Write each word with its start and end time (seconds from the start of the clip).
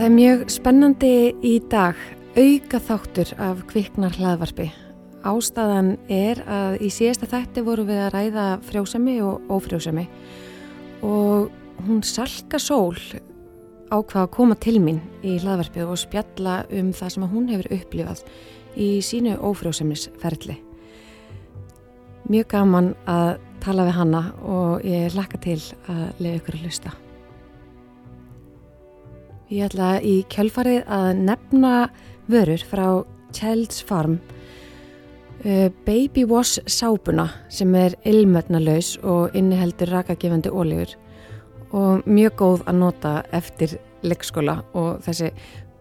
Það 0.00 0.06
er 0.06 0.12
mjög 0.16 0.42
spennandi 0.48 1.08
í 1.44 1.50
dag, 1.68 1.98
auka 2.32 2.78
þáttur 2.80 3.30
af 3.36 3.58
kviknar 3.68 4.14
hlaðvarpi. 4.16 4.70
Ástæðan 5.28 5.90
er 6.08 6.38
að 6.48 6.78
í 6.86 6.88
síðasta 6.88 7.26
þætti 7.28 7.64
voru 7.66 7.84
við 7.84 8.00
að 8.06 8.14
ræða 8.14 8.44
frjósemi 8.64 9.18
og 9.20 9.50
ófrjósemi 9.52 10.06
og 11.04 11.50
hún 11.84 12.00
Salka 12.00 12.56
Sól 12.56 12.96
ákvað 13.92 14.22
að 14.22 14.32
koma 14.38 14.56
til 14.56 14.78
mín 14.80 15.02
í 15.20 15.36
hlaðvarpið 15.36 15.92
og 15.92 16.00
spjalla 16.00 16.56
um 16.80 16.88
það 16.96 17.14
sem 17.18 17.28
hún 17.34 17.52
hefur 17.52 17.70
upplifað 17.76 18.24
í 18.80 18.88
sínu 19.04 19.36
ófrjósemisferðli. 19.50 20.56
Mjög 22.32 22.48
gaman 22.56 22.90
að 23.04 23.34
tala 23.60 23.84
við 23.90 24.00
hanna 24.00 24.26
og 24.48 24.80
ég 24.80 25.12
lakka 25.12 25.44
til 25.44 25.60
að 25.92 26.04
lefa 26.24 26.40
ykkur 26.40 26.60
að 26.62 26.68
lusta. 26.70 26.96
Ég 29.50 29.66
ætla 29.66 29.96
í 30.06 30.20
kjölfarið 30.30 30.84
að 30.94 31.08
nefna 31.26 31.70
vörur 32.30 32.62
frá 32.70 32.84
Child's 33.34 33.80
Farm 33.82 34.20
uh, 35.42 35.66
Baby 35.82 36.22
Wash 36.30 36.62
sápuna 36.70 37.24
sem 37.50 37.74
er 37.74 37.96
ilmötnalaus 38.06 38.92
og 39.02 39.34
inniheldur 39.34 39.90
rakagefandi 39.90 40.54
ólífur 40.54 40.94
og 41.74 42.06
mjög 42.06 42.38
góð 42.38 42.64
að 42.70 42.78
nota 42.78 43.16
eftir 43.34 43.74
leikskóla 44.06 44.60
og 44.70 45.02
þessi 45.02 45.32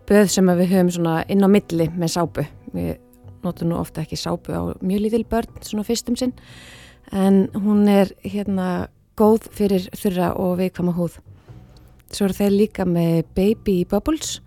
böð 0.10 0.34
sem 0.34 0.50
við 0.50 0.74
höfum 0.74 0.92
svona 0.98 1.16
inn 1.30 1.46
á 1.46 1.50
milli 1.54 1.92
með 1.94 2.16
sápu. 2.18 2.50
Við 2.74 2.96
notum 3.46 3.70
nú 3.70 3.78
ofta 3.78 4.02
ekki 4.02 4.18
sápu 4.18 4.50
á 4.50 4.66
mjög 4.82 5.06
lítil 5.06 5.26
börn 5.30 5.62
svona 5.62 5.86
fyrstum 5.86 6.18
sinn 6.18 6.34
en 7.14 7.44
hún 7.54 7.86
er 7.86 8.18
hérna 8.26 8.90
góð 9.14 9.46
fyrir 9.54 9.92
þurra 9.94 10.34
og 10.42 10.58
veikvama 10.58 10.98
húð. 10.98 11.22
Svo 12.10 12.26
er 12.26 12.34
þeir 12.34 12.56
líka 12.56 12.86
með 12.90 13.24
Baby 13.38 13.84
Bubbles 13.90 14.40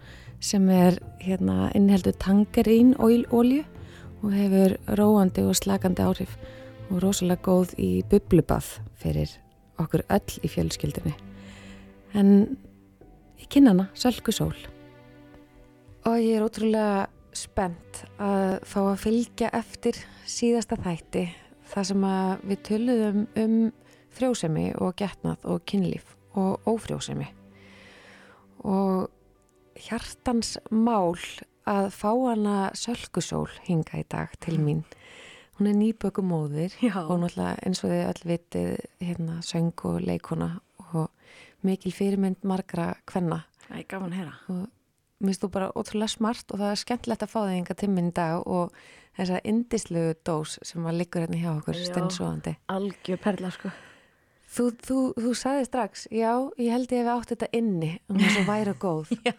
sem 0.43 0.67
er 0.75 0.99
hérna 1.23 1.71
innheldur 1.79 2.17
tangerín 2.19 2.97
ólju 2.99 3.63
og 4.23 4.35
hefur 4.35 4.77
róandi 4.99 5.45
og 5.47 5.59
slagandi 5.59 6.03
áhrif 6.03 6.35
og 6.91 7.03
rosalega 7.03 7.43
góð 7.47 7.77
í 7.79 7.91
bublubað 8.11 8.77
fyrir 8.99 9.31
okkur 9.83 10.03
öll 10.11 10.41
í 10.43 10.51
fjölskyldinni 10.51 11.15
en 12.19 12.57
ég 13.41 13.49
kynna 13.51 13.73
hana, 13.73 13.89
Sölku 13.95 14.33
Sól. 14.33 14.57
Og 16.07 16.19
ég 16.19 16.37
er 16.37 16.45
ótrúlega 16.45 17.07
spennt 17.33 18.03
að 18.21 18.59
fá 18.69 18.81
að 18.83 19.03
fylgja 19.07 19.53
eftir 19.57 19.99
síðasta 20.29 20.77
þætti 20.83 21.29
þar 21.73 21.89
sem 21.89 22.09
við 22.49 22.65
töluðum 22.69 23.23
um 23.45 23.55
frjósemi 24.13 24.67
og 24.77 24.97
getnað 24.99 25.47
og 25.49 25.63
kynlíf 25.69 26.17
og 26.37 26.69
ófrjósemi. 26.69 27.31
Og 28.63 29.09
hjartans 29.79 30.57
mál 30.71 31.17
að 31.69 31.89
fá 31.95 32.11
hana 32.11 32.57
Sölku 32.79 33.23
Sól 33.23 33.51
hinga 33.67 34.03
í 34.03 34.05
dag 34.11 34.35
til 34.43 34.59
mín. 34.61 34.83
Hún 35.59 35.69
er 35.71 35.77
nýbökumóðir 35.79 36.75
og 37.05 37.19
náttúrulega 37.23 37.59
eins 37.63 37.83
og 37.85 37.93
þið 37.93 38.05
öll 38.09 38.23
vitið 38.31 38.71
hérna 39.05 39.41
söng 39.47 39.85
og 39.87 40.01
leikona 40.03 40.49
og 40.93 41.11
mikil 41.63 41.95
fyrirmynd 41.95 42.43
margra 42.43 42.95
hvenna. 43.07 43.45
Það 43.69 43.79
er 43.79 43.87
gaman 43.91 44.15
að 44.15 44.19
heyra. 44.19 44.35
Og 44.49 44.63
mér 45.23 45.31
finnst 45.31 45.45
þú 45.45 45.53
bara 45.55 45.71
ótrúlega 45.77 46.17
smart 46.17 46.51
og 46.51 46.63
það 46.63 46.73
er 46.73 46.83
skemmtilegt 46.83 47.25
að 47.27 47.33
fá 47.35 47.39
þig 47.45 47.61
enga 47.61 47.79
timminn 47.79 48.11
í 48.11 48.17
dag 48.17 48.43
og 48.43 48.75
þessa 49.19 49.41
indisluðu 49.53 50.19
dós 50.27 50.59
sem 50.67 50.83
var 50.83 50.97
liggur 50.97 51.27
hérna 51.27 51.39
hjá 51.39 51.53
okkur 51.55 51.79
steinsóðandi. 51.79 52.57
Algjör 52.73 53.23
perla 53.23 53.53
sko. 53.55 53.71
Þú, 54.53 54.65
þú, 54.85 54.97
þú 55.17 55.31
sagði 55.39 55.65
strax, 55.65 56.07
já, 56.13 56.33
ég 56.61 56.75
held 56.75 56.91
ég 56.93 57.01
hef 57.07 57.13
átt 57.15 57.31
þetta 57.33 57.49
inni 57.57 57.93
er 58.13 58.35
svo 58.35 58.43
væri 58.45 58.75
og 58.75 58.83
góð. 58.83 59.13
já, 59.31 59.37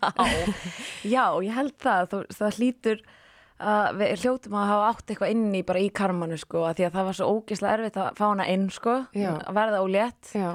já, 1.05 1.25
ég 1.45 1.53
held 1.53 1.75
það. 1.83 2.07
Það, 2.09 2.23
það 2.39 2.57
hlýtur 2.57 3.03
að 3.63 3.99
við 4.01 4.13
hljótum 4.23 4.55
að 4.57 4.69
hafa 4.71 4.87
átt 4.89 5.13
eitthvað 5.13 5.33
inni 5.35 5.61
bara 5.67 5.83
í 5.85 5.91
karmanu 5.93 6.39
sko, 6.41 6.65
að 6.65 6.79
því 6.79 6.87
að 6.87 6.95
það 6.97 7.07
var 7.09 7.17
svo 7.19 7.27
ógeðslega 7.37 7.77
erfitt 7.77 7.99
að 8.01 8.17
fá 8.17 8.25
hana 8.25 8.47
inn 8.51 8.65
sko, 8.73 8.95
Já. 9.13 9.29
að 9.37 9.59
verða 9.59 9.83
ólétt. 9.85 10.33
Já, 10.33 10.49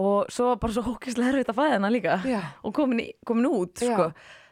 og 0.00 0.30
svo 0.32 0.54
bara 0.60 0.72
svo 0.74 0.84
hókislega 0.88 1.34
erfitt 1.34 1.52
að 1.52 1.58
fæða 1.60 1.76
hennar 1.76 1.92
líka 1.94 2.18
Já. 2.24 2.40
og 2.64 2.74
komin, 2.76 3.02
í, 3.04 3.08
komin 3.26 3.50
út 3.50 3.82
sko. 3.84 4.10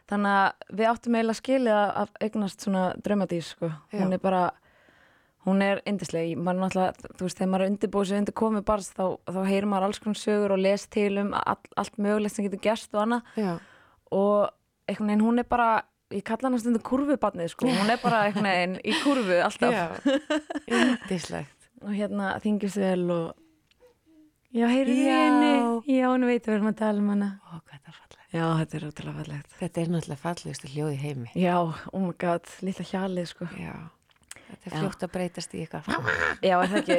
þannig 0.09 0.37
að 0.37 0.77
við 0.77 0.89
áttum 0.91 1.17
eiginlega 1.17 1.39
skilið 1.41 1.77
að 1.79 2.13
eignast 2.25 2.65
svona 2.65 2.83
draumadís 3.05 3.51
sko. 3.55 3.71
Hún 3.93 4.13
er 4.13 4.21
bara 4.21 4.43
hún 5.49 5.61
er 5.65 5.81
indisleg, 5.89 6.31
maður 6.37 6.63
náttúrulega 6.63 7.11
þú 7.17 7.25
veist, 7.27 7.37
þegar 7.39 7.51
maður 7.51 7.65
er 7.65 7.73
undirbúið 7.73 8.09
sig 8.11 8.21
undir 8.21 8.37
komið 8.39 8.65
barst 8.69 8.95
þá, 8.97 9.05
þá 9.27 9.39
heyrir 9.49 9.69
maður 9.71 9.87
alls 9.89 10.01
konar 10.03 10.21
sögur 10.21 10.55
og 10.55 10.61
les 10.63 10.85
til 10.93 11.11
um 11.23 11.33
all, 11.37 11.59
allt 11.81 11.97
mögulegt 11.97 12.35
sem 12.35 12.47
getur 12.47 12.63
gerst 12.69 12.93
og 12.95 13.03
annað 13.05 13.37
já, 13.41 13.51
og 14.15 14.49
einhvern 14.89 15.11
veginn 15.13 15.25
hún 15.27 15.43
er 15.43 15.49
bara 15.49 15.69
ég 16.09 16.23
kalla 16.25 16.49
hana 16.49 16.57
stundu 16.61 16.81
kurvubarnið 16.85 17.51
sko 17.53 17.69
hún 17.69 17.91
er 17.93 17.99
bara 18.01 18.23
einhvern 18.29 18.49
veginn 18.49 18.79
í 18.81 18.95
kurvu 19.03 19.41
alltaf 19.45 19.75
já, 19.75 19.85
indislegt. 20.69 21.69
og 21.85 21.93
hérna 21.95 22.33
þingist 22.43 22.79
vel 22.81 23.05
og 23.13 23.27
já, 24.51 24.65
heyrðu 24.71 24.95
Já. 24.97 25.19
henni 25.25 25.53
já, 25.99 26.07
hún 26.09 26.25
veit 26.27 26.47
við 26.47 26.55
erum 26.57 26.71
að 26.73 26.79
tala 26.81 27.03
um 27.03 27.11
hana 27.13 27.29
Ó, 27.45 27.59
hvað 27.59 27.75
þetta 27.77 27.91
er 27.93 27.99
fallegt. 27.99 28.15
Já, 28.29 28.43
þetta 28.59 28.77
er 28.77 28.83
ótrúlega 28.85 29.21
fallegt. 29.23 29.53
Þetta 29.57 29.81
er 29.81 29.87
náttúrulega 29.89 30.21
fallegustu 30.21 30.67
hljóð 30.69 30.89
í 30.93 30.97
heimi. 31.01 31.29
Já, 31.33 31.55
oh 31.59 32.01
my 32.03 32.11
god, 32.21 32.51
lilla 32.61 32.85
hjalið 32.85 33.29
sko. 33.31 33.47
Já, 33.57 33.71
þetta 34.49 34.69
er 34.69 34.73
fljótt 34.79 35.03
að 35.05 35.11
breytast 35.13 35.53
í 35.55 35.61
eitthvað. 35.63 35.87
Já, 36.43 36.55
er 36.59 36.71
það 36.71 36.79
ekki? 36.79 36.97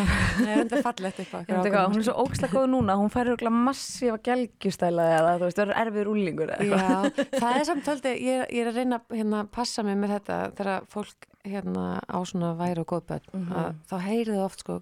Þetta 0.50 0.76
er 0.78 0.84
fallegt 0.86 1.20
eitthvað. 1.22 1.44
Ég 1.46 1.54
veit 1.54 1.66
ekki 1.66 1.74
hvað, 1.76 1.88
hún 1.92 2.00
er 2.00 2.06
svo 2.08 2.14
ókslega 2.24 2.56
góð 2.58 2.68
núna, 2.74 2.96
hún 3.00 3.12
fær 3.14 3.30
örgulega 3.34 3.62
massífa 3.70 4.18
gelgjustæla 4.26 5.06
eða 5.18 5.32
þú 5.40 5.48
veist, 5.48 5.60
verður 5.62 5.80
erfiður 5.84 6.12
úlingur 6.14 6.52
eitthvað. 6.56 6.84
Já, 6.84 7.26
það 7.40 7.58
er 7.60 7.66
samt 7.70 7.90
haldið, 7.92 8.20
ég, 8.26 8.44
ég 8.50 8.62
er 8.64 8.70
að 8.72 8.78
reyna 8.80 9.00
að 9.00 9.16
hérna, 9.20 9.42
passa 9.58 9.84
mig 9.86 9.98
með 10.02 10.14
þetta 10.18 10.38
þegar 10.60 10.86
fólk 10.94 11.28
hérna, 11.48 11.86
á 12.04 12.18
svona 12.28 12.52
væri 12.58 12.82
og 12.84 12.90
góðböld 12.94 13.30
Mhm. 13.32 13.52
að 13.56 13.74
þá 13.90 13.96
heyrið 14.06 14.34
þið 14.36 14.44
oft 14.44 14.60
sko 14.66 14.80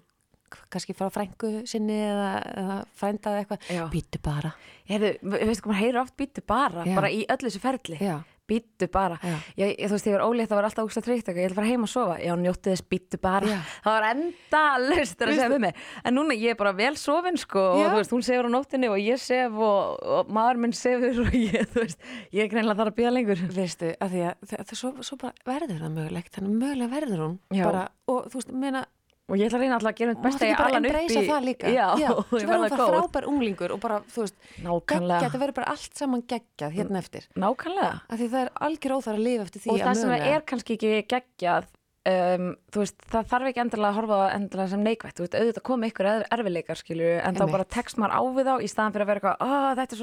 kannski 0.73 0.95
frá 0.97 1.11
frængu 1.13 1.49
sinni 1.69 1.93
eða, 2.09 2.29
eða 2.57 2.77
frændaði 2.97 3.43
eitthvað, 3.43 3.91
býtu 3.93 4.17
bara 4.25 4.49
ve- 4.89 5.19
veistu 5.21 5.61
hvað, 5.61 5.69
maður 5.69 5.79
heyrir 5.83 5.99
oft 6.01 6.15
býttu 6.17 6.41
bara, 6.49 6.83
Já. 6.89 6.95
bara 6.97 7.11
í 7.13 7.19
öllu 7.29 7.45
þessu 7.51 7.61
ferli. 7.61 7.99
Já, 8.01 8.15
Býttu 8.49 8.89
bara. 8.91 9.19
Já. 9.21 9.35
Ég, 9.61 9.73
ég, 9.75 9.85
þú 9.85 9.95
veist, 9.95 10.09
ég 10.09 10.15
var 10.17 10.25
ólétt, 10.25 10.49
það 10.49 10.59
var 10.59 10.67
alltaf 10.69 10.87
ókslega 10.89 11.05
treykt 11.05 11.27
eitthvað, 11.29 11.41
ég 11.43 11.49
ætla 11.49 11.55
að 11.55 11.59
fara 11.61 11.69
heim 11.69 11.85
að 11.85 11.91
sofa. 11.93 12.17
Já, 12.23 12.33
njóttu 12.41 12.73
þess 12.73 12.85
býttu 12.93 13.19
bara. 13.21 13.51
Já. 13.53 13.59
Það 13.85 13.97
var 13.97 14.07
enda 14.09 14.63
löst 14.85 15.23
að 15.25 15.33
segja 15.35 15.49
við 15.53 15.63
mig. 15.67 15.81
En 16.03 16.17
núna 16.17 16.37
ég 16.39 16.55
er 16.55 16.59
bara 16.59 16.75
vel 16.79 16.91
sofin 16.99 17.39
sko 17.39 17.65
og 17.75 17.83
þú 17.85 17.95
veist, 17.99 18.15
hún 18.15 18.25
sefur 18.25 18.49
á 18.49 18.51
nóttinni 18.53 18.91
og 18.91 18.99
ég 19.01 19.21
sef 19.21 19.57
og, 19.69 20.03
og 20.17 20.31
maður 20.35 20.61
minn 20.65 20.75
sefur 20.77 21.23
og 21.25 21.33
ég, 21.37 21.65
þú 21.73 21.85
veist, 21.85 22.07
ég 22.35 22.45
er 22.45 22.53
greinlega 22.53 22.81
þar 22.81 22.93
að 22.93 22.99
býða 22.99 23.15
lengur. 23.15 23.43
veistu, 23.55 23.93
að 23.99 24.15
því 24.15 24.23
að 24.29 24.53
það, 24.53 24.77
svo, 24.81 24.93
svo 25.05 25.19
bara 25.21 25.47
verður 25.47 25.83
það 25.85 25.97
mögulegt, 25.99 26.33
þannig 26.35 26.55
að 26.55 26.63
mögulega 26.63 26.93
verður 26.95 27.25
hún 27.25 27.37
bara, 27.59 27.83
og 28.09 28.31
þú 28.31 28.41
veist, 28.41 28.55
meina 28.65 28.85
Og 29.29 29.37
ég 29.37 29.45
ætla 29.49 29.59
að 29.59 29.63
reyna 29.63 29.77
alltaf 29.77 29.91
að 29.93 29.97
gera 29.99 30.13
mitt 30.13 30.21
besta 30.25 30.45
í 30.47 30.53
bara 30.55 30.67
allan 30.69 30.85
upp 30.85 30.89
embracea 30.89 31.21
í... 31.21 31.27
það 31.29 31.47
líka 31.47 31.73
Já, 31.73 31.87
Já 32.01 32.09
og 32.17 32.23
svo 32.33 32.39
verður 32.49 32.73
það 32.73 32.79
góð. 32.81 32.93
frábær 32.95 33.27
unglingur 33.29 33.73
og 33.75 33.81
bara, 33.83 33.99
þú 34.09 34.23
veist, 34.25 34.37
geggjað, 34.59 35.25
það 35.29 35.41
verður 35.43 35.57
bara 35.59 35.73
allt 35.75 35.99
saman 36.03 36.23
geggjað 36.33 36.77
hérna 36.79 37.01
eftir 37.03 37.27
Nákvæmlega. 37.39 37.91
af 38.09 38.19
því 38.21 38.29
það 38.33 38.41
er 38.45 38.51
algjör 38.69 38.95
óþar 38.97 39.19
að 39.19 39.25
lifa 39.27 39.45
eftir 39.47 39.63
því 39.65 39.69
Og 39.69 39.79
að 39.79 39.85
það 39.89 39.99
sem 40.01 40.15
er 40.33 40.45
kannski 40.49 40.77
ekki 40.79 40.93
geggjað, 41.13 41.69
um, 42.09 42.47
þú 42.73 42.83
veist, 42.83 42.97
það 43.13 43.29
þarf 43.33 43.49
ekki 43.51 43.63
endilega 43.65 43.89
að 43.93 43.97
horfa 43.99 44.19
það 44.19 44.35
endilega 44.39 44.71
sem 44.73 44.85
neikvætt. 44.87 45.17
Þú 45.19 45.25
veist, 45.25 45.37
auðvitað 45.39 45.65
koma 45.69 45.89
ykkur 45.89 46.09
erf- 46.09 46.29
erfiðleikar, 46.37 46.79
skilju, 46.79 47.09
en 47.19 47.35
þá 47.35 47.43
Einmitt. 47.43 47.55
bara 47.57 47.67
tekst 47.77 47.99
maður 48.01 48.15
á 48.17 48.21
við 48.39 48.49
þá 48.49 48.55
í 48.59 48.69
staðan 48.71 48.95
fyrir 48.95 49.05
að 49.05 49.11
vera 49.11 49.19
eitthvað, 49.19 49.37
að 49.45 49.81
þetta 49.83 49.93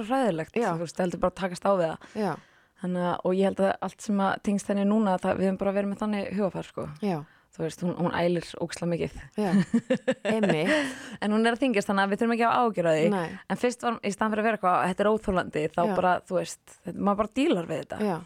er 1.16 1.24
bara 1.24 1.34
að 1.66 1.82
það. 1.82 2.44
Þannig 2.76 3.06
að, 3.08 3.14
og 3.24 3.32
ég 3.32 3.48
held 3.48 3.60
að 3.64 3.70
allt 3.86 4.02
sem 4.04 4.18
að 4.20 4.34
tengst 4.44 4.68
henni 4.68 4.84
núna, 4.84 5.14
það, 5.16 5.38
við 5.38 5.46
höfum 5.48 5.58
bara 5.62 5.72
verið 5.72 5.90
með 5.92 6.00
þannig 6.02 6.26
hugafar, 6.36 6.66
sko. 6.68 6.84
já, 7.00 7.16
Þú 7.56 7.62
veist, 7.64 7.82
hún, 7.86 7.94
hún 7.96 8.12
ælir 8.12 8.44
óksla 8.60 8.86
mikið. 8.90 9.14
En 11.22 11.32
hún 11.32 11.46
er 11.46 11.54
að 11.56 11.62
þingast 11.62 11.88
þannig 11.88 12.04
að 12.04 12.10
við 12.12 12.20
þurfum 12.20 12.34
ekki 12.36 12.46
að 12.48 12.58
ágjöra 12.66 12.92
því. 12.96 13.06
Nei. 13.14 13.28
En 13.52 13.60
fyrst 13.60 13.84
var, 13.86 13.96
í 14.04 14.12
staðan 14.12 14.32
fyrir 14.34 14.42
að 14.42 14.48
vera 14.50 14.58
eitthvað, 14.58 14.82
þetta 14.90 15.04
er 15.04 15.10
óþólandi, 15.12 15.62
þá 15.72 15.80
Já. 15.80 15.94
bara, 15.96 16.12
þú 16.28 16.36
veist, 16.40 16.76
maður 16.92 17.20
bara 17.22 17.32
dílar 17.40 17.70
við 17.70 17.80
þetta. 17.84 18.00
já, 18.04 18.16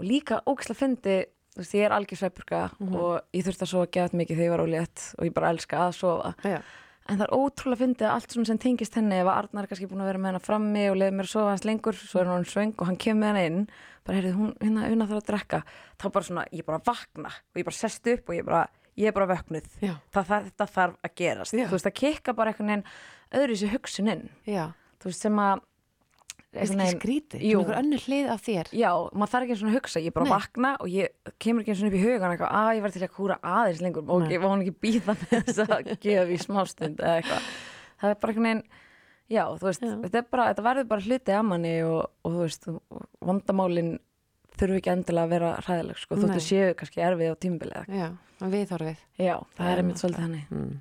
Og 0.00 0.06
líka 0.08 0.38
óksla 0.48 0.74
fyndi, 0.80 1.16
þú 1.52 1.60
veist, 1.60 1.74
ég 1.76 1.84
er 1.84 1.92
algjör 1.92 2.20
sveppurka 2.22 2.60
Mhm. 2.80 2.94
og 2.96 3.20
ég 3.36 3.44
þurfti 3.44 3.66
að 3.66 3.72
sofa 3.74 3.90
gett 3.92 4.12
mikið 4.16 4.36
þegar 4.40 4.48
ég 4.48 4.54
var 4.56 4.64
ólétt 4.64 5.14
og 5.18 5.24
ég 5.28 5.34
bara 5.34 5.50
elska 5.52 5.76
að 5.88 5.92
sofa. 6.00 6.34
já 6.44 6.60
En 7.08 7.18
það 7.18 7.24
er 7.26 7.32
ótrúlega 7.34 7.80
fyndið 7.80 8.06
að 8.06 8.16
allt 8.16 8.34
svona 8.34 8.48
sem 8.50 8.58
tengist 8.60 8.96
henni 8.98 9.16
ef 9.18 9.26
að 9.26 9.38
Arnar 9.40 9.64
er 9.66 9.70
kannski 9.70 9.88
búin 9.90 10.02
að 10.04 10.10
vera 10.10 10.20
með 10.20 10.30
hennar 10.30 10.44
frammi 10.44 10.82
og 10.90 10.98
leiði 11.00 11.14
mér 11.16 11.28
að 11.28 11.32
sofa 11.32 11.54
hans 11.54 11.64
lengur, 11.66 11.96
svo 11.98 12.20
er 12.20 12.28
hann 12.30 12.44
svöng 12.46 12.74
og 12.76 12.86
hann 12.86 12.98
kemur 13.00 13.30
henni 13.30 13.46
inn, 13.48 13.64
bara 14.06 14.18
heyrðu 14.20 14.34
hún 14.36 14.52
hérna 14.60 14.90
unna 14.92 15.08
þarf 15.08 15.22
að 15.22 15.30
drekka, 15.32 15.62
þá 15.96 16.04
bara 16.14 16.28
svona 16.28 16.44
ég 16.54 16.68
bara 16.68 16.82
vakna 16.86 17.32
og 17.32 17.62
ég 17.62 17.66
bara 17.66 17.78
sest 17.80 18.12
upp 18.12 18.30
og 18.30 18.36
ég 18.36 18.46
bara 18.46 18.62
ég 19.00 19.10
er 19.10 19.16
bara 19.16 19.30
vöknuð, 19.32 19.72
það, 20.12 20.30
þetta 20.50 20.68
þarf 20.76 21.08
að 21.08 21.16
gerast, 21.22 21.56
Já. 21.56 21.64
þú 21.66 21.76
veist 21.78 21.90
að 21.90 21.98
kikka 22.02 22.36
bara 22.36 22.52
einhvern 22.52 22.70
veginn 22.70 22.86
öðru 23.40 23.58
sér 23.58 23.74
hugsuninn, 23.74 24.24
Já, 24.46 24.64
þú 25.00 25.10
veist 25.10 25.26
sem 25.26 25.42
að 25.42 25.64
er 26.52 26.66
þetta 26.66 26.86
skrítið? 26.96 27.42
Jú. 27.46 27.60
Einhver 27.60 27.78
önnur 27.80 28.02
hlið 28.06 28.28
af 28.34 28.40
þér 28.42 28.70
Já, 28.74 28.90
maður 29.14 29.32
þarf 29.34 29.44
ekki 29.46 29.54
eins 29.54 29.62
og 29.62 29.68
að 29.70 29.76
hugsa, 29.78 30.00
ég 30.02 30.14
bara 30.16 30.26
Nei. 30.26 30.32
vakna 30.34 30.70
og 30.80 30.88
ég 30.90 31.32
kemur 31.38 31.62
ekki 31.62 31.70
eins 31.74 31.82
og 31.82 31.88
upp 31.90 31.96
í 31.98 32.02
hugan 32.04 32.34
eitthvað, 32.34 32.54
að 32.60 32.70
ég 32.76 32.82
var 32.86 32.94
til 32.96 33.02
að 33.06 33.14
kúra 33.14 33.36
aðeins 33.42 33.82
lengur 33.84 34.10
og 34.10 34.26
ég 34.34 34.40
var 34.42 34.50
hún 34.54 34.64
ekki 34.64 34.76
býða 34.82 35.14
með 35.14 35.24
þess 35.46 35.62
að 35.66 35.90
gefa 36.02 36.26
í 36.34 36.38
smástund 36.42 36.98
eða 37.00 37.16
eitthvað. 37.20 37.50
Það 38.00 38.10
er 38.10 38.20
bara 38.24 38.32
einhvern 38.34 38.48
veginn, 38.50 38.62
já, 39.30 39.42
þú 39.60 39.68
veist, 39.70 39.82
Já. 39.86 39.94
þetta 40.06 40.18
er 40.22 40.28
bara 40.34 40.46
þetta 40.50 40.64
verður 40.66 40.88
bara 40.90 41.06
hluti 41.06 41.34
af 41.36 41.44
manni 41.44 41.74
og, 41.86 42.00
og 42.24 42.32
þú 42.34 42.40
veist, 42.46 42.68
og 42.72 43.04
vandamálin 43.30 43.90
þurfu 44.60 44.80
ekki 44.80 44.90
endilega 44.92 45.26
að 45.28 45.34
vera 45.36 45.50
hræðileg 45.64 46.00
sko, 46.02 46.16
þóttu 46.20 46.40
séu 46.44 46.72
kannski 46.80 47.04
erfið 47.06 47.30
á 47.30 47.36
tímbilið 47.44 47.92
Já, 47.94 48.08
við 48.42 48.64
þorfið. 48.72 49.04
já, 49.22 49.36
það 49.56 49.70
er 49.70 49.82
einmitt 49.84 50.02
svolítið 50.02 50.26
hannig 50.26 50.50
Mm. 50.50 50.80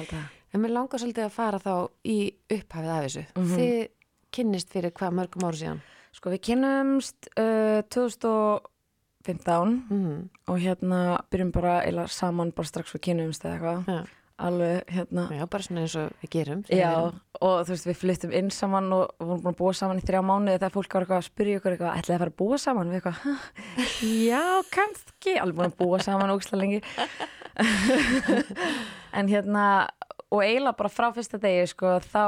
að 0.00 0.14
En 0.54 0.62
mér 0.62 0.70
langar 0.70 1.00
svolítið 1.02 1.24
að 1.26 1.32
fara 1.34 1.58
þá 1.58 1.72
í 2.06 2.16
upphafið 2.54 2.90
af 2.94 3.04
þessu. 3.04 3.22
Mhm. 3.34 3.56
Þið 3.58 3.88
kynnist 4.34 4.70
fyrir 4.74 4.90
hvað 4.94 5.14
mörgum 5.20 5.46
ára 5.48 5.60
síðan? 5.62 5.80
sko, 6.14 6.30
við 6.30 6.42
kynnumst 6.50 7.28
uh, 7.38 7.80
2015 7.90 9.80
Mm. 9.90 10.28
og 10.48 10.58
hérna 10.60 10.98
byrjum 11.32 11.50
bara 11.52 11.78
eila 11.86 12.04
saman 12.08 12.50
bara 12.52 12.68
strax 12.68 12.92
við 12.94 13.00
kynnumst 13.08 13.44
eða 13.44 13.54
eitthvað 13.56 13.88
Já. 13.88 14.04
alveg 14.44 14.90
hérna 14.92 15.24
Já, 15.32 15.44
bara 15.48 15.62
svona 15.64 15.80
eins 15.84 15.94
og 15.96 16.10
við 16.22 16.30
gerum. 16.34 16.62
Já, 16.68 16.90
erum- 16.92 17.20
og 17.40 17.64
þú 17.66 17.70
veist, 17.72 17.86
við 17.88 17.96
flyttum 18.02 18.32
inn 18.34 18.50
saman 18.50 18.92
og 18.92 19.14
vorum 19.18 19.40
búin 19.42 19.54
að 19.54 19.58
búa 19.62 19.74
saman 19.74 19.98
í 19.98 20.04
þrjá 20.04 20.20
mánuði 20.28 20.58
þegar 20.58 20.74
fólk 20.76 20.92
var 20.94 21.02
eitthvað 21.06 21.22
að 21.22 21.28
spyrja 21.30 21.58
ykkur 21.60 21.72
eitthvað, 21.76 21.96
ætlaði 21.98 22.16
að 22.16 22.22
fara 22.24 22.32
að 22.34 22.40
búa 22.42 22.58
saman 22.58 22.90
við 22.90 22.96
eitthvað, 23.00 23.18
"Ha, 23.24 23.34
já, 24.28 24.62
kannski 24.76 25.32
alveg 25.40 25.56
búin 25.56 25.70
að 25.72 25.78
búa 25.80 25.98
saman 26.02 26.30
ógislega 26.34 26.60
lengi 26.60 26.80
en 29.18 29.28
hérna 29.28 29.88
og 30.30 30.42
eiginlega 30.42 30.76
bara 30.78 30.90
frá 30.90 31.08
fyrsta 31.14 31.38
degi 31.40 31.66
sko, 31.70 31.98
þá, 32.02 32.24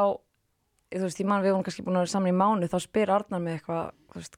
þú 0.95 1.03
veist, 1.07 1.21
ég 1.23 1.27
man 1.31 1.43
við 1.45 1.53
vorum 1.55 1.65
kannski 1.67 1.85
búin 1.87 1.97
að 1.99 2.05
vera 2.07 2.13
saman 2.15 2.33
í 2.33 2.37
mánu, 2.37 2.69
þá 2.71 2.79
spyr 2.85 3.13
Arnar 3.17 3.43
mig 3.43 3.59
eitthvað, 3.59 3.91
þú 4.13 4.21
veist, 4.23 4.37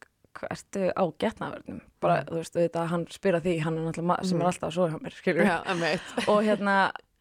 ertu 0.49 0.83
á 0.95 1.05
getnaverðnum, 1.19 1.81
bara, 2.00 2.19
þú 2.29 2.37
veist, 2.39 2.55
þetta 2.56 2.85
hann 2.93 3.06
spyr 3.11 3.39
að 3.41 3.47
því, 3.49 3.55
hann 3.65 3.79
er 3.81 3.87
náttúrulega 3.89 4.11
ma- 4.12 4.21
sem 4.29 4.41
er 4.43 4.50
alltaf 4.50 4.69
að 4.71 4.77
sofa 4.77 4.93
hjá 4.95 5.00
mér, 5.03 5.17
skilur 5.19 5.50
emmitt. 5.75 6.12
og 6.33 6.39
hérna 6.47 6.77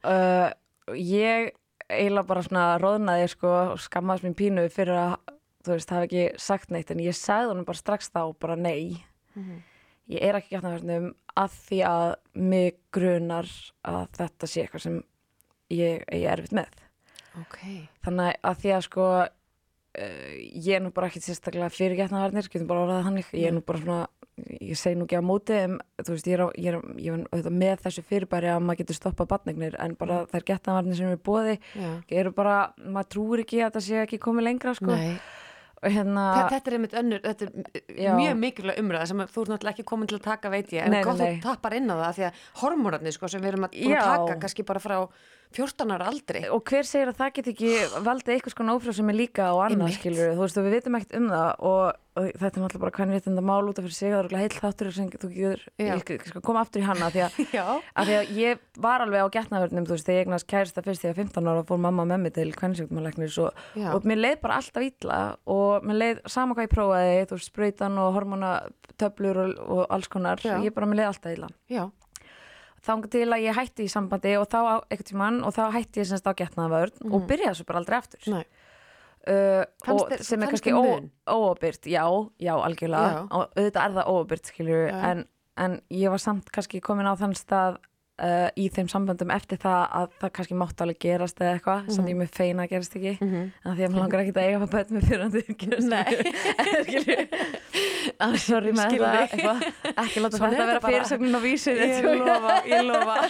uh, 0.06 0.50
ég 0.94 1.52
eiginlega 1.88 2.28
bara 2.30 2.44
svona 2.46 2.66
róðnaði 2.84 3.30
sko 3.32 3.54
og 3.74 3.80
skammaðist 3.82 4.28
mín 4.28 4.36
pínu 4.38 4.68
fyrir 4.74 4.98
að 5.00 5.16
þú 5.66 5.74
veist, 5.74 5.92
hafa 5.96 6.08
ekki 6.08 6.26
sagt 6.40 6.72
neitt 6.76 6.92
en 6.94 7.02
ég 7.04 7.16
sagði 7.18 7.50
honum 7.54 7.66
bara 7.68 7.80
strax 7.82 8.12
þá 8.14 8.22
bara 8.40 8.56
nei. 8.60 9.04
Mhm. 9.36 9.58
ég 10.14 10.24
er 10.24 10.38
ekki 10.40 10.54
gætnaverðnum 10.56 11.10
að 11.38 11.56
því 11.68 11.80
að 11.84 12.12
mig 12.40 12.78
grunar 12.96 13.50
að 13.84 14.06
þetta 14.16 14.48
sé 14.48 14.62
eitthvað 14.64 14.84
sem 14.86 15.00
ég 15.76 16.06
eigi 16.08 16.30
erfitt 16.32 16.54
með 16.56 16.78
Ok. 17.38 17.58
þannig 18.06 18.38
að 18.50 18.62
því 18.64 18.72
að 18.78 18.86
sko 18.88 19.08
uh, 19.22 20.36
ég 20.68 20.76
er 20.78 20.84
nú 20.86 20.92
bara 20.96 21.10
ekki 21.10 21.24
sérstaklega 21.26 21.70
fyrir 21.74 21.98
getnaverðnir, 22.00 22.50
getum 22.54 22.70
bara 22.70 22.86
orðað 22.86 23.08
þannig. 23.10 23.32
Ég 23.38 23.50
er 23.52 23.56
nú 23.58 23.64
bara 23.66 23.82
svona, 23.84 24.00
ég 24.62 24.78
segi 24.78 25.00
nú 25.00 25.08
ekki 25.08 25.18
á 25.18 25.24
móti 25.26 25.58
en 25.58 25.80
þú 26.04 26.14
veist, 26.16 26.28
ég 26.30 26.38
er, 26.38 26.44
á, 26.46 26.48
ég 26.58 26.70
er, 26.74 26.78
ég 27.02 27.16
er 27.16 27.24
auðvitað 27.32 27.58
með 27.64 27.82
þessu 27.88 28.06
fyrirbæri 28.10 28.52
að 28.54 28.62
maður 28.68 28.82
getur 28.84 29.00
stoppað 29.00 29.32
batningnir 29.34 29.80
en 29.82 29.96
bara 29.98 30.22
þær 30.34 30.46
getnaverðnir 30.52 31.00
sem 31.00 31.16
er 31.16 31.24
bóði 31.30 31.58
eru 32.22 32.34
bara, 32.38 32.58
maður 32.86 33.12
trúir 33.16 33.44
ekki 33.46 33.64
að 33.66 33.78
það 33.80 33.88
sé 33.88 34.00
ekki 34.04 34.22
komið 34.28 34.50
lengra 34.52 34.76
sko. 34.78 34.94
Nei, 34.94 35.18
hérna, 35.86 36.26
þetta 36.50 36.72
er 36.72 36.76
einmitt 36.78 36.96
önnur, 36.98 37.24
þetta 37.26 37.48
er 37.48 37.98
Já. 38.02 38.12
mjög 38.18 38.38
mikilvæg 38.42 38.80
umræða 38.82 39.10
sem 39.12 39.24
þú 39.26 39.44
ert 39.44 39.52
náttúrulega 39.54 39.74
ekki 39.76 39.88
komin 39.92 40.10
til 40.10 40.18
að 40.18 40.24
taka 40.26 40.52
veit 40.54 40.72
ég, 40.74 40.86
en 40.86 40.96
Nei, 40.96 41.02
gott 41.06 41.22
nei. 41.22 41.38
þú 41.38 41.44
tappar 41.46 41.76
inn 41.78 41.92
á 41.94 41.96
það 42.02 42.16
því 42.18 42.26
að 42.30 42.40
hormónarnir 42.62 43.14
sko 43.18 43.30
sem 43.30 43.44
við 43.44 43.52
erum 43.54 43.68
að, 43.68 43.78
taka 43.94 44.38
kannski 44.42 44.66
bara 44.68 44.82
frá 44.82 44.98
14 45.56 45.94
ára 45.96 46.10
aldri. 46.12 46.44
og 46.52 46.64
hver 46.68 46.86
segir 46.88 47.12
að 47.12 47.22
það 47.22 47.32
get 47.38 47.48
ekki 47.54 47.72
valdið 48.06 48.34
eitthvað 48.36 48.54
skona 48.56 48.76
ófrjóð 48.78 48.98
sem 49.00 49.10
er 49.14 49.18
líka 49.18 49.48
á 49.48 49.56
annað 49.68 49.96
skilur, 49.96 50.36
þú 50.36 50.44
veist 50.44 50.60
við 50.60 50.76
vitum 50.76 50.98
ekkert 51.00 51.16
um 51.18 51.30
það 51.32 51.50
og, 51.70 51.84
og 52.18 52.28
þetta 52.28 52.48
er 52.48 52.64
náttúrulega 52.64 52.84
bara 52.84 52.96
hvernig 52.98 53.18
réttinda 53.18 53.44
mál 53.46 53.70
út 53.70 53.80
af 53.80 53.88
fyrir 53.88 53.98
sig 53.98 54.14
það 54.14 54.28
er 54.28 54.42
heill 54.42 54.58
þáttur 54.58 54.92
sem 54.96 55.10
þú 55.14 55.30
getur 55.38 56.42
koma 56.46 56.64
aftur 56.66 56.84
í 56.84 56.88
hana 56.88 57.10
því 57.14 57.24
að 57.26 57.40
af 58.00 58.10
því 58.10 58.18
að 58.20 58.34
ég 58.38 58.64
var 58.88 59.06
alveg 59.06 59.24
á 59.24 59.36
getnaverðnum 59.38 59.88
þú 59.88 59.96
veist, 59.96 60.08
þegar 60.10 60.20
ég 60.20 60.28
eignast 60.28 60.50
kærista 60.52 60.84
fyrst 60.86 61.06
þegar 61.06 61.14
ég 61.14 61.18
var 61.18 61.30
15 61.32 61.52
ára 61.54 61.68
fór 61.72 61.84
mamma 61.88 62.08
með 62.12 62.24
mig 62.26 62.36
til 62.38 62.50
kvennsjöknumalæknis 62.58 63.38
og, 63.44 63.62
og 63.94 64.10
mér 64.10 64.24
leið 64.24 64.42
bara 64.44 64.60
alltaf 64.62 64.88
illa 64.90 65.22
og 65.46 65.88
mér 65.88 66.02
leið 66.04 66.24
sama 66.30 66.58
hvað 66.58 66.68
ég 66.68 66.74
prófaði 66.76 67.22
þú 67.30 67.40
veist, 67.40 67.52
sprautan 67.54 68.02
og 68.02 68.18
hormonatöflur 68.18 69.42
og, 69.46 69.56
og 69.78 69.86
alls 69.96 70.12
konar, 70.12 70.44
Já. 70.44 70.58
ég 70.62 70.76
bara 70.76 70.90
mér 70.90 71.04
leið 71.04 71.12
alltaf 71.14 71.38
illa 71.38 71.50
Já. 71.72 71.86
Þangað 72.88 73.12
til 73.18 73.26
að 73.28 73.44
ég 73.46 73.58
hætti 73.60 73.86
í 73.88 73.92
sambandi 73.92 74.34
og 74.40 74.48
þá 74.52 74.62
tímann 75.10 75.42
og 75.48 75.54
þá 75.56 75.64
hætti 75.76 76.02
ég 76.04 76.10
semst 76.12 76.28
á 76.30 76.34
getnaverð 76.40 77.02
og 77.12 77.28
byrjaði 77.30 77.60
svo 77.60 77.68
bara 77.70 77.82
aldrei 77.84 77.98
aftur 78.00 78.28
uh, 79.28 79.64
þér- 79.84 80.24
sem 80.24 80.44
er 80.46 80.52
kannski 80.54 80.72
þér 80.72 80.80
ó- 80.80 80.88
mun? 80.88 81.10
óábyrgt 81.28 81.90
já, 81.92 82.04
já, 82.40 82.54
algjörlega 82.56 83.12
Já. 83.12 83.22
og 83.32 83.44
auðvitað 83.58 83.84
er 83.84 83.98
það 83.98 84.12
óábyrgt 84.14 84.52
skilur 84.54 84.86
Já. 84.88 84.98
en, 85.12 85.26
en 85.58 85.80
ég 85.92 86.10
var 86.14 86.24
samt 86.24 86.52
kannski 86.56 86.82
komin 86.82 87.10
á 87.10 87.14
þann 87.20 87.36
stað 87.36 87.78
uh, 88.18 88.50
í 88.58 88.68
þeim 88.74 88.88
samböndum 88.92 89.32
eftir 89.36 89.58
það 89.62 89.84
að 90.02 90.08
það 90.22 90.32
kannski 90.38 90.58
mátt 90.58 90.82
alveg 90.86 91.00
gerast 91.06 91.38
eða 91.42 91.54
eitthvað 91.58 91.82
Mhm. 91.88 91.94
sem 91.98 92.08
ég 92.12 92.18
með 92.22 92.32
feina 92.38 92.64
að 92.66 92.72
gerast 92.74 92.96
ekki 92.98 93.14
en 93.22 93.52
því 93.64 93.84
að 93.86 93.92
mér 93.94 94.00
langar 94.02 94.24
ekki 94.24 94.34
að 94.34 94.44
eiga 94.48 94.58
að 94.62 94.74
bæta 94.74 94.92
með 94.94 95.04
fyrir 95.08 95.22
Nei 95.88 96.06
ah, 98.24 98.36
Sorry 98.42 98.72
með 98.74 98.98
eitthvað. 98.98 99.64
ekki 99.94 100.24
láta 100.24 100.38
þetta 100.42 100.66
vera 100.66 100.80
bara. 100.80 100.92
fyrirsögnin 100.92 101.38
á 101.38 101.42
vísu 101.44 101.72
Ég 101.78 102.04
lofa, 102.26 102.60
ég 102.68 102.86
lofa. 102.88 103.18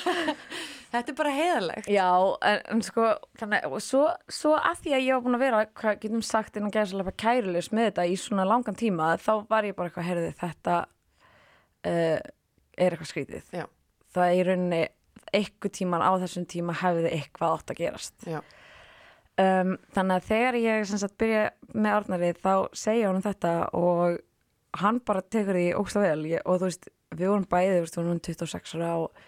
Þetta 0.87 1.11
er 1.11 1.15
bara 1.19 1.31
heiðalegt. 1.35 1.87
Já, 1.91 2.05
en, 2.47 2.61
en 2.71 2.81
sko, 2.85 3.09
þannig, 3.37 3.65
svo, 3.83 4.05
svo 4.31 4.53
að 4.55 4.77
því 4.85 4.93
að 4.95 5.01
ég 5.03 5.17
var 5.17 5.23
búin 5.25 5.35
að 5.35 5.41
vera, 5.43 5.57
hvað 5.81 5.97
getum 6.05 6.21
sagt 6.23 6.55
innan 6.55 6.71
gæðslega 6.71 7.11
kærulegs 7.19 7.67
með 7.75 7.89
þetta 7.89 8.05
í 8.07 8.13
svona 8.21 8.45
langan 8.47 8.77
tíma, 8.79 9.09
þá 9.19 9.33
var 9.51 9.67
ég 9.67 9.75
bara 9.75 9.91
eitthvað, 9.91 10.07
heyrði, 10.07 10.29
þetta 10.39 10.77
uh, 11.91 12.19
er 12.79 12.95
eitthvað 12.95 13.11
skrítið. 13.11 13.43
Já. 13.51 13.65
Það 14.17 14.35
í 14.37 14.43
rauninni, 14.47 14.81
eitthvað 15.37 15.73
tíman 15.77 16.03
á 16.05 16.11
þessum 16.23 16.45
tíma 16.49 16.73
hefði 16.81 17.11
eitthvað 17.17 17.55
átt 17.57 17.73
að 17.73 17.79
gerast. 17.81 18.15
Um, 19.37 19.75
þannig 19.93 20.15
að 20.17 20.27
þegar 20.31 20.55
ég 20.63 20.85
sagt 20.97 21.17
byrja 21.21 21.41
með 21.77 21.95
Arnari, 21.99 22.29
þá 22.41 22.53
segja 22.73 23.09
honum 23.11 23.21
þetta 23.21 23.51
og 23.77 24.15
hann 24.81 24.97
bara 25.05 25.21
tekur 25.21 25.53
því 25.59 25.65
ógsta 25.77 26.01
vel 26.01 26.23
ég, 26.25 26.41
og 26.45 26.57
þú 26.57 26.69
veist, 26.71 26.87
við 27.13 27.29
vorum 27.29 27.45
bæði, 27.51 27.75
þú 27.75 27.83
veist, 27.85 27.97
við 27.99 28.07
vorum 28.07 28.23
26 28.25 28.73
ára 28.79 28.89
og, 29.03 29.21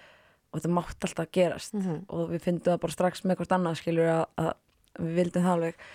og 0.49 0.57
þetta 0.59 0.71
mátt 0.79 1.05
alltaf 1.05 1.29
gerast 1.37 1.77
Mhm. 1.77 1.99
og 2.09 2.29
við 2.33 2.41
fyndum 2.47 2.73
það 2.73 2.81
bara 2.87 2.95
strax 2.97 3.21
með 3.23 3.37
hvort 3.37 3.53
annað 3.59 3.77
skilur 3.83 4.09
að, 4.15 4.25
að 4.41 4.51
við 4.99 5.13
vildum 5.21 5.45
það 5.45 5.53
alveg 5.53 5.85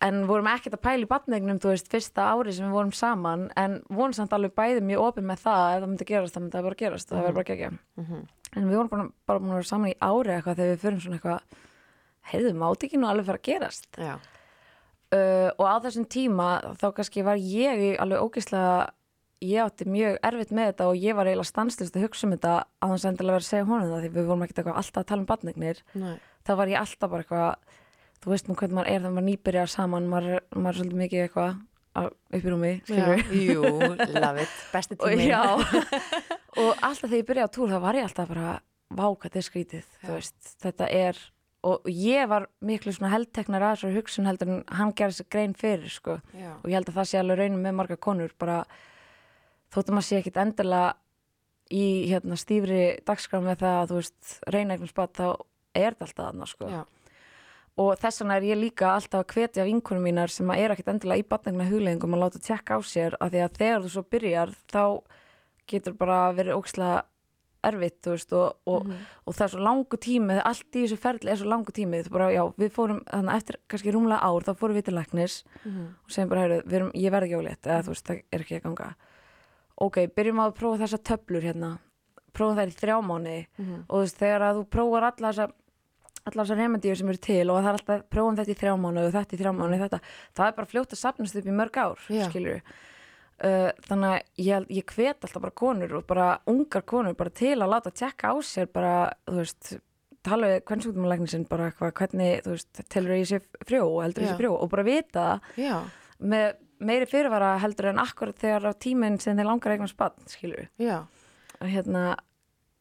en 0.00 0.20
vorum 0.28 0.46
ekkert 0.46 0.76
að 0.78 0.82
pæla 0.84 1.06
í 1.06 1.10
batningnum 1.10 1.58
þú 1.58 1.72
veist, 1.72 1.88
fyrsta 1.90 2.28
ári 2.30 2.52
sem 2.54 2.68
við 2.68 2.76
vorum 2.76 2.92
saman 2.94 3.48
en 3.58 3.80
vorum 3.90 4.12
samt 4.14 4.32
alveg 4.36 4.52
bæði 4.54 4.82
mjög 4.86 5.06
opið 5.08 5.24
með 5.32 5.40
það 5.42 5.62
að 5.64 5.72
ef 5.76 5.80
það 5.82 5.88
myndi 5.92 6.06
gerast, 6.12 6.34
það 6.36 6.42
myndi 6.44 6.56
það 6.58 6.66
bara 6.68 6.80
gerast 6.82 7.08
það 7.10 7.22
verður 7.26 7.38
bara 7.40 7.48
gegja 7.52 7.70
Mhm. 7.98 8.20
en 8.56 8.68
við 8.68 8.76
vorum 8.78 8.88
bara, 8.92 9.08
bara 9.26 9.38
búin 9.38 9.50
að 9.50 9.58
vera 9.58 9.70
saman 9.72 9.90
í 9.90 9.96
ári 10.00 10.30
eitthvað 10.36 10.56
þegar 10.60 10.74
við 10.74 10.82
fyrir 10.84 11.00
svona 11.02 11.18
eitthvað 11.18 11.40
heyrðu, 12.30 12.52
mátt 12.54 12.84
ekki 12.86 12.98
nú 13.00 13.08
alveg 13.08 13.26
fara 13.26 13.38
að 13.38 13.48
gerast? 13.48 13.88
Uh, 15.08 15.48
og 15.56 15.64
á 15.64 15.76
þessum 15.80 16.04
tíma 16.04 16.48
þá 16.76 16.86
kannski 16.92 17.22
var 17.24 17.36
ég 17.40 17.96
alveg 17.98 18.20
ógeðslega 18.20 18.90
ég 19.40 19.62
átti 19.64 19.86
mjög 19.88 20.18
erfitt 20.22 20.50
með 20.52 20.66
þetta 20.72 20.86
og 20.90 20.96
ég 21.00 21.14
var 21.16 21.24
eiginlega 21.30 21.48
stanslist 21.48 21.96
að 21.96 22.02
hugsa 22.04 22.26
um 22.26 22.32
þetta 22.34 22.52
að 22.82 22.88
hann 22.90 22.98
sendilega 22.98 23.38
verið 23.38 23.46
að 23.46 23.48
segja 23.48 23.68
honum 23.70 23.88
það 23.94 24.02
því 24.04 24.10
við 24.18 24.26
vorum 24.28 24.42
ekkert 24.44 24.66
alltaf 24.68 25.00
að 25.00 25.06
tala 25.08 25.20
um 25.24 25.28
batningnir 25.30 25.80
þá 26.44 26.50
var 26.60 26.66
ég 26.68 26.80
alltaf 26.82 27.10
bara 27.10 27.22
eitthvað 27.24 27.54
þú 28.22 28.34
veist 28.34 28.50
nú 28.50 28.56
hvernig 28.58 28.78
maður 28.78 28.92
er 28.92 29.02
þegar 29.02 29.16
maður 29.16 29.28
nýbyrjar 29.28 29.72
saman 29.72 30.10
maður, 30.10 30.44
maður 30.54 30.70
er 30.70 30.80
svolítið 30.80 31.02
mikið 31.02 31.24
eitthvað 31.24 31.56
upp 31.98 32.44
í 32.44 32.52
rúmi. 32.52 32.74
Jú, 33.34 33.62
love 34.14 34.44
it. 34.44 34.60
Besti 34.72 34.98
og, 34.98 35.08
tími. 35.08 35.26
já, 35.30 35.42
og 36.62 36.84
alltaf 36.84 37.08
þegar 37.08 37.18
ég 37.20 37.28
byrjaði 37.32 37.48
á 37.50 37.54
túr 37.56 37.72
þá 37.72 37.80
var 37.82 37.98
ég 37.98 38.06
alltaf 38.08 38.30
bara 38.30 38.52
vá 38.88 39.04
hvað 39.08 39.26
þetta 39.26 39.40
er 39.40 39.46
skrítið 39.48 39.90
veist, 40.08 40.54
þetta 40.62 40.88
er 40.94 41.18
og 41.66 41.88
ég 41.90 42.28
var 42.30 42.46
miklu 42.64 42.92
heldteknar 43.10 43.64
að 43.66 43.74
þessar 43.74 43.96
hugsun 43.96 44.28
heldur 44.28 44.52
en 44.52 44.60
hann 44.78 44.94
gerði 44.96 45.18
sér 45.18 45.28
grein 45.32 45.56
fyrir 45.58 45.90
sko. 45.90 46.20
Og 46.62 46.70
ég 46.70 46.78
held 46.78 46.92
að 46.92 47.00
það 47.00 47.10
sé 47.10 47.20
alveg 47.20 47.40
raunin 47.40 47.64
með 47.64 47.76
marga 47.80 47.98
konur 47.98 48.34
bara 48.38 48.62
þóttum 49.74 50.00
að 50.00 50.06
sé 50.06 50.20
ekkit 50.20 50.38
endilega 50.40 50.94
í 51.74 52.08
hérna, 52.08 52.38
stífri 52.40 52.82
dagskrá 53.04 53.42
með 53.44 53.64
það 53.64 53.80
að 53.80 53.90
þú 53.90 53.98
veist 53.98 54.36
reyna 54.54 54.76
eignum 54.76 54.88
spatt 54.88 55.18
þá 55.18 55.26
er 55.76 55.96
þetta 55.96 56.06
alltaf 56.06 56.22
þarna 56.22 56.48
sko. 56.48 56.70
Já. 56.72 56.80
Og 57.78 57.92
þess 58.00 58.22
vegna 58.22 58.38
er 58.38 58.48
ég 58.48 58.58
líka 58.58 58.94
alltaf 58.94 59.22
að 59.22 59.36
hvetja 59.36 59.66
vinkunum 59.68 60.08
mínar 60.08 60.32
sem 60.34 60.50
er 60.54 60.74
ekkit 60.74 60.90
endilega 60.94 61.22
í 61.22 61.28
batningna 61.30 61.68
hugleggingum 61.68 62.16
að 62.16 62.24
láta 62.24 62.42
tjekka 62.42 62.78
á 62.78 62.80
sér 62.82 63.14
af 63.20 63.30
því 63.32 63.44
að 63.44 63.60
þegar 63.60 63.84
þú 63.84 63.92
svo 63.92 64.02
byrjar 64.14 64.54
þá 64.72 64.82
getur 65.68 65.94
bara 65.98 66.18
verið 66.34 66.58
ókslega 66.58 67.04
erfitt 67.68 68.06
veist 68.06 68.32
og, 68.38 68.58
og, 68.70 68.86
og 69.26 69.34
það 69.34 69.44
er 69.44 69.52
svo 69.52 69.62
langu 69.66 69.98
tími 70.00 70.38
allt 70.38 70.78
í 70.78 70.84
þessu 70.84 70.98
ferli 71.02 71.32
er 71.32 71.40
svo 71.40 71.48
langu 71.50 71.74
tími. 71.74 72.00
Bara, 72.12 72.30
já, 72.34 72.42
við 72.60 72.70
fórum 72.74 73.00
þannig 73.08 73.40
eftir 73.40 73.58
kannski 73.70 73.94
rúmlega 73.94 74.30
ár 74.30 74.46
þá 74.46 74.52
fórum 74.60 74.78
við 74.78 74.88
til 74.88 74.96
læknis 74.96 75.36
og 76.06 76.14
segjum 76.14 76.32
bara, 76.32 76.44
heyrðu, 76.46 76.60
við 76.64 76.78
erum, 76.80 76.92
ég 76.94 77.14
verð 77.14 77.28
ekki 77.28 77.40
ólétt 77.40 77.68
eða 77.68 77.84
þú 77.86 77.94
veist, 77.94 78.06
það 78.06 78.22
er 78.30 78.44
ekki 78.44 78.58
að 78.58 78.64
ganga. 78.68 78.88
Ok, 79.78 80.00
byrjum 80.14 80.42
að 80.42 80.54
prófa 80.58 80.82
þessar 80.84 81.04
töflur 81.10 81.48
hérna. 81.48 81.72
Prófa 82.34 82.60
þær 82.60 82.70
í 82.70 82.78
þrjá 82.78 82.96
mánuði 83.02 83.40
og 83.88 83.96
þú 83.96 84.04
veist, 84.04 84.22
þegar 84.22 84.46
að 84.48 84.60
þú 84.60 84.64
prófar 84.76 85.08
alla 85.10 85.32
þessa 85.32 85.48
allar 86.30 86.46
þessar 86.46 86.60
remedíur 86.62 86.96
sem 87.00 87.08
eru 87.12 87.20
til 87.28 87.46
og 87.50 87.58
það 87.62 87.68
er 87.72 87.78
alltaf 87.78 88.04
prófum 88.12 88.36
þetta 88.38 88.54
í 88.54 88.58
þrjá 88.60 88.74
mánuði 88.84 89.08
og 89.10 89.16
þetta 89.16 89.34
í 89.36 89.40
þrjá 89.42 89.52
mánuði 89.58 89.80
þetta, 89.84 90.00
það 90.38 90.46
er 90.50 90.56
bara 90.60 90.70
fljótt 90.72 90.94
að 90.94 91.02
sapnast 91.02 91.36
upp 91.40 91.48
í 91.50 91.56
mörg 91.58 91.80
ár, 91.82 92.06
Já. 92.12 92.24
skilur 92.28 92.62
uh, 93.44 93.70
þannig 93.88 94.14
að 94.14 94.46
ég, 94.48 94.68
ég 94.78 94.94
hvet 94.94 95.26
alltaf 95.28 95.42
bara 95.44 95.56
konur 95.62 95.96
og 96.00 96.06
bara 96.08 96.28
ungar 96.50 96.84
konur 96.88 97.16
bara 97.18 97.30
til 97.42 97.56
að 97.58 97.72
láta 97.74 97.90
tjekka 97.94 98.32
á 98.32 98.34
sér 98.44 98.70
bara, 98.72 98.94
þú 99.28 99.40
veist 99.42 99.74
tala 100.28 100.48
við 100.50 100.62
hvern 100.66 100.82
sjúkdómalækni 100.84 101.28
sinn 101.30 101.44
bara 101.48 101.68
eitthvað 101.70 101.92
hvernig, 102.00 102.40
þú 102.44 102.54
veist, 102.56 102.80
telur 102.90 103.14
ég 103.16 103.28
sé 103.30 103.38
frjó 103.64 103.84
og 103.86 104.00
heldur 104.04 104.24
ég 104.26 104.32
Já. 104.32 104.34
sé 104.34 104.40
frjó 104.42 104.54
og 104.58 104.70
bara 104.72 104.84
vita 104.88 105.26
Já, 105.56 105.76
með 106.18 106.56
meiri 106.78 107.06
fyrirvara 107.10 107.52
heldur 107.62 107.88
en 107.92 107.98
akkurat 108.02 108.36
þegar 108.38 108.68
á 108.70 108.72
tíminn 108.78 109.16
sem 109.22 109.38
þeir 109.38 109.48
langar 109.48 109.72
eignan 109.74 109.90
spann, 109.90 110.14
skilur 110.30 110.66
við 110.78 110.90
og 111.58 111.66
hérna, 111.72 112.02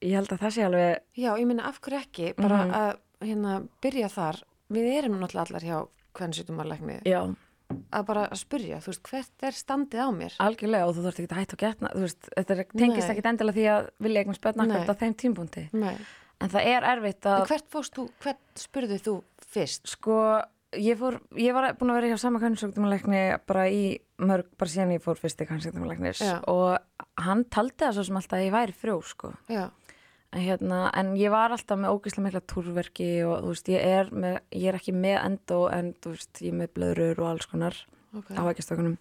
ég 0.05 0.17
held 0.19 0.33
að 0.35 0.41
það 0.43 0.51
sé 0.57 0.65
alveg 0.67 0.99
Já, 1.17 1.29
ég 1.39 1.47
minna 1.49 1.69
af 1.69 1.79
hverju 1.81 2.01
ekki, 2.03 2.33
bara 2.37 2.59
Mhm. 2.65 2.73
að 2.81 2.91
hérna, 3.23 3.57
byrja 3.81 4.09
þar. 4.13 4.41
Við 4.73 4.87
erum 4.97 5.19
náttúrulega 5.21 5.45
allar 5.47 5.63
hjá 5.67 5.77
hvern 6.17 6.33
sjúkdómalækni 6.35 6.97
já, 7.07 7.21
að 7.91 8.05
bara 8.07 8.23
að 8.31 8.39
spyrja, 8.41 8.79
þú 8.83 8.91
veist, 8.91 9.03
hvert 9.11 9.43
er 9.47 9.55
standið 9.57 10.01
á 10.03 10.09
mér? 10.15 10.35
algjörlega 10.43 10.87
og 10.87 10.95
þú 10.95 11.03
þarfst 11.05 11.21
ekki 11.21 11.33
að 11.35 11.41
hætta 11.41 11.57
og 11.57 11.61
getna 11.63 11.91
þú 11.93 12.03
veist, 12.05 12.29
þetta 12.33 12.55
tengist 12.73 13.11
ekki 13.13 13.23
endilega 13.31 13.57
því 13.57 13.65
að 13.73 13.89
vilja 14.05 14.23
spann 14.37 14.63
akkurat 14.63 14.87
Nei. 14.87 14.91
á 14.95 15.01
þeim 15.01 15.15
tímpúnti 15.23 15.63
Nei. 15.75 15.95
en 16.41 16.53
það 16.53 16.69
er 16.73 16.87
erfitt 16.93 17.25
En 17.27 17.33
að 17.33 17.47
hvert 17.51 17.67
fórst 17.75 17.97
þú, 17.97 18.05
hvert 18.23 18.63
spurðið 18.63 19.03
þú 19.07 19.15
fyrst? 19.53 19.87
sko, 19.93 20.17
ég 20.75 20.99
fór 20.99 21.19
ég 21.39 21.55
var 21.55 21.69
búin 21.79 21.91
að 21.93 21.99
vera 22.01 22.11
hjá 22.13 22.19
sama 22.23 22.41
kvennsjúkdómalækni 22.43 23.21
bara 23.47 23.67
í 23.69 23.83
mörg, 24.17 24.47
bara 24.57 24.73
síðan 24.73 24.95
ég 24.97 25.03
fór 25.03 25.19
fyrst 25.19 25.43
í 25.43 25.47
kvennsjúkdómalæknis 25.47 26.23
Já. 26.23 26.39
og 26.47 26.79
hann 27.23 27.45
taldi 27.51 27.83
það 27.85 27.99
svo 27.99 28.07
sem 28.09 28.19
alltaf 28.19 28.39
að 28.39 28.47
ég 28.47 28.55
væri 28.57 28.75
frjó 28.79 28.97
sko 29.05 29.33
En, 29.51 29.67
hérna, 30.41 30.87
en 30.97 31.13
ég 31.19 31.31
var 31.33 31.53
alltaf 31.55 31.79
með 31.79 31.95
ógeðslega 31.95 32.25
mikla 32.27 32.43
túrverki 32.51 33.11
og 33.27 33.43
þú 33.43 33.53
veist, 33.53 33.69
ég 33.73 33.91
er, 33.97 34.09
með, 34.11 34.39
ég 34.53 34.71
er 34.71 34.79
ekki 34.79 34.95
með 34.95 35.19
endó 35.23 35.59
en 35.73 35.93
þú 36.03 36.15
veist, 36.15 36.33
ég 36.41 36.53
er 36.53 36.59
með 36.61 36.73
blöðrur 36.77 37.21
og 37.23 37.29
alls 37.31 37.49
konar 37.51 37.77
ok. 38.15 38.31
á 38.33 38.41
ekki 38.49 38.65
stökunum 38.65 38.97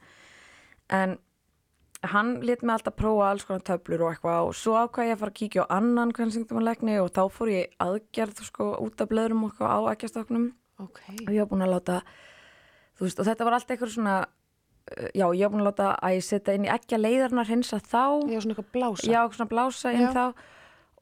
en 0.96 1.16
hann 2.06 2.36
lét 2.44 2.62
mig 2.62 2.76
alltaf 2.76 2.94
prófa 2.98 3.30
alls 3.30 3.46
konar 3.48 3.64
töflur 3.66 4.04
og 4.04 4.12
eitthvað 4.12 4.50
og 4.50 4.54
svo 4.58 4.76
ákvað 4.78 5.08
ég 5.08 5.16
að 5.16 5.22
fara 5.22 5.32
að 5.32 5.38
kíkja 5.40 5.66
á 5.66 5.74
annan 5.78 6.14
kvennsingtumanlegni 6.16 6.98
og 7.02 7.10
þá 7.16 7.22
fór 7.32 7.52
ég 7.54 7.76
aðgerð 7.82 8.42
sko 8.46 8.70
út 8.84 9.02
af 9.02 9.10
blöðrum 9.10 9.44
og 9.46 9.52
eitthvað 9.52 9.72
á 9.72 9.78
ekki 9.94 10.12
stökunum 10.12 10.48
Ok, 10.76 11.00
og 11.24 11.30
ég 11.32 11.40
var 11.40 11.48
búin 11.48 11.64
að 11.64 11.72
láta 11.72 12.00
þú 12.98 13.06
veist, 13.06 13.20
og 13.20 13.28
þetta 13.28 13.46
var 13.46 13.56
alltaf 13.56 13.72
eitthvað 13.72 13.94
svona 13.94 14.16
uh, 14.26 15.08
já, 15.16 15.24
ég 15.24 15.46
var 15.46 15.54
búin 15.54 15.64
að 15.64 15.70
láta 15.70 15.88
að 15.96 16.18
ég 16.18 16.26
setja 16.26 16.56
inn 16.56 16.68
í 16.68 16.72
ekki 16.74 17.00
leiðarnar 17.00 17.48
hinsa 17.48 17.80
þá 17.80 18.04
var 18.28 18.44
svona 18.44 18.56
eitthvað 18.56 18.70
blása. 18.76 19.08
já, 19.08 19.20
svona 19.32 19.50
blása 19.54 19.94
Já. 19.96 20.28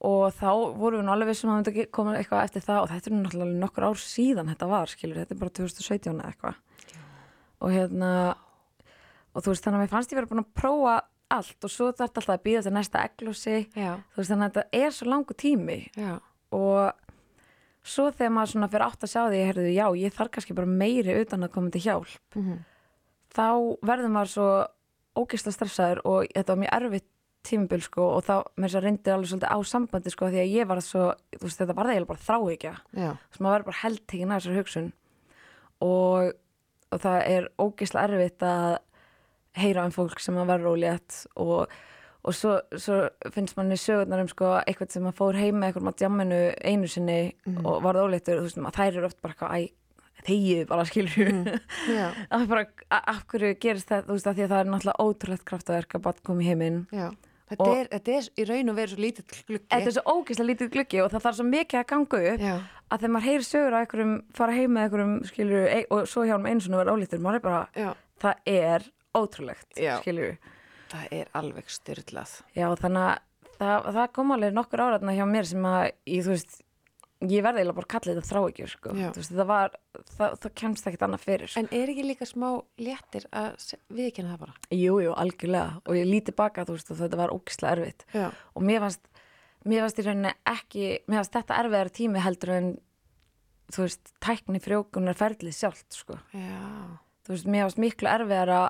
Og 0.05 0.35
þá 0.37 0.49
vorum 0.77 1.01
við 1.01 1.07
nú 1.07 1.13
alveg 1.15 1.31
vissum 1.33 1.53
að 1.53 1.61
myndi 1.61 1.87
koma 1.95 2.15
eitthvað 2.19 2.47
eftir 2.49 2.65
það 2.67 2.83
og 2.83 2.91
þetta 2.93 3.11
er 3.11 3.17
náttúrulega 3.19 3.61
nokkur 3.63 3.87
ár 3.89 4.01
síðan 4.03 4.51
þetta 4.53 4.69
var, 4.71 4.93
skilur, 4.93 5.21
þetta 5.23 5.35
er 5.37 5.41
bara 5.41 5.55
2017 5.59 6.11
eða 6.15 6.31
eitthvað. 6.33 6.59
Og 7.65 7.73
hérna 7.73 8.11
og 9.35 9.43
þú 9.43 9.55
veist, 9.55 9.65
þannig 9.65 9.79
að 9.79 9.85
mér 9.85 9.93
fannst 9.95 10.13
ég 10.13 10.21
verið 10.21 10.33
búin 10.35 10.45
að 10.45 10.53
prófa 10.61 10.97
allt 11.35 11.67
og 11.67 11.73
svo 11.73 11.89
þarf 11.91 12.21
alltaf 12.21 12.35
að 12.37 12.45
býða 12.45 12.63
til 12.67 12.75
næsta 12.77 13.07
eglósi, 13.09 13.57
Já, 13.75 13.95
þú 14.13 14.21
veist, 14.21 14.31
þannig 14.31 14.45
að 14.45 14.53
þetta 14.59 14.83
er 14.85 14.95
svo 14.95 15.09
langu 15.11 15.37
tími. 15.41 15.79
Já, 15.99 16.13
og 16.55 16.93
svo 17.85 18.07
þegar 18.13 18.35
maður 18.37 18.53
svona 18.53 18.71
fyrir 18.73 18.87
átt 18.87 19.07
að 19.07 19.13
sjá 19.15 19.23
því, 19.25 19.41
ég 19.41 19.51
heyrðu, 19.51 19.67
já, 19.75 19.87
ég 20.05 20.15
þarf 20.15 20.35
kannski 20.37 20.57
bara 20.61 20.77
meiri 20.85 21.17
utan 21.23 21.47
að 21.47 21.55
koma 21.57 21.73
til 21.75 21.83
hjálp. 21.85 22.15
Mhm, 22.37 22.61
þá 23.35 23.49
verður 23.91 24.15
maður 24.15 24.33
svo 24.35 24.49
ógeðslega 25.15 25.57
stressaður 25.59 26.01
og 26.11 26.31
þetta 26.35 26.55
var 26.55 26.63
mjög 26.63 26.77
erfitt 26.79 27.11
tímabil 27.45 27.83
sko 27.85 28.07
og 28.17 28.25
þá 28.27 28.35
mér 28.61 28.73
svo 28.73 28.81
reyndi 28.85 29.13
alveg 29.15 29.31
svolítið 29.31 29.55
á 29.55 29.59
sambandi 29.69 30.13
sko 30.15 30.29
því 30.33 30.41
að 30.43 30.53
ég 30.55 30.69
var 30.71 30.81
svo, 30.85 31.07
þú 31.37 31.43
veist 31.47 31.61
þetta 31.63 31.77
var 31.79 31.89
það 31.91 31.95
eiginlega 31.95 32.13
bara 32.15 32.25
þráhyggja 32.29 32.75
já, 32.75 33.11
þess 33.29 33.41
að 33.41 33.45
maður 33.47 33.55
verður 33.57 33.69
bara 33.71 33.83
heldtekinn 33.85 34.33
að 34.35 34.41
þessari 34.43 34.61
hugsun. 34.63 34.89
Og, 35.85 36.31
og 36.95 37.03
það 37.03 37.19
er 37.35 37.49
ógeðslega 37.61 38.09
erfitt 38.09 38.47
að 38.49 38.69
heyra 39.61 39.85
um 39.89 39.93
fólk 39.95 40.23
sem 40.23 40.39
að 40.41 40.49
verður 40.51 40.73
ólétt 40.75 41.21
og, 41.43 41.75
og 42.25 42.35
svo, 42.35 42.57
svo 42.81 43.01
finnst 43.35 43.57
manni 43.59 43.77
sögurnar 43.79 44.23
um 44.25 44.31
sko 44.33 44.55
eitthvað 44.65 44.97
sem 44.97 45.07
að 45.11 45.19
fór 45.21 45.39
heim 45.39 45.61
með 45.61 45.73
eitthvað 45.75 45.93
á 45.95 45.99
djamminu 46.01 46.41
einu 46.65 46.91
sinni 46.91 47.19
og 47.63 47.83
varð 47.85 48.07
óléttur 48.09 48.41
þú 48.41 48.49
veist 48.49 48.63
maður 48.65 48.81
þær 48.81 48.99
eru 48.99 49.11
oft 49.11 49.21
bara 49.23 49.35
eitthvað 49.35 49.81
þegið 50.25 50.65
bara 50.71 50.85
bara, 52.55 52.65
a- 52.89 53.05
af 53.13 53.23
hverju 53.29 53.53
gerist 53.61 53.91
það, 53.91 54.07
þú 54.09 54.17
veist, 54.17 54.27
að 54.31 54.39
því 54.39 54.45
að 54.47 54.53
það 54.55 54.63
er 54.65 54.71
náttúrulega 54.73 55.05
ótrúlegt 55.05 55.45
kraftaverk 55.51 55.95
að 55.99 56.05
batn 56.09 56.25
komi 56.31 56.45
í 56.47 56.49
heiminn. 56.49 56.79
Þetta, 57.55 57.67
Og- 57.71 57.77
er, 57.81 57.89
þetta 57.95 58.15
er 58.19 58.29
í 58.43 58.47
raun 58.51 58.71
og 58.73 58.77
veru 58.79 58.93
svo 58.95 59.03
lítið 59.05 59.35
gluggi. 59.49 59.67
Þetta 59.71 59.91
er 59.91 59.95
svo 59.97 60.05
ógeðslega 60.15 60.49
lítið 60.51 60.71
gluggi 60.75 61.03
og 61.05 61.11
það 61.15 61.25
þarf 61.27 61.39
svo 61.39 61.47
mikið 61.49 61.81
að 61.81 61.87
ganga 61.95 62.21
upp 62.35 62.45
Já, 62.45 62.55
að 62.91 62.99
þegar 63.05 63.15
maður 63.15 63.29
heyrir 63.29 63.47
sögur 63.49 63.77
að 63.79 63.85
einhverjum 63.85 64.15
fara 64.35 64.57
heim 64.59 64.75
með 64.75 64.87
einhverjum, 64.89 65.15
skilur, 65.31 65.69
e 65.71 65.79
og 65.91 66.09
svo 66.11 66.25
hjá 66.27 66.35
hann 66.37 66.49
einu 66.51 66.65
svona 66.67 66.81
verið 66.83 66.95
ólítur, 66.99 67.23
maður 67.25 67.41
er 67.41 67.45
bara, 67.47 67.63
já, 67.79 67.91
það 68.25 68.51
er 68.55 68.89
ótrúlegt, 69.15 69.71
skilur. 70.03 70.37
það 70.91 71.15
er 71.21 71.31
alveg 71.39 71.71
styrlað. 71.71 72.35
Já, 72.59 72.67
þannig 72.83 73.07
að 73.07 73.19
það, 73.59 73.89
það 73.95 74.13
kom 74.19 74.35
alveg 74.35 74.55
nokkur 74.59 74.83
áraðna 74.85 75.15
hjá 75.15 75.25
mér 75.31 75.47
sem 75.47 75.63
að, 75.71 75.91
ég, 76.11 76.25
þú 76.27 76.35
veist, 76.35 76.61
ég 77.31 77.45
verði 77.45 77.63
eiginlega 77.63 77.79
bara 77.79 77.91
kalla 77.95 78.15
þetta 78.15 78.31
þráhyggjur, 78.31 78.73
sko. 78.75 78.95
Það 79.31 79.49
var, 79.49 79.75
það, 80.17 80.37
það 80.45 80.55
kemst 80.61 80.89
ekkert 80.91 81.07
annað 81.09 81.25
fyrir. 81.25 81.57
En 81.61 81.71
er 81.71 81.93
ekki 81.95 82.07
líka 82.07 82.29
smá 82.29 82.49
léttir 82.81 83.27
að 83.33 83.75
viðkynna 83.95 84.35
það 84.35 84.45
bara? 84.45 84.57
Jú, 84.75 85.01
jú, 85.05 85.17
algjörlega. 85.25 85.83
Og 85.85 85.99
ég 85.99 86.09
líti 86.09 86.37
baka, 86.37 86.67
þú 86.69 86.79
veist, 86.79 86.93
og 86.95 87.01
þetta 87.03 87.21
var 87.23 87.35
ógeðslega 87.35 87.77
erfitt. 87.79 88.07
Já, 88.15 88.29
og 88.55 88.67
mér 88.67 88.85
fannst 88.85 89.11
mér 89.65 89.85
fannst 89.85 90.01
í 90.01 90.05
rauninni 90.05 90.33
ekki 90.51 90.89
mér 91.09 91.21
fannst 91.23 91.37
þetta 91.39 91.59
erfiðar 91.63 91.91
tími 91.97 92.23
heldur 92.25 92.53
en 92.55 92.71
þú 93.73 93.87
veist, 93.87 94.15
tækni 94.23 94.61
frjókunar 94.63 95.17
ferlið 95.19 95.57
sjálft, 95.57 95.89
sko 95.97 96.19
þú 96.35 97.33
veist, 97.33 97.49
mér 97.49 97.67
fannst 97.67 97.81
miklu 97.81 98.11
erfiðar 98.13 98.53
að 98.59 98.67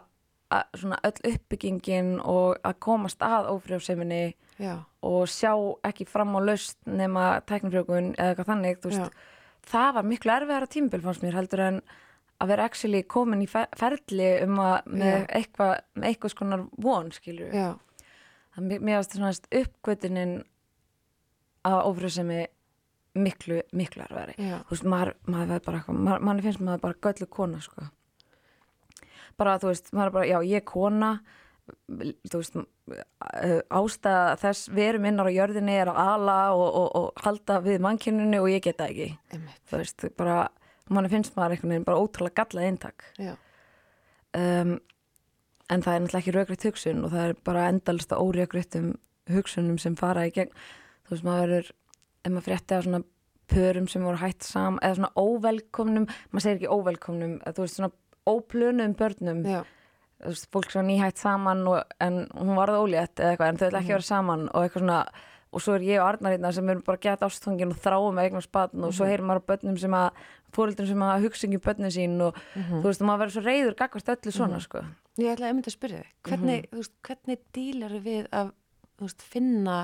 svona 0.79 0.99
öll 1.05 1.21
uppbyggingin 1.33 2.21
og 2.21 2.59
að 2.65 2.79
komast 2.85 3.23
að 3.25 3.49
ófrjóseminni 3.55 4.35
já, 4.61 4.77
og 5.03 5.25
sjá 5.29 5.53
ekki 5.89 6.07
fram 6.07 6.35
á 6.37 6.41
laust 6.45 6.79
nema 6.87 7.41
tæknifrjókun 7.49 8.13
eða 8.15 8.35
eitthvað 8.35 8.51
þannig, 8.53 8.79
veist, 8.85 9.17
það 9.71 9.95
var 9.99 10.09
miklu 10.13 10.33
erfiðar 10.37 10.67
að 10.69 10.73
tímabil 10.77 11.03
fannst 11.07 11.23
mér 11.25 11.39
heldur 11.41 11.61
en 11.69 11.81
að 12.43 12.49
vera 12.53 12.65
actually 12.69 13.03
komin 13.03 13.43
í 13.43 13.49
fer- 13.51 13.71
ferli 13.79 14.29
um 14.45 14.59
að 14.61 14.77
með 14.87 15.27
eitthvað, 15.41 15.75
með 15.95 16.09
eitthvað 16.11 16.35
skonar 16.35 16.65
von, 16.83 17.11
skilur 17.15 17.55
já, 17.55 17.69
það 18.57 18.69
mér 18.85 18.97
varst 19.01 19.17
svona 19.17 19.33
uppgötunin 19.63 20.35
að 21.65 21.79
ófrjósemi 21.89 22.41
miklu, 23.15 23.61
miklu 23.73 24.03
já, 24.39 24.59
þú 24.67 24.75
veist, 24.75 24.85
maður, 24.91 25.15
maður 25.31 25.61
bara 25.67 25.83
maður, 25.89 26.25
manni 26.29 26.43
finnst 26.43 26.61
maður 26.61 26.81
bara 26.83 27.01
göllu 27.07 27.29
kona 27.31 27.61
sko. 27.63 27.87
Bara, 29.41 29.57
þú 29.63 29.73
veist, 29.73 29.91
maður 29.93 30.11
er 30.11 30.17
bara 30.19 30.31
já, 30.31 30.39
ég 30.51 30.63
er 30.63 30.69
kona 30.69 31.15
þú 31.65 32.41
veist, 32.41 32.57
uh, 32.59 33.61
ástæða 33.73 34.35
þess 34.43 34.69
við 34.75 34.89
erum 34.89 35.07
innar 35.09 35.31
á 35.33 35.37
jörðinni 35.37 35.77
er 35.81 35.91
að 35.93 36.01
ala 36.03 36.37
og, 36.57 36.67
og, 36.67 36.89
og 37.01 37.25
halda 37.25 37.61
við 37.65 37.81
mannkyninu 37.85 38.43
og 38.43 38.51
ég 38.53 38.65
get 38.65 38.81
það 38.81 38.93
ekki. 38.93 39.09
Einmitt, 39.33 39.63
þú 39.71 39.81
veist, 39.81 40.07
bara, 40.19 40.37
manni 40.93 41.13
finnst 41.13 41.39
maður 41.39 41.57
einhvern 41.57 41.75
veginn 41.75 41.89
bara 41.89 42.03
ótrúlega 42.03 42.43
gallað 42.43 42.69
eintak. 42.69 43.07
Um, 44.35 44.77
en 45.73 45.85
það 45.87 45.97
er 45.97 46.05
náttúrulega 46.05 46.21
ekki 46.21 46.37
raugrætt 46.37 46.69
hugsun 46.69 47.03
og 47.07 47.15
það 47.15 47.31
er 47.31 47.41
bara 47.49 47.69
endalista 47.73 48.21
óraugrættum 48.21 48.93
hugsunum 49.33 49.81
sem 49.81 49.97
fara 49.97 50.27
í 50.29 50.35
gegn. 50.35 50.53
Þú 51.07 51.17
veist 51.17 51.27
maður 51.27 51.45
verður 51.45 51.75
ef 52.25 52.33
maður 52.33 52.49
frétti 52.51 52.77
af 52.77 52.87
svona 52.87 53.05
pörum 53.51 53.87
sem 53.93 54.05
voru 54.05 54.21
hætt 54.21 54.45
saman 54.45 54.81
eða 54.81 54.99
svona 54.99 55.11
óvelkomnum 55.21 56.07
maður 56.33 56.45
segir 56.45 56.59
ekki 56.59 56.71
óvelkomnum, 56.73 57.35
þú 57.45 57.65
veist 57.65 57.79
svona 57.79 57.91
óplunum 58.29 58.97
börnum. 58.99 59.45
Já, 59.45 59.63
fólk 60.53 60.71
sem 60.73 60.81
var 60.81 60.89
nýhætt 60.89 61.21
saman 61.21 61.67
og, 61.69 61.81
en 62.01 62.25
hún 62.33 62.57
varð 62.57 62.81
ólétt 62.81 63.21
eða 63.21 63.35
eitthvað 63.35 63.49
en 63.53 63.61
þau 63.61 63.67
ætla 63.69 63.81
ekki 63.83 63.93
að 63.93 63.99
vera 63.99 64.09
saman 64.09 64.49
og 64.51 64.63
eitthvað 64.63 64.85
svona 64.85 65.01
og 65.55 65.63
svo 65.63 65.77
er 65.77 65.85
ég 65.87 66.01
og 66.03 66.09
Arnaríðna 66.09 66.51
sem 66.55 66.71
erum 66.71 66.83
bara 66.87 67.01
gett 67.03 67.23
ástfangin 67.23 67.71
og 67.71 67.79
þráum 67.83 68.19
eignar 68.19 68.45
spatn 68.45 68.87
og 68.87 68.95
svo 68.97 69.07
heyrir 69.07 69.23
maður 69.27 69.45
á 69.47 69.49
börnum 69.53 69.77
sem 69.79 69.95
að 69.95 70.25
fóreldrum 70.55 70.89
sem 70.89 71.05
að 71.07 71.27
hugsa 71.27 71.47
ekki 71.47 71.59
um 71.61 71.65
börnum 71.67 71.93
sín 71.95 72.17
og 72.25 72.41
þú 72.55 72.83
veist, 72.89 73.05
maður 73.07 73.23
verður 73.23 73.37
svo 73.37 73.45
reyður 73.45 73.77
gagvart 73.79 74.13
öllu 74.15 74.35
svona, 74.35 74.61
sko. 74.63 74.83
Ég 75.21 75.35
ætla 75.35 75.51
að 75.51 75.57
mynda 75.59 75.71
að 75.71 75.77
spyrja 75.77 76.01
þig, 76.03 76.15
hvernig, 76.29 76.67
þú 76.73 76.81
veist, 76.81 76.95
hvernig 77.09 77.45
dílar 77.55 77.97
við 78.03 78.27
að 78.35 78.51
þú 78.99 79.07
veist, 79.07 79.27
finna 79.35 79.79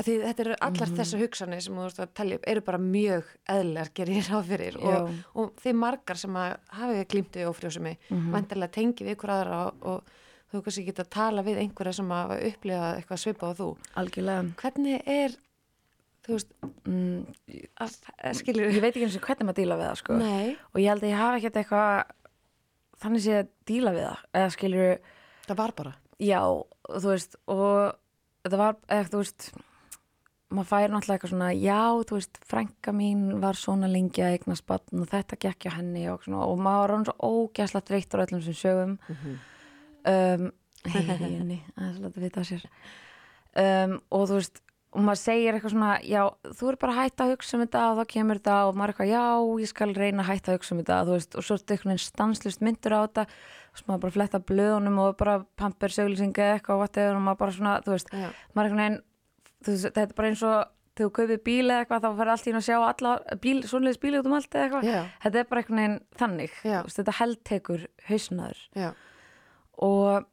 því 0.00 0.14
þetta 0.22 0.44
eru 0.46 0.56
allar 0.66 0.92
þessar 0.96 1.20
hugsanir 1.20 1.62
sem 1.64 1.76
þú 1.76 1.84
veist 1.84 2.00
að 2.00 2.12
telja 2.16 2.38
upp 2.38 2.48
eru 2.48 2.64
bara 2.64 2.80
mjög 2.80 3.30
eðlar 3.52 3.92
gerir 3.96 4.18
ég 4.18 4.30
ráð 4.30 4.48
fyrir 4.48 4.78
og, 4.80 5.12
og 5.36 5.52
þeir 5.60 5.78
margar 5.82 6.20
sem 6.20 6.38
að 6.40 6.54
hafi 6.78 7.06
glýmt 7.12 7.36
við 7.36 7.48
ófrjósumi, 7.50 7.94
mm 7.98 8.16
-hmm. 8.16 8.32
vantarlega 8.32 8.76
tengi 8.78 9.04
við 9.04 9.16
ykkur 9.16 9.34
aðra 9.36 9.60
og, 9.66 9.86
og 9.92 10.02
þú 10.52 10.62
kannski 10.64 10.84
geta 10.86 11.04
að 11.04 11.14
tala 11.16 11.44
við 11.44 11.62
einhverja 11.62 11.92
sem 11.92 12.10
hafa 12.10 12.38
upplifað 12.48 12.96
eitthvað 12.96 13.22
svipað 13.22 13.52
á 13.52 13.58
þú. 13.60 13.68
algjörlega 14.00 14.44
Hvernig 14.62 15.02
er, 15.06 15.36
þú 16.24 16.32
veist, 16.32 16.50
mm, 16.86 17.22
að, 17.76 17.96
að, 18.18 18.36
skilur 18.40 18.68
ég 18.72 18.80
veit 18.80 18.92
ekki 18.96 19.06
eins 19.06 19.16
og 19.16 19.26
hvernig 19.26 19.48
maður 19.48 19.60
díla 19.60 19.76
við 19.80 19.88
það, 19.88 19.98
sko 20.02 20.18
Nei, 20.20 20.56
og 20.72 20.80
ég 20.80 20.88
held 20.88 21.02
að 21.02 21.12
ég 21.12 21.22
hafi 21.22 21.40
ekkert 21.40 21.56
eitthvað 21.56 22.04
þannig 23.02 23.24
sé 23.24 23.34
að 23.42 23.50
díla 23.66 23.92
við 23.92 24.06
það 24.08 24.40
eða 24.40 24.54
skilur, 24.56 24.96
það 25.48 25.60
var 25.62 25.74
bara. 25.76 25.92
já, 26.18 26.40
þú 26.88 27.08
veist 27.12 27.36
og 27.46 27.92
þetta 28.42 28.56
var, 28.56 28.80
eða 28.88 29.12
þú 29.12 29.22
veist 29.22 29.52
maður 30.52 30.68
fær 30.70 30.92
náttúrulega 30.92 31.18
eitthvað 31.18 31.32
svona 31.32 31.50
já, 31.56 31.80
þú 32.08 32.18
veist, 32.18 32.40
frænka 32.48 32.94
mín 32.96 33.22
var 33.42 33.58
svona 33.58 33.90
lengi 33.90 34.24
að 34.24 34.36
eignast 34.38 34.66
batn 34.68 35.04
og 35.04 35.10
þetta 35.12 35.38
gekk 35.46 35.66
hjá 35.66 35.76
henni 35.78 36.04
og, 36.12 36.24
svona, 36.24 36.42
og 36.48 36.60
maður 36.62 36.82
var 36.82 36.94
hann 36.96 37.06
svo 37.08 37.30
ógæsla 37.32 37.84
dreittur 37.88 38.22
á 38.22 38.24
öllum 38.26 38.42
sem 38.44 38.58
sögum. 38.58 38.98
Um, 40.02 40.50
hei, 40.88 41.00
henni, 41.08 41.62
aðeins 41.78 42.02
láta 42.02 42.26
vita 42.26 42.44
sér. 42.46 42.66
Um, 43.52 43.98
og 44.12 44.28
þú 44.30 44.38
veist 44.40 44.62
og 44.92 45.04
maður 45.06 45.20
segir 45.22 45.56
eitthvað 45.56 45.72
svona, 45.72 45.92
já, 46.04 46.22
þú 46.52 46.68
er 46.68 46.76
bara 46.82 46.92
að 46.92 46.98
hætta 46.98 47.24
að 47.24 47.30
hugsa 47.32 47.56
um 47.56 47.62
þetta 47.62 47.82
og 47.88 47.94
þá 47.96 48.10
kemur 48.12 48.40
þetta 48.40 48.56
og 48.68 48.74
maður 48.76 48.90
er 48.90 48.92
eitthvað, 48.92 49.12
já, 49.12 49.62
ég 49.62 49.70
skal 49.70 49.94
reyna 49.96 50.24
að 50.24 50.28
hætta 50.28 50.52
að 50.52 50.58
hugsa 50.58 50.74
um 50.74 50.82
þetta, 50.82 50.98
veist, 51.08 51.36
og 51.36 51.46
svo 51.46 51.56
er 51.56 51.62
þetta 51.62 51.76
einhvern 51.76 51.92
veginn 51.92 52.02
stanslust 52.04 52.64
myndur 52.66 52.96
á 52.96 53.00
þetta, 53.00 53.24
og 53.72 53.80
svo 53.80 53.88
maður 53.88 54.02
bara 54.02 54.16
fletta 54.18 54.42
blöðunum 54.50 55.00
og 55.00 55.16
bara 55.22 55.38
pamper 55.56 55.96
sögulýsinga 55.96 56.50
eitthvað 56.58 56.84
og 56.84 57.00
og 57.06 57.24
maður 57.24 57.40
bara 57.40 57.56
svona, 57.56 57.78
þú 57.86 57.94
veist, 57.94 58.12
Já. 58.12 58.28
maður 58.52 58.84
er 58.84 59.00
veist, 59.70 59.84
þetta 59.88 60.02
er 60.02 60.14
bara 60.18 60.28
eins 60.32 60.42
og 60.42 60.56
þegar 60.92 61.08
þú 61.08 61.12
kaupir 61.18 61.40
bíl 61.46 61.64
eða 61.70 61.78
eitthvað, 61.84 62.02
þá 62.04 62.16
fyrir 62.18 62.32
allt 62.34 62.46
í 62.46 62.50
einu 62.52 62.60
að 62.60 62.66
sjá 62.68 62.76
alla 62.88 63.12
bíl, 63.40 63.54
svonleiðis 63.68 64.00
bíli 64.02 64.18
út 64.20 64.26
um 64.28 64.36
allt 64.36 64.54
eða 64.54 64.64
eitthvað, 64.66 64.88
Já. 64.90 65.00
þetta 65.22 65.38
er 65.42 65.48
bara 65.50 65.62
einhvern 65.62 65.80
veginn 65.82 65.98
þannig, 66.20 66.56
þú 66.62 66.74
veist, 66.88 66.98
þetta 67.00 67.16
heldtekur 67.20 67.86
hausnaður. 68.10 68.62
Og 69.82 70.28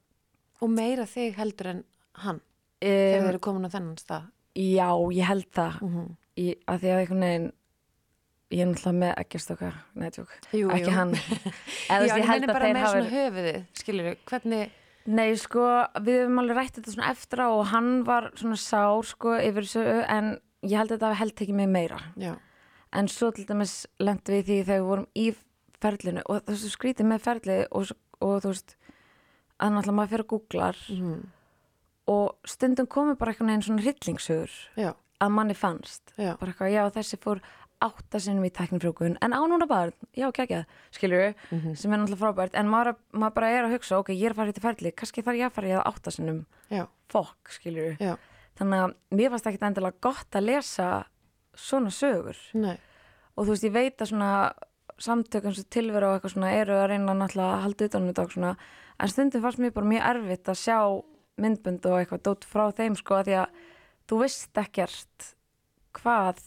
Og 0.60 0.68
meira 0.76 1.06
þig 1.08 1.38
heldur 1.40 1.70
en 1.72 1.84
hann 2.20 2.42
þegar 2.84 3.20
um, 3.20 3.24
þeir 3.24 3.30
eru 3.30 3.40
komin 3.40 3.68
á 3.68 3.72
þennan 3.72 3.96
stað. 4.02 4.26
já, 4.60 4.90
ég 5.16 5.24
held 5.30 5.48
það. 5.56 5.78
Mm 5.86 6.10
í, 6.40 6.50
að 6.70 6.84
því 6.84 6.92
að 6.92 7.02
einhvern 7.04 7.26
veginn 7.26 7.48
ég 8.50 8.62
er 8.64 8.70
náttúrulega 8.70 9.00
með 9.00 9.12
ekki 9.22 9.42
stóka 9.44 9.70
neðtjók, 10.02 10.32
Jú, 10.58 10.70
ekki 10.74 10.94
hann. 10.96 11.12
Eða 11.92 12.00
þú 12.00 12.08
Já, 12.08 12.14
en 12.14 12.22
ég 12.22 12.30
held 12.30 12.46
að 12.50 12.62
þeir 12.64 12.80
svona 12.80 13.12
höfuðið, 13.14 13.60
skilur 13.82 14.08
hvernig, 14.32 14.78
nei, 15.08 15.34
sko, 15.40 15.66
við 16.04 16.24
höfum 16.24 16.42
alveg 16.44 16.58
rætt 16.58 16.78
þetta 16.80 16.94
svona 16.94 17.12
eftir 17.14 17.44
á 17.46 17.48
og 17.50 17.66
hann 17.72 17.90
var 18.08 18.32
svona 18.40 18.60
sár, 18.60 19.06
sko, 19.08 19.36
yfir 19.40 19.68
þessu 19.68 19.86
en 20.06 20.38
ég 20.66 20.78
held 20.78 20.92
að 20.92 20.98
þetta 20.98 21.20
held 21.22 21.44
ekki 21.46 21.56
mig 21.56 21.70
meira 21.72 22.00
já, 22.20 22.34
en 22.92 23.12
svo 23.12 23.32
til 23.32 23.48
dæmis 23.48 23.86
lendum 24.02 24.36
við 24.36 24.46
því 24.50 24.60
þegar 24.68 24.82
við 24.82 24.90
vorum 24.92 25.10
í 25.16 25.28
ferlinu 25.80 26.24
og 26.28 26.42
þú 26.44 26.56
veist, 26.56 26.72
skrítið 26.76 27.10
með 27.10 27.26
ferlið 27.26 27.66
og, 27.72 27.94
og 28.20 28.40
þú 28.44 28.54
veist 28.54 28.76
að 29.60 29.76
náttúrulega 29.76 29.98
maður 30.00 30.14
fyrir 30.14 30.26
að 30.26 30.32
googlar 30.34 30.82
mm. 30.96 31.22
og 32.16 32.52
stundum 32.54 32.90
komið 32.92 33.20
bara 33.20 33.34
einhvern 33.34 33.54
veginn 33.54 33.66
svona 33.68 33.86
hryllingsögur 33.86 34.58
já, 34.80 34.92
að 35.20 35.34
manni 35.36 35.56
fannst 35.58 36.14
Já. 36.16 36.34
bara 36.40 36.54
eitthvað, 36.54 36.74
já 36.76 36.84
þessi 36.96 37.20
fór 37.24 37.42
átta 37.82 38.20
sinnum 38.20 38.44
í 38.44 38.52
tæknifrjókun, 38.52 39.18
en 39.22 39.32
á 39.32 39.40
núna 39.48 39.68
barn 39.68 39.94
já, 40.18 40.28
kækja, 40.36 40.66
skilur 40.92 41.22
við, 41.30 41.36
Mhm. 41.52 41.76
sem 41.78 41.94
er 41.94 41.98
náttúrulega 42.00 42.20
frábært, 42.24 42.54
en 42.60 42.68
maður, 42.68 42.96
maður 43.14 43.34
bara 43.36 43.48
er 43.50 43.64
að 43.66 43.74
hugsa 43.78 43.98
ok, 44.00 44.10
ég 44.14 44.26
er 44.26 44.32
að 44.32 44.36
fara 44.36 44.50
í 44.50 44.54
þetta 44.54 44.68
ferli, 44.68 44.92
kannski 44.92 45.24
þarf 45.24 45.38
ég 45.40 45.46
að 45.48 45.52
fara 45.56 45.68
í 45.68 45.72
það 45.72 45.86
átta 45.86 46.12
sinnum, 46.12 46.46
já, 46.70 46.88
fokk, 47.10 47.50
skilur 47.50 47.98
já, 48.00 48.18
þannig 48.58 48.80
að 48.84 48.94
mér 49.16 49.30
fannst 49.30 49.48
ekki 49.48 49.60
endilega 49.70 50.02
gott 50.02 50.32
að 50.32 50.46
lesa 50.46 51.06
svona 51.56 51.90
sögur. 51.92 52.36
Nei, 52.54 52.78
og 53.38 53.46
þú 53.46 53.50
veist, 53.50 53.64
ég 53.64 53.72
veit 53.72 53.98
að 53.98 54.08
svona 54.12 54.54
samtökum 55.00 55.56
sem 55.56 55.64
tilveru 55.72 56.04
og 56.12 56.20
eitthvað 56.22 56.34
svona 56.36 56.52
eru 56.52 56.74
að 56.76 56.90
reyna 56.90 57.14
náttúrulega 57.16 57.56
að 57.56 57.62
halda 57.64 57.86
utan 57.86 58.02
um 58.02 58.08
þetta 58.14 58.24
og 58.24 58.32
svona 58.32 58.58
en 59.00 59.08
stundum 59.08 59.42
fannst 59.42 59.60
mér 59.60 59.72
bara 59.74 59.88
mjög 59.88 60.04
erfitt 60.12 60.44
að 60.52 60.60
sjá 60.60 61.04
myndbönd 61.40 61.86
og 61.86 61.96
eitthvað 62.04 62.24
dót 62.28 62.44
frá 62.44 62.66
þeim 62.76 62.98
sko 62.98 63.16
að 63.16 63.26
því 63.30 63.36
að 63.40 63.48
þú 64.10 64.20
veist 64.20 64.54
ekkert 64.60 65.34
hvað 65.94 66.42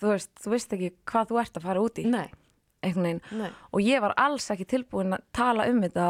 þú 0.00 0.12
veist, 0.12 0.30
þú 0.42 0.54
veist 0.54 0.74
ekki 0.76 0.90
hvað 1.10 1.30
þú 1.30 1.40
ert 1.42 1.58
að 1.58 1.66
fara 1.68 1.84
út 1.84 2.00
í. 2.00 2.06
Nei, 2.10 2.28
nei, 3.32 3.50
og 3.72 3.84
ég 3.84 4.02
var 4.04 4.14
alls 4.20 4.50
ekki 4.52 4.66
tilbúin 4.68 5.16
að 5.16 5.24
tala 5.36 5.68
um 5.70 5.80
þetta 5.84 6.08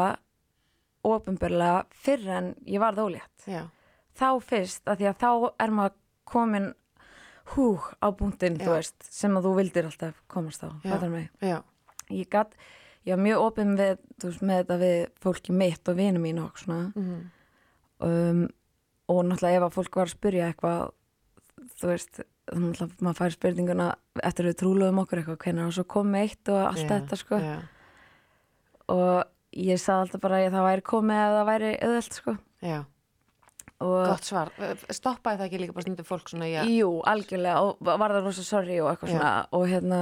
ofinbörlega 1.05 1.83
fyrr 2.05 2.31
en 2.39 2.49
ég 2.65 2.81
varð 2.81 3.03
ólétt. 3.05 3.45
Já, 3.47 3.67
þá 4.17 4.29
fyrst 4.43 4.89
að 4.89 5.03
því 5.03 5.11
að 5.11 5.21
þá 5.21 5.29
er 5.65 5.75
maður 5.77 5.95
komin 6.25 6.71
hú 7.53 7.67
á 8.01 8.07
búntinn, 8.09 8.57
þú 8.57 8.73
veist, 8.73 8.97
sem 9.05 9.35
að 9.37 9.45
þú 9.45 9.53
vildir 9.59 9.85
alltaf 9.85 10.17
komast 10.31 10.65
á, 10.65 10.69
fattar 10.81 11.11
mig. 11.13 11.29
Ég 12.09 12.29
gat, 12.33 12.53
ég 13.05 13.13
var 13.13 13.21
mjög 13.21 13.43
opinn 13.45 13.75
við, 13.77 13.99
þú 14.17 14.31
veist, 14.31 14.45
með 14.49 14.61
þetta 14.63 14.77
við 14.81 14.99
fólki 15.21 15.53
mitt 15.53 15.91
og 15.91 15.99
vinu 15.99 16.21
mín 16.23 16.41
og 16.41 16.57
svona. 16.57 16.91
Mm. 16.97 17.19
um, 18.09 18.45
og 19.05 19.19
náttúrulega 19.29 19.59
ef 19.59 19.67
að 19.67 19.75
fólk 19.75 19.99
var 19.99 20.09
að 20.09 20.15
spyrja 20.15 20.47
eitthvað 20.49 20.79
þú 21.77 21.89
veist, 21.91 22.23
þá 22.45 22.57
náttúrulega 22.61 23.05
maður 23.05 23.19
fær 23.19 23.35
spurninguna 23.35 23.87
eftir 24.23 24.49
við 24.49 24.57
trúluðum 24.61 24.99
okkur 25.03 25.21
eitthvað 25.21 25.39
hvenær 25.45 25.69
og 25.69 25.77
svo 25.77 25.85
komið 25.95 26.25
eitt 26.25 26.51
og 26.53 26.59
allt 26.61 26.83
já, 26.83 26.89
þetta 26.91 27.19
sko? 27.21 27.39
já, 27.41 27.55
og 28.93 29.15
ég 29.55 29.79
sagði 29.81 30.05
alltaf 30.05 30.25
bara 30.25 30.41
að 30.43 30.57
það 30.57 30.67
væri 30.69 30.85
komið 30.91 31.23
ef 31.23 31.33
það 31.37 31.49
væri 31.49 31.71
auðvelt 31.87 32.19
sko. 32.19 32.35
Og 33.85 34.05
gott 34.07 34.23
svar. 34.23 34.51
Stoppaði 34.87 35.39
það 35.41 35.45
ekki 35.49 35.59
líka 35.59 35.73
bara 35.75 35.83
stundu 35.83 36.05
fólk 36.07 36.29
svona, 36.31 36.47
já, 36.47 36.61
Jú, 36.71 36.93
algjörlega 37.11 37.65
og 37.65 37.81
var 37.83 38.13
það 38.15 38.27
rosa 38.29 38.45
sorry 38.47 38.77
og 38.79 38.93
eitthvað 38.93 39.11
svona 39.11 39.31
og 39.57 39.65
hérna 39.67 39.99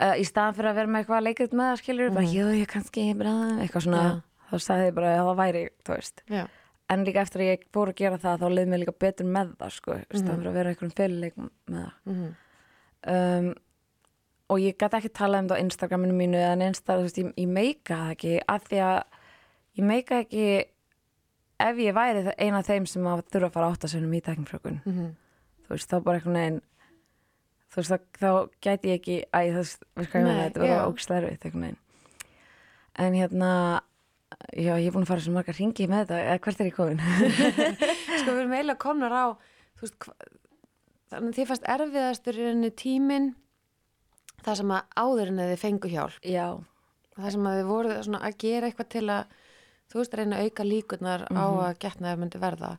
uh, 0.00 0.14
í 0.16 0.24
staðan 0.24 0.56
fyrir 0.56 0.70
að 0.70 0.78
vera 0.80 0.92
með 0.94 1.02
eitthvað 1.02 1.26
leikrit 1.26 1.56
með 1.58 1.68
það 1.72 1.82
skilur 1.82 2.14
bara, 2.16 2.30
jú, 2.32 2.46
ég 2.56 2.70
kannski 2.72 3.04
bara, 3.18 3.34
eitthvað 3.60 3.86
svona 3.86 4.04
þá 4.48 4.56
sagði 4.64 4.88
ég 4.88 4.96
bara 4.96 5.12
að 5.18 5.28
það 5.28 5.38
væri, 5.42 5.62
þú 5.82 5.96
veist. 5.98 6.24
Já, 6.32 6.42
en 6.92 7.04
líka 7.06 7.22
eftir 7.24 7.42
að 7.44 7.50
ég 7.52 7.66
fór 7.74 7.90
að 7.92 7.98
gera 8.02 8.18
það 8.22 8.40
þá 8.42 8.46
leið 8.56 8.70
mér 8.72 8.80
líka 8.82 8.94
betur 9.04 9.26
með 9.26 9.52
það 9.60 9.70
sko, 9.76 9.92
í 9.92 10.02
Mhm. 10.02 10.18
staðan 10.22 10.40
fyrir 10.40 10.50
að 10.52 10.58
vera 10.58 10.72
einhverjum 10.72 10.96
fyrirleik 11.00 11.36
með 11.36 11.50
það 11.72 11.92
mm. 12.12 12.32
um, 13.12 13.54
og 14.52 14.58
ég 14.60 14.76
gæti 14.76 14.98
ekki 14.98 15.12
tala 15.16 15.38
um 15.40 15.48
það 15.48 15.56
á 15.56 15.62
Instagraminu 15.64 16.12
mínu 16.18 16.36
eða 16.42 16.66
einstað, 16.66 16.98
þú 17.00 17.06
veist, 17.06 17.18
ég, 17.22 17.32
ég 17.40 17.48
meika 17.48 17.96
það 18.02 18.10
ekki 18.16 18.34
af 18.48 18.66
því 18.68 18.80
að 18.88 18.98
ég 19.80 19.84
meika 19.88 20.18
ekki 20.24 20.44
ef 21.62 21.76
ég 21.78 21.94
væri 21.94 22.24
það- 22.26 22.38
ein 22.38 22.54
af 22.58 22.66
þeim 22.66 22.86
sem 22.88 23.02
að 23.06 23.22
þurfa 23.32 23.48
að 23.48 23.52
fara 23.56 23.70
áttasennum 23.72 24.12
í 24.18 24.20
teknifrökun 24.26 24.80
Mm. 24.84 25.14
þú 25.64 25.68
veist, 25.70 25.88
þá 25.88 26.02
bara 26.04 26.18
einhvern 26.18 26.36
veginn 26.40 26.60
þú 27.72 27.76
veist, 27.76 27.90
þá, 27.92 27.98
þá 28.20 28.48
gæti 28.60 28.88
ég 28.90 29.00
ekki 29.00 29.16
æ, 29.32 29.40
það 29.54 29.78
Nei, 29.96 30.50
þetta 30.50 30.60
var 30.60 30.90
ógislega 30.92 31.22
erfitt 31.22 31.44
einhvern 31.46 31.62
veginn 31.62 31.78
en 32.98 33.12
hérna 33.14 33.80
já, 34.56 34.72
ég 34.78 34.86
er 34.88 34.94
búin 34.94 35.04
að 35.06 35.10
fara 35.12 35.20
svo 35.24 35.32
margar 35.36 35.56
ringi 35.58 35.86
með 35.90 36.02
þetta 36.06 36.20
eða 36.22 36.40
hvert 36.46 36.60
er 36.60 36.70
ég 36.70 36.76
komin? 36.76 37.02
sko 38.22 38.30
við 38.34 38.40
erum 38.42 38.54
eiginlega 38.56 38.78
komnar 38.82 39.12
á 39.14 39.24
þú 39.78 39.86
veist, 39.86 40.08
þannig 41.12 41.28
að 41.32 41.38
þið 41.38 41.48
fannst 41.52 41.68
erfiðastur 41.76 42.38
í 42.40 42.46
rauninni 42.48 42.70
tíminn 42.82 43.28
það 44.42 44.58
sem 44.62 44.74
að 44.74 44.98
áður 45.04 45.30
en 45.32 45.42
þið 45.44 45.60
fengu 45.62 45.90
hjálp. 45.92 46.16
Já, 46.26 46.46
það 47.18 47.30
sem 47.36 47.46
að 47.46 47.58
þið 47.60 47.68
voru 47.70 47.96
svona 48.02 48.22
að 48.26 48.38
gera 48.42 48.66
eitthvað 48.70 48.88
til 48.96 49.04
að 49.14 49.36
þú 49.92 50.00
veist 50.00 50.16
reyna 50.18 50.38
að 50.40 50.48
auka 50.48 50.64
líkurnar 50.66 51.22
á 51.28 51.44
Mhm. 51.46 51.62
að 51.68 51.78
getnaður 51.84 52.20
myndi 52.22 52.40
verða. 52.42 52.70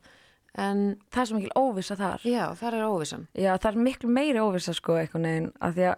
En 0.54 0.82
það 1.10 1.20
er 1.22 1.26
svo 1.30 1.36
mikil 1.38 1.54
óvissa 1.58 1.96
þar. 1.98 2.20
Já, 2.26 2.44
það 2.54 2.74
er 2.78 2.84
óvissan. 2.86 3.26
Já, 3.34 3.52
það 3.58 3.70
er 3.72 3.80
miklu 3.88 4.08
meiri 4.10 4.38
óvissa 4.42 4.74
sko 4.74 4.92
einhvern 5.00 5.24
veginn, 5.26 5.52
af 5.60 5.74
því 5.74 5.86
að 5.90 5.96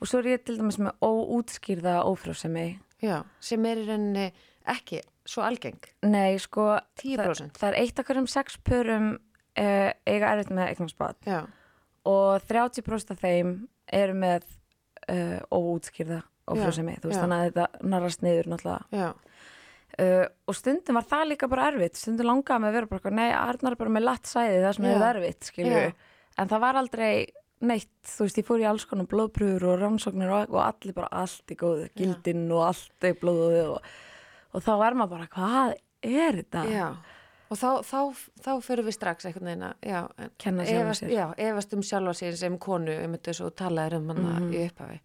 og 0.00 0.08
svo 0.10 0.18
er 0.18 0.24
ég 0.34 0.42
til 0.44 0.58
dæmis 0.58 0.78
með 0.78 0.98
óútskýrða 1.00 1.94
ófrjósemi. 2.04 2.78
Já, 3.04 3.22
sem 3.40 3.64
er 3.66 3.76
í 3.80 3.86
rauninni 3.86 4.26
ekki 4.72 5.00
svo 5.28 5.44
algeng? 5.46 5.80
Nei, 6.06 6.36
sko 6.42 6.74
10%. 7.00 7.18
það, 7.20 7.60
það 7.60 7.68
er 7.70 7.78
eitt 7.82 8.00
af 8.00 8.08
hverjum 8.08 8.28
sex 8.30 8.58
pörum 8.64 9.10
uh, 9.14 9.90
eiga 10.08 10.32
erfitt 10.32 10.52
með 10.54 10.72
eignarspad 10.72 11.30
og 12.10 12.46
30% 12.48 13.14
af 13.14 13.24
þeim 13.24 13.56
eru 13.92 14.16
með 14.18 14.46
uh, 15.08 15.40
óútskýrða 15.52 16.22
ófrjósemi, 16.44 16.98
þú 17.00 17.08
veist 17.08 17.18
já. 17.18 17.24
þannig 17.24 17.38
að 17.38 17.46
þetta 17.48 17.86
narrast 17.88 18.24
niður 18.24 18.50
náttúrulega. 18.52 18.82
Já, 18.92 19.06
uh, 20.04 20.26
og 20.44 20.58
stundum 20.58 20.98
var 20.98 21.06
það 21.08 21.30
líka 21.30 21.48
bara 21.48 21.70
erfitt. 21.70 21.96
Stundum 21.96 22.28
langaði 22.28 22.60
mig 22.60 22.68
að 22.68 22.76
vera 22.76 22.90
bara, 22.90 23.00
eitthvað, 23.00 23.16
nei, 23.16 23.30
Arnar 23.38 23.76
er 23.76 23.80
bara 23.80 23.94
með 23.94 24.04
latt 24.04 24.28
sæði 24.28 24.58
það 24.60 24.76
sem 24.76 24.90
er 24.90 25.06
erfitt, 25.08 25.48
skilju 25.48 25.86
en 26.40 26.50
það 26.50 26.64
var 26.64 26.78
aldrei 26.80 27.10
neitt, 27.64 27.92
þú 28.08 28.26
veist, 28.26 28.40
ég 28.40 28.46
fór 28.48 28.62
í 28.62 28.66
alls 28.68 28.86
konar 28.88 29.08
blóðpröfur 29.10 29.68
og 29.70 29.78
rannsóknir 29.80 30.32
og, 30.34 30.50
og 30.52 30.60
allir 30.64 30.96
bara 30.96 31.10
allt 31.22 31.54
í 31.54 31.56
góðu, 31.58 31.86
gildinn 31.96 32.44
og 32.52 32.66
allt 32.66 33.06
í 33.08 33.14
blóðu 33.20 33.62
og, 33.76 33.92
og 34.54 34.62
þá 34.64 34.72
er 34.86 34.96
maður 35.00 35.12
bara, 35.18 35.26
hvað 35.34 35.74
er 36.04 36.40
þetta? 36.42 36.64
já 36.70 36.86
og 37.54 37.58
þá, 37.60 37.68
þá, 37.86 37.98
þá 38.42 38.50
fyrir 38.64 38.86
við 38.86 38.94
strax 38.96 39.26
einhvern 39.28 39.46
veginn 39.50 39.66
að 39.68 39.74
já, 39.86 39.98
en 40.18 40.30
Kenna 40.40 40.64
sjálfum 40.66 40.88
efast, 40.88 41.36
efast 41.44 41.74
um 41.76 41.82
sjálfa 41.86 42.14
sér 42.18 42.38
sem 42.40 42.56
konu 42.58 42.94
um 43.04 43.14
svo 43.36 43.50
talaður 43.54 43.98
um 44.00 44.08
hana 44.14 44.32
Mhm. 44.40 44.52
í 44.54 44.62
upphafi 44.70 45.00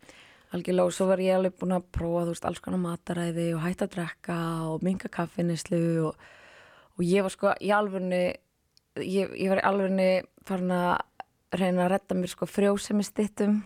Algjörlega 0.56 0.86
og 0.90 0.94
svo 0.96 1.06
var 1.12 1.18
ég 1.22 1.36
alveg 1.36 1.54
búin 1.60 1.76
að 1.76 1.84
prófa, 1.94 2.24
þú 2.26 2.32
veist, 2.34 2.46
alls 2.50 2.60
konar 2.60 2.80
mataræði 2.82 3.44
og 3.54 3.62
hætta 3.62 3.86
að 3.86 3.92
drekka 3.94 4.38
og 4.72 4.82
minga 4.82 5.10
kaffinislu 5.14 5.82
og, 6.08 6.16
og 6.98 7.04
ég 7.06 7.22
var 7.22 7.30
sko 7.30 7.52
í 7.62 7.70
alvörni, 7.70 8.22
ég, 8.98 9.30
ég 9.38 9.50
var 9.52 9.62
í 9.62 9.68
alvörni 9.70 10.08
farin 10.48 10.72
að 10.74 11.04
reyna 11.54 11.86
að 11.86 11.92
redda 11.94 12.16
mér 12.18 12.32
sko 12.34 12.48
frjósemi 12.50 13.06
stittum. 13.06 13.60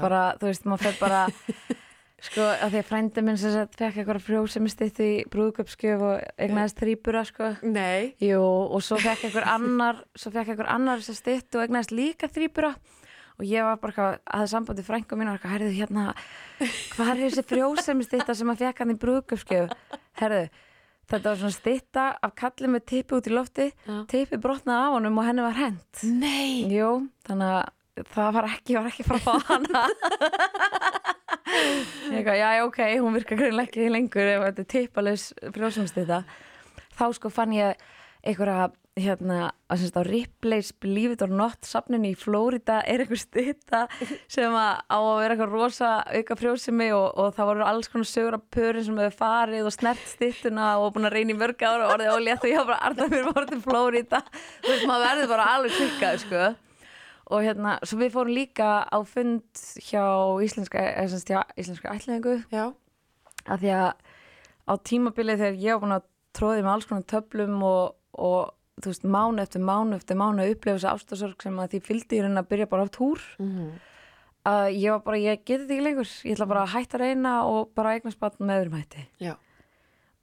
Bara, 0.00 0.34
þú 0.40 0.50
veist, 0.50 0.66
maður 0.66 0.88
fer 0.88 0.98
bara, 0.98 1.20
sko, 2.20 2.44
að 2.52 2.74
því 2.74 2.80
að 2.82 2.88
frændi 2.90 3.22
minn 3.26 3.38
sem 3.40 3.52
sagt 3.54 3.76
fekk 3.80 3.98
eitthvað 4.02 4.22
frjósemi 4.26 4.70
stittu 4.72 5.06
í 5.06 5.18
brúðköpskjöf 5.32 6.02
og 6.04 6.24
eignaðist 6.36 6.80
þrýbura, 6.82 7.22
sko. 7.28 7.50
nei. 7.64 8.14
Jú, 8.22 8.40
og 8.44 8.82
svo 8.84 8.98
fekk 9.00 9.28
einhver 9.30 9.46
annar 9.48 10.02
svo 10.14 10.32
fekk 10.34 10.52
einhver 10.54 10.68
annar 10.72 11.00
þess 11.00 11.14
að 11.14 11.20
styttu 11.22 11.60
og 11.60 11.66
egnaðist 11.68 11.94
líka 11.96 12.28
þrýbura 12.28 12.74
og 13.40 13.46
ég 13.48 13.64
var 13.64 13.78
bara 13.80 13.92
eitthvað 13.94 14.16
að 14.20 14.42
það 14.42 14.50
sambandi 14.52 14.82
frængu 14.84 15.16
mín 15.16 15.30
og 15.32 15.38
eitthvað, 15.38 15.54
herðu 15.54 15.70
hérna 15.78 16.02
hvað 16.92 17.12
er 17.14 17.22
þessi 17.24 17.44
frjósemi 17.48 18.04
stytta 18.04 18.34
sem 18.36 18.50
að 18.52 18.60
fekk 18.66 18.82
hann 18.84 18.92
í 18.92 18.98
brúðgöfskjöf 19.00 19.72
herðu, 20.20 20.42
þetta 21.08 21.30
var 21.32 21.40
svona 21.40 21.56
stytta 21.56 22.04
af 22.20 22.34
kalli 22.36 22.68
með 22.74 22.84
tippi 22.92 23.16
út 23.16 23.30
í 23.30 23.32
lofti 23.32 23.70
tippi 24.12 24.36
brotnaði 24.44 24.82
af 24.90 24.96
honum 24.98 25.16
og 25.22 25.24
henni 25.30 25.46
var 25.46 25.56
hent. 25.56 26.04
Nei, 26.04 26.68
Jú, 26.68 26.90
það 28.12 28.36
var 28.36 28.50
ekki, 28.52 28.76
var 28.76 28.90
ekki 28.92 29.08
frá 29.08 29.18
hana. 29.48 29.86
eitthvað, 29.88 31.16
já, 31.46 32.34
já, 32.34 32.64
ok, 32.66 32.82
hún 33.00 33.16
virkar 33.16 33.40
greinlega 33.40 33.68
ekki 33.68 33.88
lengur 33.92 34.34
ef 34.34 34.44
þetta 34.48 34.64
er 34.64 34.70
tippalaus 34.74 35.30
frjósumstýta 35.54 36.22
þá 36.98 37.06
sko 37.16 37.32
fann 37.32 37.56
ég 37.56 37.88
einhverja 38.26 38.70
hérna, 39.00 39.50
að 39.70 39.82
semst 39.84 39.96
á 39.96 40.02
Ripley's 40.04 40.70
Believe 40.82 41.14
It 41.14 41.22
or 41.24 41.30
Not 41.32 41.64
safninu 41.64 42.10
í 42.10 42.16
Flórida 42.18 42.80
er 42.82 43.04
einhver 43.04 43.20
stýta 43.20 43.84
sem 44.28 44.52
að 44.52 44.80
á 44.90 44.98
að 44.98 45.20
vera 45.22 45.36
eitthvað 45.36 45.54
rosa 45.54 45.90
auka 46.04 46.36
frjósimi 46.40 46.90
og, 46.96 47.06
og 47.14 47.36
það 47.36 47.50
voru 47.52 47.66
alls 47.68 47.92
konar 47.92 48.10
sögur 48.10 48.36
af 48.36 48.46
pörin 48.52 48.86
sem 48.86 48.98
hefur 49.00 49.18
farið 49.22 49.68
og 49.70 49.76
snert 49.76 50.02
stýttuna 50.10 50.72
og 50.82 50.94
búin 50.96 51.08
að 51.08 51.16
reyna 51.16 51.36
í 51.36 51.38
mörg 51.38 51.62
ára 51.62 51.86
og 51.86 51.94
orðið 51.96 52.16
ólétt 52.16 52.44
og 52.44 52.50
ég 52.50 52.60
hafa 52.60 52.72
bara 52.72 52.90
arðað 52.90 53.14
mér 53.14 53.30
voru 53.30 53.46
til 53.52 53.62
Flórida 53.64 54.24
þú 54.32 54.74
veist, 54.74 54.90
maður 54.90 55.06
verður 55.06 55.32
bara 55.36 55.48
alveg 55.54 55.78
klikkað, 55.78 56.20
sko 56.26 56.50
og 57.30 57.44
hérna, 57.46 57.78
svo 57.86 57.98
við 58.00 58.14
fórum 58.14 58.34
líka 58.34 58.70
á 58.90 58.98
fund 59.06 59.64
hjá 59.86 60.04
íslenska, 60.44 60.82
hjá 61.06 61.42
íslenska 61.56 61.94
ætlingu 61.94 62.40
Já, 62.50 62.70
að 63.46 63.64
því 63.64 63.74
að 63.78 63.90
á 64.70 64.72
tímabilið 64.86 65.42
þegar 65.44 65.60
ég 65.64 65.76
var 65.76 65.84
búin 65.84 65.96
að 65.98 66.08
tróði 66.36 66.64
með 66.64 66.72
alls 66.74 66.88
konar 66.90 67.06
töflum 67.10 67.62
og, 67.66 67.94
og 68.14 68.50
þú 68.80 68.92
veist, 68.92 69.06
mánu 69.16 69.42
eftir 69.44 69.62
mánu 69.66 69.98
eftir 69.98 70.18
mánu 70.18 70.44
að 70.44 70.54
upplifa 70.54 70.78
þessi 70.78 70.90
ástasorg 70.94 71.44
sem 71.44 71.58
að 71.60 71.74
því 71.74 71.80
fylgdi 71.88 72.18
í 72.18 72.24
raunin 72.24 72.42
að 72.42 72.50
byrja 72.52 72.68
bara 72.70 72.86
á 72.86 72.94
túr. 72.94 73.24
Að 74.50 74.66
ég 74.72 74.94
var 74.94 75.02
bara, 75.04 75.18
ég 75.20 75.42
geti 75.44 75.66
þetta 75.66 75.74
ekki 75.74 75.84
lengur. 75.84 76.12
Ég 76.24 76.36
ætla 76.36 76.46
bara 76.48 76.62
að 76.64 76.74
hætta 76.74 77.00
reyna 77.02 77.32
og 77.44 77.74
bara 77.76 77.96
eignast 77.98 78.20
batn 78.22 78.46
með 78.48 78.62
öðrum 78.62 78.78
hætti. 78.78 79.02
Já, 79.20 79.34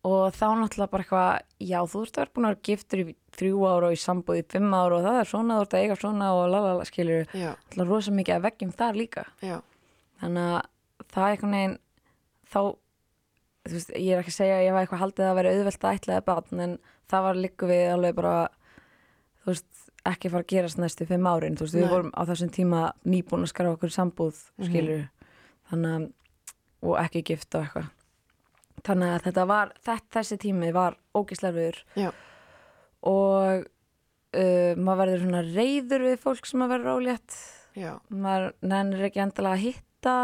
og 0.05 0.35
þá 0.35 0.45
náttúrulega 0.59 0.91
bara 0.91 1.03
eitthvað 1.03 1.67
já, 1.67 1.79
þú 1.89 2.01
ert 2.05 2.17
að 2.17 2.21
vera 2.21 2.33
búin 2.35 2.47
að 2.47 2.51
vera 2.53 2.65
giftur 2.67 3.01
í 3.01 3.15
þrjú 3.37 3.63
ára 3.67 3.89
og 3.89 3.95
í 3.95 4.01
sambúð 4.01 4.39
í 4.39 4.43
fimm 4.53 4.75
ára 4.77 4.97
og 4.97 5.05
það 5.07 5.19
er 5.21 5.29
svona, 5.31 5.57
þú 5.57 5.65
ert 5.65 5.73
að 5.73 5.83
eiga 5.83 5.97
svona 6.01 6.27
og 6.37 6.43
lalala, 6.53 6.85
skilur 6.87 7.33
já, 7.33 7.49
alltaf 7.55 7.89
rosa 7.89 8.13
mikið 8.13 8.35
að 8.35 8.45
veggjum 8.47 8.75
þar 8.77 8.99
líka. 9.01 9.23
Já, 9.41 9.57
þannig 10.21 10.51
að 10.53 11.07
það 11.13 11.23
er 11.23 11.33
einhvern 11.33 11.57
veginn 11.57 11.75
þá 12.47 12.61
þú 13.67 13.73
veist, 13.73 13.91
ég 13.97 14.13
er 14.13 14.21
ekki 14.21 14.33
að 14.33 14.37
segja 14.37 14.59
að 14.59 14.65
ég 14.67 14.77
var 14.77 14.85
eitthvað 14.85 15.03
haldið 15.03 15.27
að 15.27 15.37
vera 15.41 15.55
auðvelt 15.55 15.83
að 15.87 15.97
ætlaði 15.97 16.25
barn 16.29 16.63
en 16.67 16.77
það 17.11 17.27
var 17.27 17.41
líka 17.41 17.71
við 17.71 17.83
alveg 17.95 18.17
bara 18.21 18.35
þú 19.43 19.51
veist, 19.51 19.83
ekki 20.07 20.31
fara 20.31 20.45
að 20.45 20.51
gerast 20.53 20.79
næstu 20.79 21.07
fimm 21.09 21.27
árin, 21.27 21.57
þú 21.59 21.67
veist, 21.67 21.75
Nei. 21.75 21.83
við 21.83 21.91
vorum 21.91 22.13
á 22.15 22.21
þessum 22.29 22.53
tíma 22.55 22.83
nýbúin 23.03 23.43
að 23.43 23.51
skara 23.51 23.73
okkur 23.75 23.91
sambúð 23.91 24.39
skilur, 24.63 25.09
þannig 25.71 25.97
að 25.97 26.07
og 26.87 26.99
ekki 27.01 27.23
gift 27.25 27.55
og 27.57 27.65
eitthvað 27.65 27.87
þannig 28.87 29.13
að 29.15 29.25
þetta 29.27 29.45
var, 29.51 29.73
þetta, 29.85 30.13
þessi 30.19 30.37
tími 30.45 30.71
var 30.75 30.97
ógisleirfiður 31.17 31.79
já, 31.99 32.09
og 33.07 33.67
uh, 33.67 34.73
maður 34.79 34.99
verður 35.03 35.23
svona 35.25 35.43
reyður 35.47 36.05
við 36.07 36.19
fólk 36.23 36.49
sem 36.49 36.65
að 36.65 36.73
verður 36.75 36.97
ólétt. 37.01 37.37
Maður 38.09 38.47
nennir 38.65 39.03
ekki 39.07 39.21
endilega 39.21 39.53
að 39.57 39.65
hitta. 39.67 40.15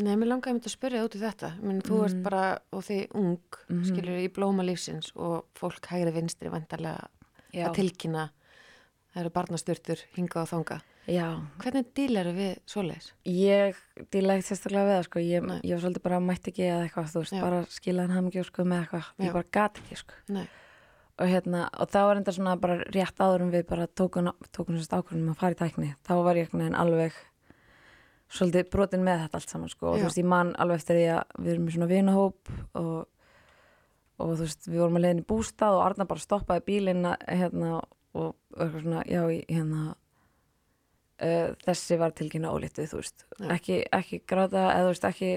Nei, 0.00 0.12
mér 0.16 0.30
langaði 0.30 0.54
myndi 0.56 0.70
að 0.70 0.76
spyrja 0.76 1.00
út 1.04 1.16
í 1.18 1.20
þetta. 1.20 1.48
Meni, 1.60 1.82
þú 1.84 1.96
ert 2.06 2.20
bara, 2.24 2.42
og 2.72 2.84
þið 2.86 3.16
ung, 3.18 3.40
Mhm. 3.68 3.80
skilur 3.88 4.20
í 4.22 4.28
blóma 4.32 4.64
lífsins 4.64 5.10
og 5.16 5.44
fólk 5.58 5.90
hægri 5.90 6.12
vinstri 6.14 6.48
vantarlega 6.48 7.08
að 7.66 7.74
tilkynna. 7.74 8.30
Það 9.12 9.20
eru 9.24 9.30
barnastyrtur 9.34 10.04
hinga 10.14 10.42
og 10.44 10.48
þanga. 10.48 10.80
Já, 11.10 11.26
Hvernig 11.58 11.88
dílar 11.96 12.28
við 12.36 12.52
svoleiðis? 12.70 13.08
ég 13.26 13.78
díla 14.14 14.36
ekkert 14.36 14.46
sérstaklega 14.50 14.86
við 14.86 14.94
það 14.94 15.06
sko, 15.08 15.22
ég, 15.24 15.46
ég 15.66 15.72
var 15.74 15.80
svolítið 15.82 16.04
bara 16.04 16.20
mætti 16.22 16.52
ekki 16.52 16.66
eða 16.68 16.84
eitthvað, 16.86 17.08
þú 17.10 17.22
veist, 17.24 17.34
Já. 17.34 17.42
bara 17.42 17.60
skilaðan 17.74 18.14
ham 18.14 18.28
ekki 18.30 18.44
sko 18.46 18.66
með 18.70 18.82
eitthvað, 18.84 19.08
ég 19.24 19.34
bara 19.34 19.50
gat 19.58 19.80
ekki 19.82 19.98
sko. 19.98 20.18
Nei, 20.36 20.44
og 21.20 21.32
hérna, 21.32 21.64
og 21.82 21.90
þá 21.90 21.98
var 22.06 22.20
enda 22.20 22.34
svona 22.36 22.54
bara 22.62 22.76
rétt 22.94 23.18
áður 23.24 23.44
en 23.46 23.50
við 23.56 23.66
bara 23.72 23.88
tókun, 23.88 24.30
tókun 24.54 24.78
sérst 24.78 24.94
ákvörðum 24.94 25.32
að 25.34 25.40
fara 25.42 25.56
í 25.56 25.60
tækni, 25.64 25.90
þá 26.06 26.12
var 26.22 26.38
ég 26.38 26.46
einhvern 26.46 26.62
veginn 26.62 26.78
alveg 26.78 27.18
svolítið 28.30 28.68
brotin 28.70 29.02
með 29.04 29.24
þetta 29.24 29.40
allt 29.40 29.50
saman 29.56 29.72
sko, 29.72 29.86
og 29.90 29.96
Já. 29.98 30.02
þú 30.04 30.06
veist, 30.10 30.20
ég 30.22 30.28
man 30.30 30.52
alveg 30.62 30.78
eftir 30.78 31.00
því 31.00 31.06
að 31.16 31.40
við 31.40 31.52
erum 31.56 31.66
í 31.66 31.74
svona 31.74 31.90
vinahóp 31.90 32.52
og, 32.78 32.92
og 34.20 34.30
þú 34.36 34.44
veist, 34.44 34.68
við 34.70 34.78
vorum 34.84 35.00
að 35.00 35.04
leiðin 35.08 35.24
í 35.24 35.26
bústað 35.32 35.78
og 35.80 35.82
Arna 35.88 36.06
bara 36.06 36.22
stoppaði 36.22 36.64
bílinn 36.70 37.08
hérna 37.26 37.80
og 38.14 38.36
eitthvað 38.54 38.84
svona, 38.84 39.02
já, 39.10 39.22
hérna 39.50 39.96
uh, 41.22 41.54
þessi 41.66 41.98
var 42.00 42.10
tilkynna 42.16 42.50
óléttu, 42.52 42.86
þú 42.90 43.00
veist. 43.02 43.24
Já. 43.38 43.48
ekki, 43.56 43.78
ekki 43.92 44.20
gráta, 44.26 44.66
eða 44.74 44.88
þú 44.88 44.92
veist, 44.94 45.04
ekki 45.10 45.30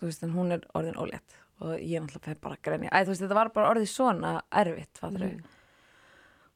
þú 0.00 0.08
veist, 0.10 0.22
en 0.26 0.34
hún 0.36 0.52
er 0.56 0.66
orðin 0.74 0.96
ólétt. 1.00 1.36
Og 1.60 1.74
ég 1.76 2.00
náttúrulega 2.00 2.24
fyrir 2.24 2.40
bara 2.40 2.56
að 2.56 2.62
grenja, 2.64 2.90
æ, 2.90 2.98
þú 3.04 3.12
veist, 3.12 3.22
þetta 3.26 3.36
var 3.40 3.50
bara 3.52 3.70
orðið 3.74 3.88
svona 3.92 4.34
erfitt, 4.50 5.00
Mhm. 5.02 5.42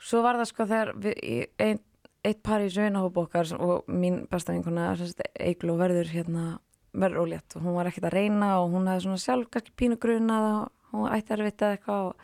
svo 0.01 0.23
var 0.23 0.37
það 0.37 0.47
sko 0.51 0.67
þegar 0.67 0.93
við, 1.01 1.47
ein, 1.61 1.81
eitt 2.25 2.43
par 2.43 2.61
í 2.61 2.71
sögnahóp 2.73 3.17
okkar 3.17 3.47
sem- 3.47 3.61
og 3.61 3.85
mín 3.87 4.27
besta 4.29 4.53
vinkona 4.53 4.95
Eigló 5.41 5.77
verður 5.77 6.09
hérna 6.09 6.59
verður 6.95 7.27
ólétt. 7.27 7.57
Og 7.57 7.63
hún 7.63 7.75
var 7.75 7.87
ekkert 7.87 8.07
að 8.09 8.13
reyna 8.17 8.63
og 8.63 8.71
hún 8.73 8.87
hefði 8.89 9.03
svona 9.05 9.21
sjálf 9.21 9.51
kannski 9.51 9.73
pínu 9.77 9.97
grunað 9.99 10.45
og 10.63 10.71
hún 10.93 11.11
ætti 11.11 11.33
erfitt 11.37 11.59
eða 11.59 11.77
eitthvað 11.77 12.07
og, 12.09 12.17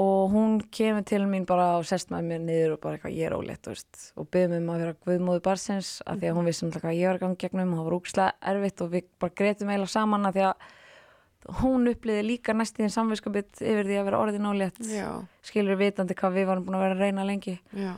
og 0.00 0.32
hún 0.32 0.60
kemur 0.72 1.04
til 1.04 1.26
mín 1.28 1.46
bara 1.48 1.76
og 1.78 1.86
sest 1.88 2.12
með 2.12 2.28
mér 2.30 2.44
niður 2.46 2.76
og 2.76 2.82
bara 2.84 2.96
eitthvað 2.96 3.16
ég 3.16 3.26
er 3.28 3.36
ólétt 3.36 3.68
og 3.68 4.28
mig 4.32 4.54
um 4.56 4.70
að 4.72 4.84
vera 4.84 4.94
guðmóðu 5.06 5.42
barsins 5.44 5.90
af 6.06 6.20
því 6.20 6.30
að 6.30 6.38
hún 6.38 6.48
vissi 6.48 6.66
náttúrulega 6.66 6.86
hvað 6.86 7.00
ég 7.00 7.10
var 7.10 7.18
að 7.18 7.24
ganga 7.26 7.42
gegnum 7.42 7.72
og 7.72 7.80
það 7.80 7.88
var 7.88 7.98
úkslega 7.98 8.52
erfitt 8.52 8.84
og 8.84 8.94
við 8.94 9.10
bara 9.20 9.36
greitum 9.42 9.72
eiginlega 9.72 9.96
saman 9.96 10.30
af 10.30 10.36
því 10.36 10.46
að 10.48 10.70
hún 11.58 11.90
uppliði 11.90 12.22
líka 12.24 12.54
næstíðin 12.54 12.94
samviskabit 12.94 13.60
yfir 13.60 13.88
því 13.88 13.98
að 13.98 14.08
vera 14.08 14.22
orðin 14.22 14.46
ólétt. 14.46 14.78
Skilur 15.42 15.80
vitandi 15.80 16.14
hvað 16.14 16.36
við 16.38 16.48
varum 16.52 16.68
búin 16.68 16.78
að 16.78 16.84
vera 16.86 16.96
að 16.96 17.02
reyna 17.02 17.24
lengi. 17.26 17.56
Já, 17.74 17.96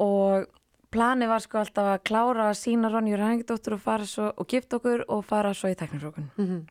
og 0.00 0.46
planið 0.92 1.32
var 1.32 1.44
sko 1.44 1.60
alltaf 1.62 1.88
að 1.94 2.04
klára 2.08 2.48
að 2.50 2.58
sína 2.60 2.90
Ronju 2.92 3.18
Rængdóttur 3.18 3.76
og 3.76 3.82
fara 3.84 4.08
svo 4.08 4.30
og 4.30 4.48
gifta 4.48 4.78
okkur 4.78 5.04
og 5.08 5.24
fara 5.26 5.52
svo 5.56 5.72
í 5.72 5.76
teknifrókun 5.78 6.30
mhm, 6.36 6.62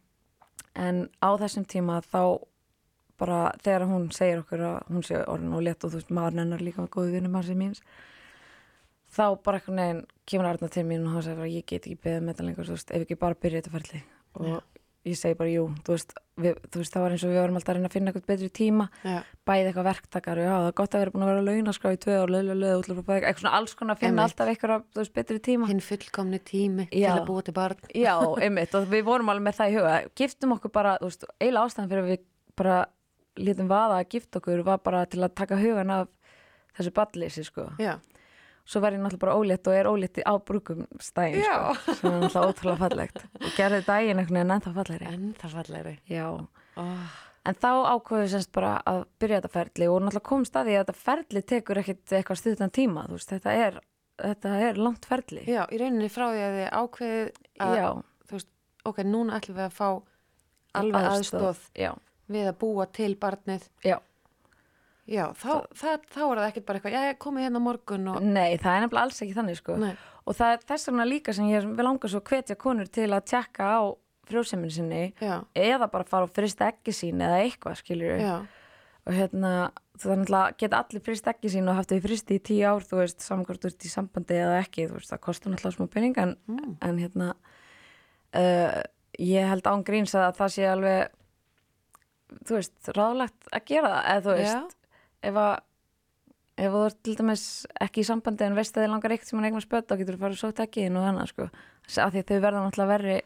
en 0.81 1.03
á 1.21 1.29
þessum 1.41 1.65
tíma 1.69 1.99
þá 2.05 2.41
bara 3.21 3.41
þegar 3.61 3.85
hún 3.89 4.07
segir 4.15 4.41
okkur 4.41 4.65
að 4.71 4.89
hún 4.95 5.05
sé 5.07 5.21
orðin 5.21 5.53
og 5.57 5.65
létt 5.67 5.85
og 5.85 5.93
þú 5.93 6.01
veist 6.01 6.15
maður 6.17 6.39
nennar 6.41 6.65
líka 6.65 6.81
með 6.81 6.93
góðu 6.97 7.15
vinnum 7.19 7.37
hans 7.37 7.53
í 7.53 7.59
míns 7.59 7.83
þá 9.11 9.23
bara 9.43 9.59
eitthvað 9.59 9.79
neginn 9.79 10.03
kemur 10.29 10.49
Arna 10.51 10.71
til 10.71 10.87
mín 10.87 11.05
og 11.07 11.15
hann 11.15 11.25
segir 11.27 11.39
bara 11.41 11.53
ég 11.53 11.65
get 11.69 11.85
ekki 11.87 12.01
beðið 12.03 12.21
með 12.25 12.33
þetta 12.33 12.49
lengur 12.49 12.69
þú 12.69 12.77
veist 12.77 12.93
ef 12.95 13.05
ekki 13.05 13.21
bara 13.21 13.41
byrja 13.45 13.61
þetta 13.61 13.73
ferli 13.77 14.03
og 14.39 14.61
ég 15.01 15.17
segi 15.17 15.33
bara 15.33 15.49
jú 15.49 15.63
þú 15.81 15.95
veist, 15.95 16.11
við, 16.37 16.57
þú 16.69 16.81
veist 16.81 16.93
það 16.93 17.03
var 17.03 17.13
eins 17.15 17.23
og 17.25 17.31
við 17.31 17.39
varum 17.41 17.55
alltaf 17.57 17.71
að 17.71 17.77
reyna 17.79 17.89
að 17.89 17.95
finna 17.95 18.11
eitthvað 18.11 18.27
betri 18.29 18.49
tíma 18.53 18.85
já, 19.01 19.15
bæði 19.49 19.63
eitthvað 19.71 19.87
verktakar 19.89 20.41
og 20.41 20.45
já, 20.45 20.51
það 20.53 20.67
er 20.69 20.75
gott 20.77 20.95
að 20.95 21.01
vera 21.01 21.13
búin 21.15 21.25
að 21.25 21.31
vera 21.31 21.45
launaskrá 21.47 21.93
í 21.95 21.99
tvö 22.05 22.17
ár, 22.21 22.33
lög, 22.35 22.45
lög, 22.47 22.59
lög, 22.61 22.83
útlöf, 22.83 23.01
eitthvað 23.01 23.41
svona 23.41 23.53
alls 23.57 23.75
konar 23.79 23.97
að 23.97 24.03
finna 24.05 24.11
Einmitt. 24.13 24.37
alltaf 24.37 24.51
eitthvað, 24.53 24.85
veist, 24.99 25.13
betri 25.17 25.39
tíma. 25.49 25.69
hinn 25.71 25.81
fullkomni 25.87 26.41
tími 26.51 26.87
til 26.93 27.01
Já. 27.01 27.09
að 27.15 27.25
búa 27.31 27.45
til 27.47 27.55
barn. 27.57 27.81
Já, 27.97 28.13
einmitt, 28.45 28.77
og 28.77 28.85
við 28.93 29.03
vorum 29.09 29.33
alveg 29.33 29.47
með 29.49 29.57
það 29.57 29.73
í 29.73 29.77
huga. 29.79 29.95
Giftum 30.21 30.55
okkur 30.59 30.75
bara, 30.77 30.95
þú 31.01 31.09
veist, 31.09 31.25
lítum 33.39 33.67
vaða 33.71 33.99
að 34.01 34.09
gifta 34.15 34.39
okkur 34.41 34.63
var 34.67 34.79
bara 34.83 35.05
til 35.05 35.21
að 35.23 35.35
taka 35.35 35.57
hugan 35.61 35.91
af 35.91 36.07
þessu 36.77 36.91
balleysi, 36.95 37.43
sko. 37.47 37.69
Já, 37.79 37.97
Svo 38.71 38.77
var 38.79 38.93
ég 38.93 39.01
náttúrulega 39.01 39.19
bara 39.23 39.35
ólétt 39.41 39.67
og 39.67 39.73
er 39.73 39.87
ólétt 39.89 40.19
á 40.21 40.33
brúkumstægin, 40.37 41.41
sko, 41.43 41.93
sem 41.97 42.11
er 42.13 42.19
náttúrulega 42.21 42.51
ótrúlega 42.53 42.77
fallegt. 42.77 43.23
Og 43.41 43.55
gerði 43.57 43.79
daginn 43.87 44.19
einhvern 44.21 44.37
veginn 44.37 44.53
ennþá 44.55 44.73
fallegri. 44.75 45.07
en 45.09 45.33
það 45.41 45.55
fallegri. 45.57 45.95
Oh, 46.77 47.17
En 47.41 47.55
þá 47.57 47.69
ákveðu 47.89 48.27
semst 48.29 48.51
bara 48.53 48.75
að 48.85 48.99
byrja 49.19 49.39
þetta 49.41 49.49
ferli 49.55 49.87
og 49.89 49.97
náttúrulega 50.05 50.27
kom 50.29 50.43
staði 50.45 50.75
að 50.77 50.83
þetta 50.85 50.93
ferli 51.01 51.41
tekur 51.41 51.79
ekkit 51.81 52.13
eitthvað 52.19 52.37
stuttan 52.37 52.69
tíma, 52.69 53.07
veist, 53.09 53.31
þetta 53.33 53.55
er, 53.65 53.79
þetta 54.21 54.53
er 54.69 54.77
langt 54.77 55.05
ferli. 55.09 55.41
já, 55.49 55.63
í 55.73 55.79
rauninni 55.81 56.09
frá 56.13 56.27
því 56.29 56.43
að 56.45 56.57
þið 56.59 56.69
ákveðið 56.83 57.31
að, 57.65 58.03
veist, 58.31 58.47
ok, 58.85 59.03
núna 59.09 59.39
ætlum 59.41 59.57
við 59.57 59.65
að 59.65 59.75
fá 59.81 59.87
alveg 60.77 61.09
aðstóð 61.15 61.65
Já, 61.81 61.91
við 62.33 62.47
að 62.51 62.57
búa 62.63 62.87
til 62.95 63.13
barnið. 63.21 63.67
já. 63.87 63.97
Já, 65.11 65.25
þá, 65.35 65.65
það, 65.75 66.03
þá 66.13 66.19
er 66.23 66.37
það 66.39 66.45
ekkert 66.45 66.65
bara 66.67 66.79
eitthvað, 66.79 66.93
já, 66.95 67.15
komið 67.19 67.43
hérna 67.43 67.59
morgun 67.59 68.05
og... 68.13 68.19
Nei, 68.23 68.53
það 68.61 68.75
er 68.77 68.83
nefnilega 68.85 69.01
alls 69.07 69.17
ekki 69.25 69.33
þannig, 69.35 69.57
sko. 69.59 69.75
Nei. 69.81 69.89
Og 70.29 70.35
það 70.37 70.53
er 70.53 70.61
þess 70.69 70.87
vegna 70.87 71.07
líka 71.09 71.33
sem 71.35 71.49
ég 71.49 71.65
vil 71.65 71.85
langa 71.87 72.11
svo 72.13 72.21
hvetja 72.29 72.55
konur 72.61 72.87
til 72.93 73.07
að 73.09 73.25
tjekka 73.31 73.65
á 73.75 73.81
frjóseminu 74.29 74.71
sinni 74.71 75.01
Já, 75.19 75.33
eða 75.57 75.89
bara 75.91 76.07
fara 76.07 76.29
og 76.29 76.31
frista 76.31 76.69
ekki 76.71 76.93
sín 76.95 77.19
eða 77.25 77.41
eitthvað, 77.43 77.79
skiljur 77.81 78.21
já, 78.21 78.35
og 79.09 79.17
hérna, 79.17 79.51
þannig 79.99 80.31
að 80.37 80.53
geta 80.61 80.79
allir 80.85 81.03
frist 81.09 81.27
ekki 81.33 81.51
sín 81.57 81.67
og 81.67 81.79
haft 81.81 81.91
þau 81.91 81.99
fristi 82.05 82.37
í 82.37 82.43
tíu 82.51 82.61
ár 82.69 82.85
þú 82.87 83.01
veist, 83.01 83.25
samkvæmt 83.25 83.67
út 83.71 83.87
í 83.89 83.91
sambandi 83.91 84.37
eða 84.37 84.59
ekki 84.61 84.85
þú 84.87 84.99
veist, 85.01 85.11
það 85.11 85.23
kostar 85.25 85.51
náttúrulega 85.55 85.79
smá 85.81 85.89
pening 85.97 86.21
en, 86.23 86.37
Mm. 86.47 86.75
en 86.87 87.01
hérna 87.01 87.31
uh, 88.37 88.77
ég 89.19 89.49
held 89.49 89.67
án 89.67 89.83
gríns 89.83 90.13
að 90.15 90.37
það 90.39 90.53
sé 90.55 90.69
alveg 90.69 91.09
þú 92.45 92.57
veist, 92.57 92.77
ráðlegt 92.97 93.51
að 93.51 93.67
gera 93.71 93.91
það 93.91 94.11
eða 94.11 94.23
þú 94.25 94.37
veist, 94.37 94.77
ef 95.31 95.41
að 95.41 95.53
ef 96.61 96.75
þú 96.75 96.83
ert 96.85 96.99
til 97.01 97.15
dæmis 97.17 97.43
ekki 97.81 98.03
í 98.03 98.07
sambandi 98.07 98.45
en 98.45 98.57
veist 98.57 98.75
að 98.75 98.85
þið 98.85 98.93
langar 98.93 99.15
eitt 99.15 99.27
sem 99.27 99.39
hann 99.39 99.47
eignar 99.49 99.65
spött 99.65 99.87
þá 99.89 99.95
getur 100.01 100.17
þú 100.17 100.23
farið 100.25 100.41
svo 100.41 100.51
tekið 100.59 100.97
og 100.99 101.07
hana 101.07 101.25
sko. 101.29 101.47
Af 102.01 102.13
því 102.13 102.21
að 102.21 102.29
þau 102.29 102.41
verða 102.45 102.63
náttúrulega 102.65 102.91
verri 102.91 103.17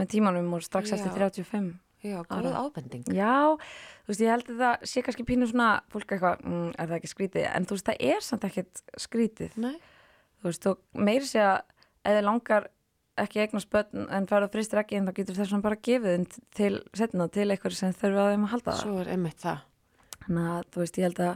með 0.00 0.12
tímanum 0.14 0.54
og 0.56 0.64
strax 0.64 0.90
Já. 0.90 0.96
eftir 0.96 1.14
35 1.14 1.72
já, 2.02 2.18
góð 2.26 2.56
ábending. 2.58 3.04
Já, 3.14 3.54
þú 4.02 4.10
veist, 4.10 4.22
ég 4.24 4.32
held 4.32 4.50
að 4.50 4.62
það 4.62 4.86
sé 4.90 5.02
kannski 5.06 5.26
pínu 5.28 5.48
svona, 5.50 5.70
fólk 5.92 6.14
eitthvað, 6.14 6.42
mm, 6.42 6.70
er 6.74 6.90
það 6.90 6.96
ekki 6.98 7.10
skrítið, 7.12 7.48
en 7.52 7.66
þú 7.68 7.76
veist, 7.76 7.88
það 7.88 8.06
er 8.10 8.26
samt 8.26 8.46
ekkert 8.48 8.82
skrítið, 9.04 9.58
Nei, 9.62 9.76
þú 10.40 10.50
veist, 10.50 10.68
og 10.72 11.02
meiri 11.08 11.28
sé 11.28 11.44
að 11.44 11.60
þið 12.08 12.24
langar 12.26 12.68
ekki 13.24 13.40
eignast 13.44 13.70
börn 13.72 14.06
en 14.10 14.26
færðu 14.30 14.50
fristir 14.52 14.80
ekki 14.82 14.98
en 14.98 15.06
þá 15.08 15.12
getur 15.20 15.38
þess 15.38 15.54
að 15.56 15.64
bara 15.64 15.78
gefið 15.88 16.12
þeim 16.16 16.26
til 16.58 16.72
setna 16.98 17.28
til 17.32 17.48
eitthvað 17.50 17.76
sem 17.78 17.94
þurfa 17.96 18.26
að 18.26 18.30
þeim 18.34 18.44
að 18.46 18.52
halda 18.54 18.70
það. 18.72 18.82
svo 18.82 18.98
er 19.02 19.10
einmitt 19.14 19.40
það. 19.42 19.64
Þannig 20.22 20.50
að, 20.52 20.68
þú 20.72 20.82
veist, 20.84 20.98
ég 21.00 21.08
held 21.08 21.20
að 21.26 21.34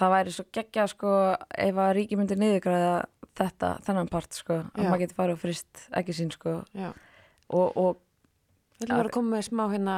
það 0.00 0.12
væri 0.14 0.34
svo 0.36 0.44
geggja 0.58 0.84
sko 0.92 1.14
ef 1.68 1.80
að 1.84 1.94
ríki 1.98 2.16
myndi 2.20 2.36
niðurgræða 2.40 2.92
þetta, 3.40 3.70
þennan 3.86 4.10
part 4.12 4.36
sko 4.36 4.58
að 4.60 4.84
Já. 4.84 4.88
maður 4.90 5.02
geti 5.04 5.16
farið 5.18 5.36
og 5.38 5.42
frist 5.42 5.82
ekki 6.00 6.14
sín 6.16 6.30
sko 6.34 6.60
Já. 6.76 6.90
og, 7.50 7.76
og 7.76 8.06
Við 8.80 8.88
viljum 8.88 9.00
að 9.04 9.10
koma 9.12 9.34
með 9.36 9.42
smá 9.44 9.62
hérna 9.74 9.94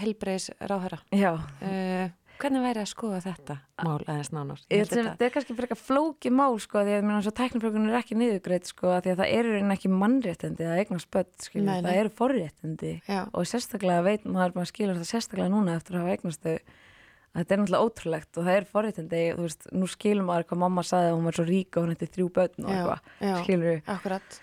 helbreis 0.00 0.48
ráðherra. 0.66 0.98
já, 1.14 1.32
Uh, 1.62 2.08
hvernig 2.40 2.62
væri 2.64 2.82
að 2.82 2.88
skoða 2.90 3.20
þetta 3.24 3.56
mál 3.86 4.02
aðeins 4.06 4.30
nánar? 4.34 4.62
ég 4.70 4.82
held 4.82 4.92
sem 4.92 5.06
þetta 5.08 5.26
er 5.26 5.34
kannski 5.34 5.56
frekar 5.58 5.80
flóki 5.80 6.32
mál 6.32 6.56
sko 6.62 6.82
því 6.86 6.96
að 6.96 7.06
mér 7.06 7.16
finnst 7.16 7.30
að 7.32 7.36
tæknifrökun 7.40 7.88
er 7.90 7.98
ekki 8.00 8.18
niðurgræð 8.20 8.70
sko 8.70 8.94
því 8.94 9.12
að 9.14 9.20
það 9.22 9.34
eru 9.38 9.54
raunin 9.54 9.76
ekki 9.76 9.92
mannréttindi 9.92 10.66
að 10.66 10.80
eignast 10.82 11.10
börn 11.16 11.30
skilur, 11.42 11.84
það 11.86 12.00
eru 12.02 12.14
forréttindi. 12.20 12.92
Já, 13.08 13.20
og 13.32 13.48
sérstaklega 13.50 14.06
veit 14.06 14.26
maður, 14.28 14.56
maður 14.60 14.72
skilur 14.72 15.00
það 15.00 15.10
sérstaklega 15.12 15.52
núna 15.52 15.76
eftir 15.80 15.96
að 15.98 16.06
hafa 16.06 16.16
eignast 16.16 16.46
þau 16.46 16.56
að 16.56 17.42
þetta 17.42 17.54
er 17.54 17.60
náttúrulega 17.60 17.86
ótrúlegt 17.90 18.38
og 18.40 18.46
það 18.48 18.56
er 18.56 18.66
forréttindi 18.72 19.22
þú 19.36 19.44
veist, 19.44 19.68
nú 19.76 19.88
skilur 19.92 20.24
maður 20.24 20.48
hvað 20.48 20.62
mamma 20.64 20.84
sagði 20.86 21.10
að 21.10 21.16
hún 21.18 21.28
var 21.28 21.36
svo 21.36 21.46
rík 21.50 21.76
og 21.76 21.84
hún 21.84 21.92
hætti 21.92 22.08
þrjú 22.14 22.28
börn 22.38 22.64
og 22.64 22.72
eitthvað, 22.72 23.42
skilur 23.44 23.82
akkurat. 23.96 24.38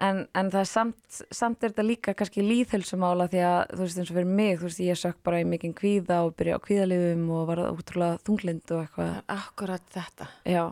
En, 0.00 0.26
en 0.34 0.50
það 0.52 0.60
er 0.60 0.68
samt, 0.70 1.20
samt 1.32 1.62
er 1.64 1.70
þetta 1.72 1.84
líka 1.86 2.14
kannski 2.14 2.42
líðhelsumála 2.44 3.28
því 3.32 3.40
að 3.48 3.60
þú 3.72 3.78
veist 3.84 3.98
eins 4.02 4.10
og 4.10 4.16
fyrir 4.18 4.26
mig, 4.40 4.58
þú 4.60 4.68
veist 4.68 4.80
ég 4.84 4.98
sökk 5.00 5.22
bara 5.24 5.40
í 5.40 5.46
mikinn 5.48 5.74
kvíða 5.74 6.18
og 6.26 6.34
byrja 6.36 6.58
á 6.58 6.64
kvíðalifum 6.66 7.30
og 7.30 7.46
var 7.48 7.62
ótrúlega 7.70 8.18
þunglind 8.26 8.70
og 8.76 8.82
eitthvað 8.84 9.16
akkurat 9.36 9.86
þetta. 9.94 10.28
já, 10.44 10.64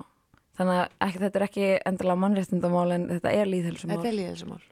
þannig 0.59 0.77
að 0.83 1.09
ekki, 1.09 1.19
þetta 1.25 1.41
er 1.41 1.47
ekki 1.49 1.67
endilega 1.87 2.21
mannréttindamál 2.27 2.93
en 2.99 3.09
þetta 3.15 3.33
er 3.33 3.47
líðhelsumál 3.47 3.97
Þetta 3.97 4.09
er 4.13 4.19
líðelsumál. 4.21 4.63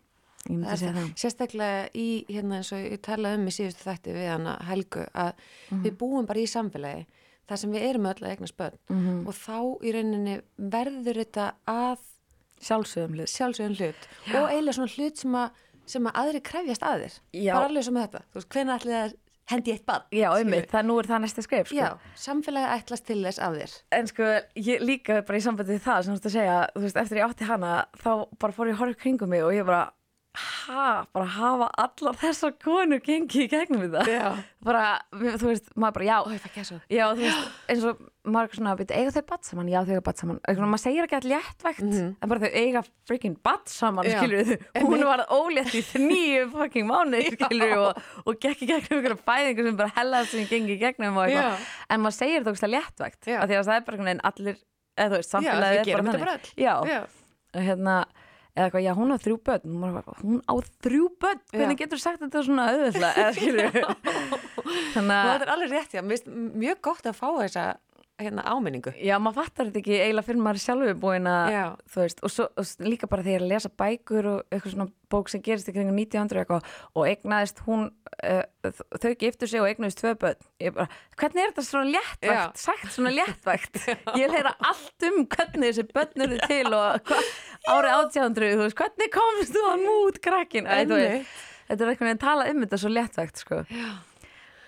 ég 0.42 0.56
myndi 0.58 0.76
segja 0.76 0.92
það 0.98 1.10
Sérstaklega 1.22 1.82
í, 1.94 2.06
hérna 2.28 2.56
eins 2.60 2.72
og 2.74 2.78
ég 2.84 3.00
talaði 3.06 3.38
um 3.40 3.46
í 3.48 3.56
síðustu 3.56 3.84
þætti 3.88 4.14
við 4.16 4.28
hana 4.34 4.56
Helgu 4.68 5.04
að 5.14 5.32
Mhm. 5.70 5.82
við 5.84 5.96
búum 5.98 6.26
bara 6.26 6.40
í 6.40 6.46
samfélagi 6.50 7.06
þar 7.48 7.56
sem 7.58 7.72
við 7.72 7.82
erum 7.88 8.06
öll 8.06 8.20
að 8.22 8.30
eignast 8.36 8.56
börn 8.56 8.78
Mhm. 8.90 9.26
og 9.26 9.34
þá 9.34 9.58
í 9.82 9.92
rauninni 9.94 10.40
verður 10.58 11.24
þetta 11.24 11.52
að 11.66 11.98
sjálfsögum 12.62 13.16
hlut 13.18 13.32
sjálfsögum 13.32 13.76
hlut 13.78 14.06
og 14.38 14.46
eiginlega 14.50 14.76
svona 14.78 14.94
hlut 14.96 15.22
sem 15.24 15.36
að, 15.42 15.64
sem 15.94 16.08
að 16.08 16.20
aðri 16.22 16.42
krefjast 16.50 16.86
að 16.86 17.04
þér. 17.04 17.18
Já. 17.42 17.52
Bara 17.56 17.68
alveg 17.70 17.86
sem 17.88 18.00
þetta. 18.02 18.22
Þú 18.30 18.40
veist, 18.40 18.50
hvenær 18.54 18.80
ætli 18.80 18.96
það 18.96 19.16
hendi 19.52 19.72
eitt 19.74 19.86
barn? 19.86 20.04
já, 20.14 20.28
einmitt, 20.38 20.68
það 20.70 20.86
nú 20.88 20.98
er 21.00 21.08
það 21.10 21.24
næsta 21.24 21.42
skrif 21.44 21.68
sko. 21.68 21.76
Já, 21.76 21.88
samfélagi 22.22 22.76
ætlast 22.76 23.06
til 23.08 23.18
þess 23.24 23.42
af 23.42 23.56
þér. 23.58 23.74
En 23.98 24.06
sko, 24.10 24.28
ég 24.68 24.84
líka 24.86 25.18
bara 25.26 25.40
í 25.40 25.44
sambandi 25.44 25.74
við 25.74 25.82
það 25.88 26.04
sem 26.06 26.12
þú 26.12 26.18
veist 26.18 26.28
að 26.30 26.36
segja, 26.36 26.60
þú 26.76 26.84
veist, 26.86 27.00
eftir 27.02 27.20
ég 27.20 27.26
átti 27.26 27.48
hana 27.50 27.72
þá 27.98 28.12
bara 28.38 28.56
fór 28.56 28.70
ég 28.70 28.84
í 28.86 28.98
kringum 29.02 29.32
mig 29.34 29.44
og 29.44 29.52
ég 29.56 29.66
bara 29.68 29.82
ha, 30.34 31.04
bara 31.12 31.26
hafa 31.36 31.66
allar 31.82 32.14
þessar 32.16 32.54
konur 32.62 33.00
gengið 33.04 33.42
í 33.44 33.48
gegnum 33.52 33.82
við 33.84 33.96
það 33.98 34.08
Já. 34.08 34.28
bara, 34.64 34.84
við- 35.12 35.34
þú 35.42 35.48
veist, 35.50 35.66
maður 35.76 35.92
bara, 35.98 36.06
já 36.08 36.16
ég 36.32 36.40
fæk 36.46 36.54
ég 36.60 36.66
svo. 36.70 36.78
já, 36.88 37.04
þú 37.12 37.20
veist, 37.26 37.50
eins 37.68 37.84
og 37.90 37.98
maður 38.24 38.48
er 38.48 38.56
svona 38.56 38.72
að 38.72 38.78
byrja, 38.80 38.96
eiga 39.02 39.12
þau 39.16 39.24
batt 39.28 39.44
saman, 39.50 39.68
já 39.68 39.78
þau 39.82 39.92
eiga 39.92 40.04
batt 40.06 40.18
saman. 40.22 40.38
Eitthvað, 40.48 40.68
maður 40.72 40.82
segir 40.86 41.02
ekki 41.04 41.16
alltaf 41.18 41.32
léttvægt 41.32 41.82
en 42.22 42.28
bara 42.32 42.40
þau 42.40 42.52
eiga 42.62 42.82
freaking 43.10 43.36
batt 43.44 43.68
saman, 43.68 44.04
Já. 44.08 44.18
skilur 44.22 44.44
þau 44.48 44.58
hún 44.86 45.04
var 45.10 45.24
ólétt 45.28 45.74
í 45.76 45.82
þnýju 45.90 46.42
fucking 46.54 46.86
mánuð, 46.88 47.28
skilur 47.36 47.76
og, 47.82 48.02
og 48.24 48.40
gekk 48.40 48.62
í 48.62 48.70
gegnum 48.72 49.02
ykkur 49.02 49.16
fæðingu 49.26 49.66
sem 49.68 49.76
bara 49.82 49.92
hellaðast 49.98 50.32
sem 50.36 50.46
gengi 50.48 50.76
í 50.76 50.80
gegnum 50.80 51.18
og 51.18 51.26
eitthvað. 51.28 51.66
En 51.90 52.00
maður 52.06 52.16
segir 52.22 52.40
þetta 52.40 52.54
ógstlega 52.54 52.74
léttvægt 52.78 53.26
Já. 53.28 53.36
af 53.42 53.48
því 53.50 53.58
að 53.58 53.66
það 53.68 53.76
er 53.76 53.84
bara 53.90 54.16
allir 54.32 54.56
eða 54.96 55.08
þú 55.10 55.16
veist, 55.18 55.32
samfélagið 55.34 55.84
eða 58.52 58.66
eitthvað, 58.66 58.84
já, 58.84 58.92
hún 58.98 59.14
á 59.14 59.18
þrjú 59.22 59.36
börn 59.48 59.76
hún, 60.20 60.40
á 60.44 60.54
þrjú 60.84 61.06
börn, 61.22 61.40
hvernig 61.54 61.78
Já. 61.78 61.82
getur 61.86 62.02
sagt 62.02 62.20
þetta 62.20 62.42
svona 62.44 62.66
auðvitað, 62.72 63.20
eða 63.22 63.32
skilur 63.38 63.70
þannig 64.94 65.14
að 65.16 65.30
þetta 65.30 65.46
er 65.46 65.52
alveg 65.54 65.72
rétt, 65.72 65.96
já. 65.96 66.02
Mjög 66.04 66.82
gott 66.84 67.08
að 67.08 67.16
fá 67.16 67.28
þessa 67.40 67.64
hérna, 68.26 68.42
áminningu. 68.46 68.92
Já, 68.98 69.14
maður 69.22 69.42
fattar 69.42 69.68
þetta 69.68 69.80
ekki 69.82 69.96
eiginlega 69.98 70.26
fyrir 70.26 70.42
maður 70.44 70.62
sjálfur 70.62 70.98
búin 71.02 71.28
að, 71.30 71.54
Já. 71.54 71.64
þú 71.92 72.02
veist, 72.02 72.22
og, 72.22 72.32
svo, 72.32 72.46
og 72.58 72.86
líka 72.86 73.08
bara 73.10 73.24
þegar 73.26 73.32
ég 73.32 73.40
er 73.40 73.46
að 73.46 73.52
lesa 73.52 73.70
bækur 73.82 74.28
og 74.32 74.54
eitthvað 74.54 74.74
svona 74.74 74.86
bók 75.12 75.32
sem 75.32 75.42
gerist 75.44 75.68
í 75.68 75.74
kringum 75.76 75.98
1900 76.00 76.42
eitthvað 76.42 76.68
og 76.96 77.08
eignaðist 77.10 77.62
hún, 77.66 77.88
uh, 78.24 78.84
þau 78.96 79.10
giftu 79.20 79.48
sig 79.50 79.62
og 79.62 79.68
eignaðist 79.70 80.00
tvö 80.02 80.14
börn. 80.22 80.46
Ég 80.62 80.76
bara, 80.76 81.00
hvernig 81.20 81.42
er 81.42 81.52
þetta 81.52 81.66
svona 81.68 81.96
léttvægt, 81.96 82.62
sagt 82.62 82.94
svona 82.94 83.14
léttvægt? 83.16 83.82
ég 84.22 84.32
leira 84.32 84.54
allt 84.58 85.08
um 85.10 85.18
hvernig 85.26 85.72
þessi 85.72 85.88
börn 85.90 86.26
eru 86.28 86.40
til 86.46 86.70
og 86.70 87.02
hva, 87.10 87.20
árið 87.74 87.98
1800, 87.98 88.54
þú 88.54 88.64
veist, 88.68 88.78
hvernig 88.80 89.12
komst 89.18 89.58
þú 89.58 89.66
að 89.72 89.84
mút 89.88 90.22
krakkin? 90.24 90.70
Æ, 90.70 90.86
veist, 90.88 91.36
þetta 91.68 91.84
er 91.84 91.92
eitthvað 91.92 92.14
að 92.16 92.24
tala 92.24 92.48
um 92.52 92.64
þetta 92.64 92.80
svo 92.80 92.94
léttvægt, 92.96 93.44
sko. 93.44 93.62
Já. 93.68 93.92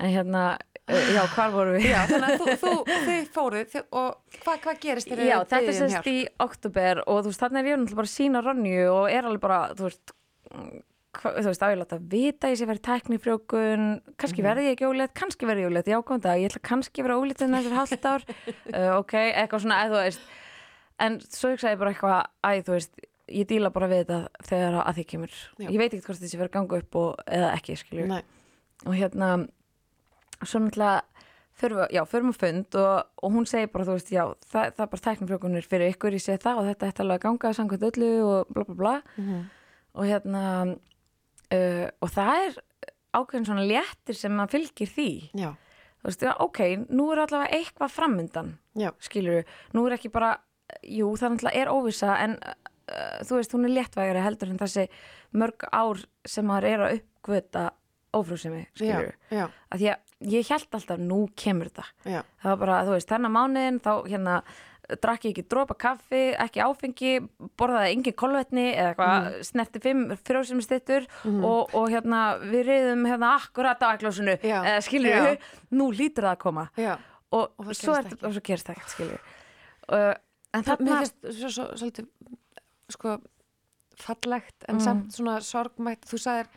En 0.02 0.10
hérna, 0.10 0.44
já, 0.88 1.22
hvar 1.34 1.52
voru 1.54 1.74
við? 1.78 1.86
Já, 1.88 2.00
þannig 2.10 2.26
að 2.28 2.40
þú, 2.40 2.56
þú, 2.60 2.72
þið 3.08 3.28
fóruð 3.34 3.76
og 3.90 4.40
hvað 4.44 4.58
hva 4.66 4.74
gerist 4.82 5.08
þegar 5.08 5.28
Já, 5.30 5.36
þetta 5.44 5.60
er 5.62 5.68
um 5.70 5.78
semst 5.78 6.10
í 6.10 6.16
oktober 6.44 7.00
og 7.06 7.22
þú 7.24 7.30
veist, 7.32 7.40
þannig 7.44 7.60
er 7.62 7.70
ég 7.70 7.78
náttúrulega 7.80 8.00
bara 8.02 8.10
að 8.10 8.16
sína 8.18 8.42
Ronju 8.44 8.82
og 8.92 9.06
er 9.14 9.28
alveg 9.30 9.44
bara, 9.46 9.60
þú 9.78 9.86
veist 9.88 10.12
mm, 10.52 10.82
hva, 11.14 11.32
þú 11.38 11.46
veist, 11.48 11.64
á 11.64 11.68
ég 11.72 11.80
láta 11.80 11.98
vita 12.14 12.50
ég 12.52 12.58
sé 12.60 12.68
verið 12.68 12.84
tæknifrjókun, 12.90 13.86
kannski 14.20 14.42
Mhm. 14.42 14.48
verði 14.50 14.66
ég 14.68 14.76
ekki 14.76 14.88
ólétt, 14.90 15.14
kannski 15.16 15.46
verði 15.48 15.64
ég 15.64 15.70
ólétt, 15.72 15.88
já, 15.94 15.98
góðan 16.02 16.24
dag 16.28 16.40
ég 16.42 16.50
ætla 16.52 16.62
kannski 16.68 17.00
að 17.00 17.08
vera 17.08 17.18
ólétt 17.22 17.42
en 17.46 17.54
þessar 17.56 17.78
halvt 17.80 18.04
ár 18.12 18.28
uh, 18.28 18.92
ok, 19.00 19.14
eitthvað 19.32 19.64
svona, 19.64 19.80
eða 19.86 19.94
þú 19.94 20.04
veist 20.04 20.30
en 21.00 21.20
svo 21.24 21.50
hugsaði 21.54 21.74
ég 21.74 21.80
bara 21.80 21.94
eitthvað 21.94 22.20
æ, 22.44 22.50
þú 22.66 22.76
veist, 22.76 23.00
ég 23.40 23.46
díla 23.48 23.70
bara 23.72 23.88
við 23.88 24.04
þetta 24.04 24.18
þegar 24.50 24.74
að 24.84 24.98
því 25.00 25.04
kemur, 25.14 25.30
Já. 25.64 25.68
ég 25.70 25.78
veit 25.80 25.94
ekki 25.96 26.04
hvort 26.10 26.20
þessi 26.20 26.36
verið 26.42 26.50
að 26.50 26.56
ganga 26.58 26.80
upp 26.82 26.98
og, 27.00 27.22
eða 27.38 27.52
ekki, 27.56 27.76
skilju 27.80 28.20
og 28.84 28.92
hérna 28.98 29.30
svo 30.48 30.60
náttúrulega 30.64 31.02
förum 31.54 31.78
við, 31.78 31.90
já, 31.94 32.02
förum 32.10 32.30
við 32.32 32.38
fund 32.42 32.76
og, 32.80 33.10
og 33.22 33.34
hún 33.34 33.46
segir 33.46 33.70
bara, 33.72 33.86
þú 33.86 33.96
veist, 33.98 34.12
já, 34.14 34.24
það, 34.50 34.70
það 34.74 34.84
er 34.84 34.92
bara 34.94 35.04
tæknifrjókunir 35.06 35.68
fyrir 35.70 35.92
ykkur, 35.94 36.16
ég 36.16 36.24
segi 36.24 36.42
það 36.42 36.60
og 36.60 36.70
þetta 36.70 36.88
ætti 36.90 37.04
alveg 37.04 37.20
að 37.20 37.26
ganga 37.28 37.52
samkvæmt 37.58 37.86
öllu 37.90 38.08
og 38.26 38.54
bla 38.54 38.64
bla 38.70 38.78
bla. 38.80 38.94
Mhm. 39.20 39.44
og 39.94 40.08
hérna 40.10 40.40
uh, 41.54 41.86
og 42.02 42.10
það 42.10 42.40
er 42.48 42.56
ákveðin 43.14 43.46
svona 43.46 43.66
léttir 43.68 44.16
sem 44.18 44.32
maður 44.34 44.56
fylgir 44.56 44.90
því. 44.90 45.10
Já, 45.38 45.52
þú 46.02 46.08
veist, 46.08 46.24
já, 46.26 46.32
ok, 46.42 46.60
nú 46.90 47.06
er 47.14 47.22
allavega 47.22 47.60
eitthvað 47.60 47.92
framundan, 47.94 48.50
skilur 48.98 49.44
nú 49.76 49.86
er 49.86 49.94
ekki 49.94 50.10
bara, 50.10 50.32
jú, 50.82 51.12
það 51.20 51.36
náttúrulega 51.36 51.62
er 51.62 51.70
óvissa 51.70 52.16
en 52.24 52.34
uh, 52.42 53.20
þú 53.22 53.38
veist, 53.38 53.54
hún 53.54 53.68
er 53.68 53.76
léttvægari 53.78 54.24
heldur 54.26 54.50
en 54.50 54.58
þessi 54.64 54.88
mörg 55.38 55.68
ár 55.70 56.02
sem 56.26 56.46
maður 56.50 56.68
er 56.72 56.82
að 56.88 56.98
uppgöta 56.98 57.68
ófrúsemi, 58.18 58.66
að 59.30 59.80
því 59.80 59.88
að 59.94 60.30
ég 60.34 60.48
held 60.52 60.76
alltaf 60.78 60.98
nú 61.02 61.18
kemur 61.36 61.68
þetta 61.72 61.84
það 62.04 62.48
var 62.52 62.56
bara, 62.62 62.78
þú 62.86 62.94
veist, 62.96 63.08
þennan 63.10 63.34
mánuðin 63.34 63.80
þá 63.84 63.92
hérna 64.08 64.36
drakk 65.00 65.24
ég 65.24 65.32
ekki 65.32 65.44
dropa 65.48 65.74
kaffi, 65.80 66.22
ekki 66.36 66.60
áfengi 66.60 67.12
borðaði 67.56 67.92
engin 67.94 68.12
kolvetni 68.20 68.64
eða 68.74 68.90
eitthvað 68.92 69.14
Mhm. 69.24 69.44
snerti 69.48 69.80
fimm 69.80 70.02
frjósumstittur 70.28 71.06
og, 71.24 71.72
og 71.74 71.88
hérna 71.88 72.20
við 72.42 72.66
reyðum 72.68 73.06
hérna 73.08 73.30
akkurat 73.38 73.80
á 73.80 73.96
aklósinu 73.96 74.36
Já. 74.44 74.60
eða 74.60 74.82
við, 75.24 75.38
nú 75.78 75.90
lítur 75.90 76.24
það 76.28 76.34
að 76.36 76.42
koma 76.44 76.66
já. 76.76 76.98
og, 77.32 77.54
Og 77.58 77.72
svo 77.74 77.94
er, 77.96 78.04
ekki. 78.04 78.20
og 78.28 78.32
svo 78.36 78.42
gerist 78.44 78.66
það 78.68 78.76
ekkert 78.76 78.92
skilur 78.92 79.20
uh, 79.88 80.14
en 80.54 80.62
Það, 80.68 80.84
mér 80.84 81.00
finnst 81.00 81.40
svo, 81.40 81.48
svo, 81.56 81.64
svolítið, 81.80 82.06
sko, 82.94 83.16
fallegt, 84.04 84.64
en 84.68 84.76
Mm. 84.76 84.80
samt 84.84 85.12
svona 85.16 85.40
sorgmætt, 85.40 86.04
þú 86.06 86.18
sagðir, 86.20 86.48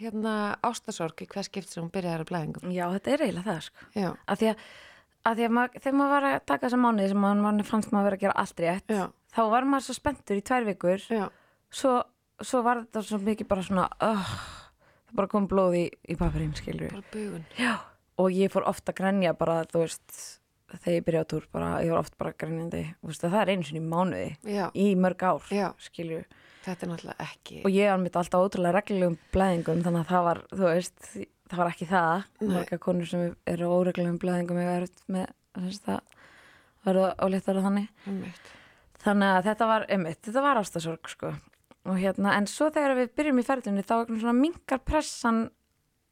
hérna, 0.00 0.56
ástasorg 0.64 1.20
í 1.22 1.28
hvers 1.30 1.50
skipt 1.50 1.68
sem 1.70 1.82
hún 1.84 1.92
byrjaði 1.92 2.24
að 2.24 2.30
blæðingum. 2.30 2.72
já, 2.72 2.86
þetta 2.96 3.12
er 3.12 3.24
eiginlega 3.26 3.50
það 3.50 3.60
sko 3.66 3.86
Já, 3.94 4.08
að 4.26 4.40
því 4.42 4.48
að, 4.52 4.64
að, 5.22 5.36
því 5.36 5.44
að 5.46 5.54
mað, 5.58 5.76
þegar 5.82 5.98
maður 6.00 6.14
var 6.16 6.26
að 6.30 6.38
taka 6.46 6.66
þessa 6.66 6.80
mánuði 6.82 7.08
sem 7.12 7.22
maður, 7.26 7.42
maður 7.46 7.68
fannst 7.70 7.92
maður 7.92 8.08
vera 8.08 8.18
að 8.18 8.24
gera 8.24 8.38
allt 8.42 8.64
rétt 8.64 8.96
já, 8.96 9.04
þá 9.36 9.42
var 9.52 9.68
maður 9.68 9.86
svo 9.88 9.96
spenntur 9.98 10.40
í 10.40 10.44
tvær 10.48 10.68
vikur 10.72 11.06
svo, 11.72 11.94
svo 12.42 12.62
var 12.66 12.82
þetta 12.84 13.04
svo 13.06 13.20
mikið 13.22 13.50
bara 13.52 13.66
svona 13.68 13.86
uh, 14.02 14.34
það 15.08 15.16
bara 15.20 15.32
kom 15.36 15.48
blóð 15.50 15.78
í, 15.78 15.86
í 16.08 16.16
papirinn 16.20 16.54
skilur. 16.56 16.96
Já. 17.60 17.74
og 18.18 18.32
ég 18.32 18.52
fór 18.52 18.64
ofta 18.68 18.92
að 18.94 19.00
grenja 19.02 19.36
bara 19.36 19.62
þú 19.68 19.84
veist 19.84 20.16
þegar 20.78 20.96
ég 20.96 21.04
byrjaði 21.06 21.26
á 21.26 21.30
túr 21.32 21.48
bara, 21.52 21.68
ég 21.84 21.92
var 21.92 22.02
oft 22.02 22.16
bara 22.18 22.32
að 22.32 23.32
það 23.32 23.38
er 23.42 23.52
einu 23.52 23.66
sinni 23.68 23.82
í 23.82 23.90
mánuði 23.92 24.54
Já, 24.56 24.64
í 24.74 24.86
mörg 24.96 25.24
ár 25.28 25.52
Já. 25.52 25.68
skilur 25.82 26.24
þetta 26.62 26.86
er 26.86 26.90
náttúrulega 26.92 27.26
ekki, 27.26 27.60
og 27.66 27.74
ég 27.74 27.92
anmyndi 27.92 28.18
alltaf 28.20 28.46
ótrúlega 28.46 28.76
reglulegum 28.78 29.18
blæðingum 29.34 29.84
þannig 29.84 30.02
að 30.04 30.10
það 30.12 30.26
var, 30.28 30.42
þú 30.52 30.66
veist 30.68 31.06
það 31.52 31.60
var 31.60 31.70
ekki 31.72 31.88
það, 31.90 32.26
Nei. 32.40 32.50
marga 32.54 32.80
konur 32.82 33.10
sem 33.10 33.24
eru 33.52 33.68
á 33.68 33.74
óreglulegum 33.76 34.18
blæðingum 34.22 34.60
ég 34.62 34.70
verið 34.70 35.06
með 35.12 35.32
þess, 35.58 35.82
það 35.86 36.00
verður 36.86 37.16
óléttar 37.26 37.62
þannig 37.66 37.88
einmitt. 38.06 38.52
þannig 39.02 39.32
að 39.36 39.48
þetta 39.50 39.70
var, 39.72 39.88
einmitt, 39.92 40.20
þetta 40.22 40.44
var 40.46 40.62
ástasorg 40.62 41.10
sko. 41.12 41.34
og 41.82 41.98
hérna, 41.98 42.36
en 42.38 42.46
svo 42.50 42.70
þegar 42.70 42.96
við 43.00 43.12
byrjum 43.18 43.42
í 43.42 43.46
ferðinni 43.46 43.84
þá 43.86 43.96
er 44.06 44.38
minkar 44.38 44.82
pressan 44.86 45.44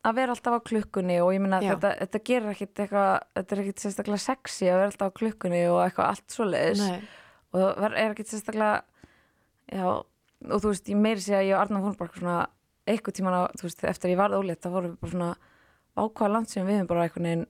að 0.00 0.16
vera 0.16 0.34
alltaf 0.34 0.56
á 0.56 0.60
klukkunni 0.70 1.18
og 1.20 1.32
ég 1.34 1.42
minna 1.44 1.60
þetta, 1.60 1.90
þetta 2.04 2.20
gerir 2.30 2.52
ekkit 2.54 2.84
eitthvað, 2.84 3.10
þetta 3.36 3.56
er 3.56 3.62
ekkit 3.64 3.82
sérstaklega 3.84 4.22
sexy 4.24 4.68
að 4.68 4.78
vera 4.78 4.92
alltaf 4.92 5.12
á 5.12 5.18
klukkunni 5.20 5.60
og 5.68 5.80
eitthvað 5.84 6.12
allt 6.14 6.36
svoleiðis. 6.36 6.84
Nei, 6.84 7.02
og 7.52 7.66
það 7.66 7.88
er 7.90 7.98
ekkit 8.06 8.32
sérstaklega 8.32 8.78
já, 9.76 9.84
og 9.90 10.62
þú 10.64 10.72
veist, 10.72 10.88
ég 10.88 11.02
meiri 11.04 11.24
sé 11.24 11.36
að 11.36 11.48
ég 11.50 11.56
og 11.56 11.64
Arna 11.64 11.82
fórum 11.84 11.98
bara 12.00 12.16
svona 12.16 12.38
eitthvað 12.88 13.18
tíman 13.18 13.36
á, 13.36 13.42
þú 13.60 13.68
veist, 13.68 13.84
eftir 13.92 14.08
að 14.08 14.14
ég 14.14 14.22
varð 14.22 14.40
ólétt 14.40 14.64
þá 14.64 14.70
vorum 14.72 14.94
við 14.94 15.02
bara 15.04 15.14
svona 15.14 15.30
ákvaða 16.00 16.32
langt 16.32 16.54
sem 16.54 16.66
við 16.66 16.80
höfum 16.80 16.90
bara 16.90 17.04
einhvern 17.04 17.28
veginn 17.28 17.46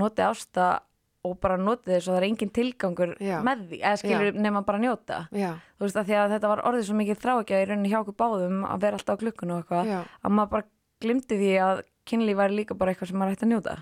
notið 0.00 0.28
ásta 0.30 0.68
og 1.22 1.36
bara 1.38 1.58
notið 1.60 1.92
þess 1.92 2.08
og 2.08 2.16
það 2.16 2.18
er 2.18 2.26
engin 2.26 2.52
tilgangur 2.56 3.10
Já. 3.22 3.36
með 3.46 3.66
því, 3.68 3.78
eða 3.78 3.98
skilur 4.00 4.38
nema 4.42 4.62
bara 4.66 4.80
njóta. 4.82 5.18
Já, 5.30 5.52
þú 5.78 5.86
veist 5.86 5.98
að 6.00 6.14
að 6.18 6.32
þetta 6.34 6.50
var 6.50 6.62
orðið 6.70 6.86
svo 6.88 6.96
mikið 6.98 7.20
þráekja 7.22 7.60
í 7.60 7.66
rauninni 7.68 7.92
hjá 7.92 7.98
okkur 8.00 8.16
báðum 8.18 8.64
að 8.66 8.86
vera 8.86 8.98
alltaf 8.98 9.18
á 9.18 9.20
klukkun 9.20 9.52
og 9.54 9.60
eitthvað 9.62 9.92
að 9.92 10.34
maður 10.34 10.52
bara 10.56 10.66
glimti 11.02 11.38
því 11.40 11.50
að 11.64 11.82
kynlíf 12.08 12.38
væri 12.38 12.58
líka 12.60 12.76
bara 12.78 12.92
eitthvað 12.92 13.12
sem 13.12 13.20
maður 13.20 13.36
ætti 13.36 13.46
að 13.46 13.52
njóta. 13.52 13.76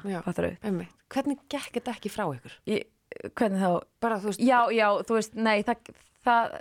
Hvernig 1.10 1.44
gekk 1.52 1.76
þetta 1.78 1.94
ekki 1.96 2.12
frá 2.12 2.24
ykkur? 2.28 2.56
Ég, 2.70 2.88
hvernig 3.38 3.62
þá? 3.62 3.70
Bara, 4.04 4.18
veist, 4.24 4.42
Já, 4.44 4.58
já, 4.74 4.86
þú 5.08 5.16
veist, 5.18 5.36
nei, 5.38 5.56
það, 5.66 5.92
það 6.26 6.56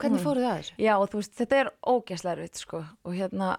hvernig 0.00 0.18
mm. 0.18 0.24
fóruð 0.24 0.46
það 0.46 0.60
þessu? 0.60 0.76
Já, 0.84 0.94
veist, 1.14 1.34
þetta 1.40 1.60
er 1.60 1.72
ógæslega 1.92 2.36
erfitt, 2.36 2.62
sko, 2.62 2.82
og 3.06 3.16
hérna, 3.16 3.50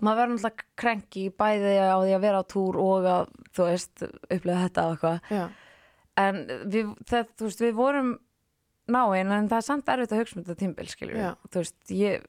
maður 0.00 0.22
verður 0.22 0.34
náttúrulega 0.36 0.68
krenki 0.82 1.26
bæði 1.42 1.76
á 1.80 1.96
því 2.00 2.16
að 2.16 2.24
vera 2.26 2.42
á 2.42 2.50
túr 2.54 2.80
og 2.80 3.08
að, 3.14 3.36
þú 3.56 3.68
veist, 3.68 4.04
upplega 4.06 4.64
þetta 4.66 4.86
og 4.86 4.96
eitthvað, 4.96 5.54
en 6.24 6.42
við, 6.72 6.92
það, 7.10 7.32
þú 7.36 7.48
veist, 7.48 7.64
við 7.64 7.78
vorum 7.78 8.12
náinn, 8.90 9.32
en 9.36 9.48
það 9.50 9.58
er 9.60 9.66
samt 9.66 9.90
erfitt 9.92 10.14
að 10.14 10.22
hugsa 10.22 10.38
um 10.38 10.44
þetta 10.44 10.60
tímbil, 10.64 10.88
skiljum 10.90 11.42
þú 11.48 11.62
veist, 11.62 11.78
ég, 11.94 12.28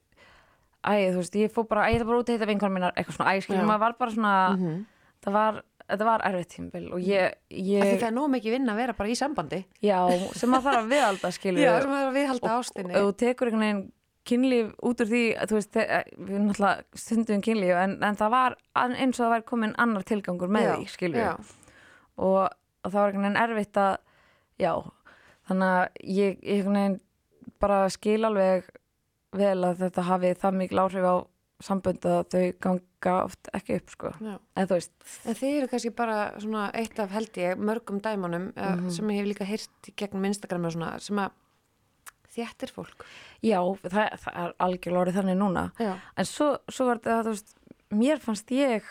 æ, 0.82 0.94
þú 1.13 1.20
veist, 1.22 1.36
ég 1.38 1.52
fór 1.54 1.67
bara, 1.70 1.88
æ, 1.88 1.94
ég 1.94 2.00
ætla 2.02 2.08
bara 2.10 2.22
út 2.24 2.30
að 2.32 2.38
hitta 2.39 2.50
vinkonum 2.50 2.78
mínar, 2.80 2.94
eitthvað 2.98 3.17
svona, 3.20 3.32
æ, 3.32 3.36
Já. 3.38 3.46
skiljum, 3.46 3.67
maður 3.70 3.84
var 3.88 3.98
bara 4.00 4.12
svona, 4.17 4.34
mm 4.58 4.80
það 5.22 5.34
var, 5.36 5.58
þetta 5.86 6.06
var 6.08 6.22
erfitt 6.26 6.50
tímbil 6.56 6.86
og 6.96 7.02
ég, 7.06 7.34
ég, 7.54 7.84
það 8.02 8.06
er 8.08 8.13
nóg 8.15 8.30
mikið 8.34 8.54
vinna 8.56 8.74
að 8.74 8.80
vera 8.82 8.94
bara 8.98 9.10
í 9.13 9.17
sambandi. 9.20 9.60
já, 9.86 10.00
sem 10.34 10.50
maður 10.50 10.63
þarf 10.65 10.80
að 10.80 10.88
viðalda, 10.96 11.30
skiljum 11.38 11.62
Já, 11.62 11.74
sem 11.84 11.91
er 11.94 12.06
að 12.08 12.15
viðhalda 12.15 12.54
ástinni. 12.56 12.96
og 12.98 13.04
þú 13.06 13.12
tekur 13.22 13.52
einhvern 13.52 13.62
veginn 13.67 13.84
kynlíf 14.32 14.72
út 14.82 15.04
úr 15.06 15.10
því, 15.12 15.22
þú 15.46 15.58
veist, 15.60 15.72
þe- 15.76 16.00
við 16.17 16.34
erum 16.34 16.48
náttúrulega 16.50 17.04
stundum 17.04 17.44
kynlíf, 17.46 17.76
en, 17.84 17.94
en 18.10 18.17
það 18.17 18.34
var 18.34 18.56
eins 18.82 19.20
og 19.20 19.24
það 19.28 19.32
væri 19.36 19.46
komin 19.52 19.76
annar 19.86 20.04
tilgangur 20.10 20.50
með 20.58 20.65
Já, 20.65 20.74
því, 20.80 20.89
skilur 20.96 21.22
já. 21.22 21.32
og, 22.17 22.41
og 22.50 22.89
það 22.89 22.98
var 22.98 23.12
einhvern 23.13 23.28
veginn 23.28 23.41
erfitt 23.46 23.78
að, 23.78 23.96
já, 24.65 24.74
þannig 25.52 25.76
að 25.78 25.86
ég, 26.17 26.41
ég 26.50 27.00
bara 27.62 27.84
skil 27.94 28.24
alveg 28.26 28.65
vel 29.36 29.60
að 29.63 29.84
þetta 29.86 30.04
hafi 30.10 30.34
það 30.41 30.58
mikil 30.62 30.80
áhrif 30.84 31.06
á 31.08 31.15
sambönd 31.62 32.06
að 32.10 32.24
þau 32.34 32.46
ganga 32.65 33.12
oft 33.28 33.50
ekki 33.54 33.76
upp, 33.78 33.91
sko, 33.94 34.10
eða 34.58 34.65
þú 34.72 34.78
veist, 34.80 34.94
En 35.30 35.36
þið 35.38 35.58
eru 35.60 35.67
kannski 35.70 35.91
bara 35.94 36.15
svona 36.41 36.63
eitt 36.74 36.98
af 37.00 37.12
held 37.13 37.38
ég 37.38 37.62
mörgum 37.62 38.00
dæmunum 38.02 38.48
mm 38.56 38.89
sem 38.89 39.12
ég 39.13 39.22
hef 39.22 39.30
líka 39.30 39.46
heyrt 39.46 39.91
gegnum 39.96 40.26
Instagram 40.26 40.65
og 40.65 40.74
svona 40.74 40.89
sem 41.00 41.22
að 41.22 41.38
þéttir 42.32 42.72
fólk. 42.72 43.06
já, 43.44 43.60
það, 43.84 44.17
það 44.24 44.41
er 44.46 44.54
algjörlega 44.65 45.02
orðið 45.04 45.17
þannig 45.20 45.38
núna, 45.41 45.63
Já. 45.80 45.94
en 46.17 46.26
svo, 46.26 46.50
svo 46.72 46.86
var 46.88 47.02
þetta, 47.04 47.24
þú 47.28 47.34
veist, 47.36 47.56
mér 47.91 48.22
fannst 48.24 48.52
ég 48.56 48.88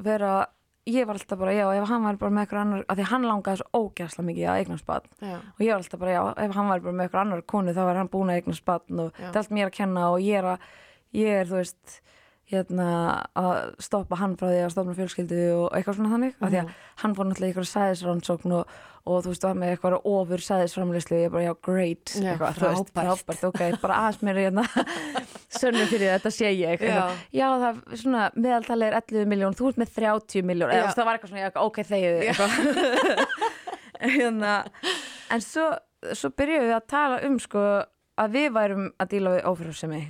vera, 0.00 0.46
ég 0.86 1.06
var 1.06 1.14
alltaf 1.14 1.38
bara, 1.38 1.52
já, 1.54 1.66
ef 1.78 1.88
hann 1.88 2.02
var 2.02 2.16
bara 2.18 2.34
með 2.34 2.42
eitthvað 2.46 2.60
annar, 2.64 2.84
af 2.90 2.98
því 2.98 3.04
hann 3.12 3.26
langaði 3.28 3.60
svo 3.60 3.82
ógæsla 3.82 4.24
mikið 4.26 4.46
að 4.50 4.62
eignast 4.62 4.86
barn 4.88 5.04
Já. 5.22 5.36
og 5.38 5.60
ég 5.62 5.70
var 5.70 5.82
alltaf 5.82 6.00
bara, 6.00 6.14
já, 6.16 6.22
ef 6.46 6.56
hann 6.56 6.70
var 6.72 6.80
bara 6.86 6.96
með 6.98 7.06
eitthvað 7.06 7.22
annar 7.22 7.42
konu 7.52 7.74
þá 7.76 7.82
var 7.86 8.00
hann 8.00 8.10
búin 8.10 8.32
að 8.32 8.40
eignast 8.40 8.64
barn 8.66 9.02
og 9.04 9.12
Já. 9.12 9.20
þetta 9.20 9.32
er 9.38 9.42
allt 9.44 9.54
mér 9.58 9.70
að 9.70 9.76
kenna 9.76 10.08
og 10.10 10.24
ég 10.26 10.40
er 10.40 10.48
að, 10.54 10.66
ég 11.20 11.38
er, 11.42 11.46
þú 11.52 11.58
veist, 11.60 12.00
hérna, 12.52 12.86
að 13.38 13.74
stoppa 13.82 14.18
hann 14.20 14.36
frá 14.40 14.48
því 14.52 14.62
að 14.66 14.72
stopna 14.74 14.94
fjölskyldu 14.98 15.42
og 15.56 15.66
eitthvað 15.76 15.98
svona 15.98 16.12
þannig, 16.14 16.34
af 16.38 16.50
því 16.52 16.58
að 16.62 16.72
hann 17.02 17.14
fór 17.18 17.28
náttúrulega 17.28 17.48
í 17.48 17.52
eitthvað 17.52 17.68
sæðisrannsókn 17.72 18.54
og, 18.58 18.74
og 19.02 19.22
þú 19.24 19.32
veist, 19.32 19.46
var 19.48 19.56
með 19.58 19.72
eitthvað 19.74 19.96
ofur 20.12 20.44
sæðisframleyslu 20.46 21.16
og 21.18 21.22
ég 21.24 21.32
bara, 21.34 21.44
já, 21.48 21.52
great, 21.66 22.12
Já, 22.14 22.28
eitthvað, 22.34 22.58
þú 22.60 22.68
veist, 22.68 22.92
frábært. 22.92 23.22
frábært, 23.26 23.46
ok, 23.50 23.80
bara 23.82 23.98
aðeins 24.04 24.22
mér 24.28 24.40
hérna 24.44 24.66
sönnum 25.60 25.88
fyrir 25.90 26.04
því, 26.06 26.10
þetta 26.16 26.34
sé 26.36 26.50
ég 26.52 26.60
Já. 26.62 26.70
eitthvað. 26.76 27.22
já, 27.40 27.46
það 27.64 27.80
er 27.96 28.02
svona, 28.04 28.26
meðaltali 28.46 28.88
er 28.90 28.98
11 29.00 29.30
miljón, 29.32 29.56
þú 29.58 29.72
ert 29.72 29.80
með 29.82 29.94
30 29.98 30.46
miljón, 30.52 30.74
eða 30.76 30.92
það 30.96 31.08
var 31.10 31.18
eitthvað 31.18 31.34
svona, 31.34 31.52
ok, 31.66 31.82
eitthvað 31.82 33.22
hérna, 34.18 34.54
en 35.32 35.42
svo, 35.44 35.68
svo 36.18 36.30
byrjuðum 36.36 36.68
við 36.70 36.76
að 36.78 36.86
tala 36.90 37.20
um 37.26 37.38
sko 37.42 37.62
að 38.22 38.34
við 38.36 38.48
værum 38.54 38.88
að 39.00 39.12
díla 39.14 39.36
við 39.36 39.46
ófrjósemi 39.50 40.00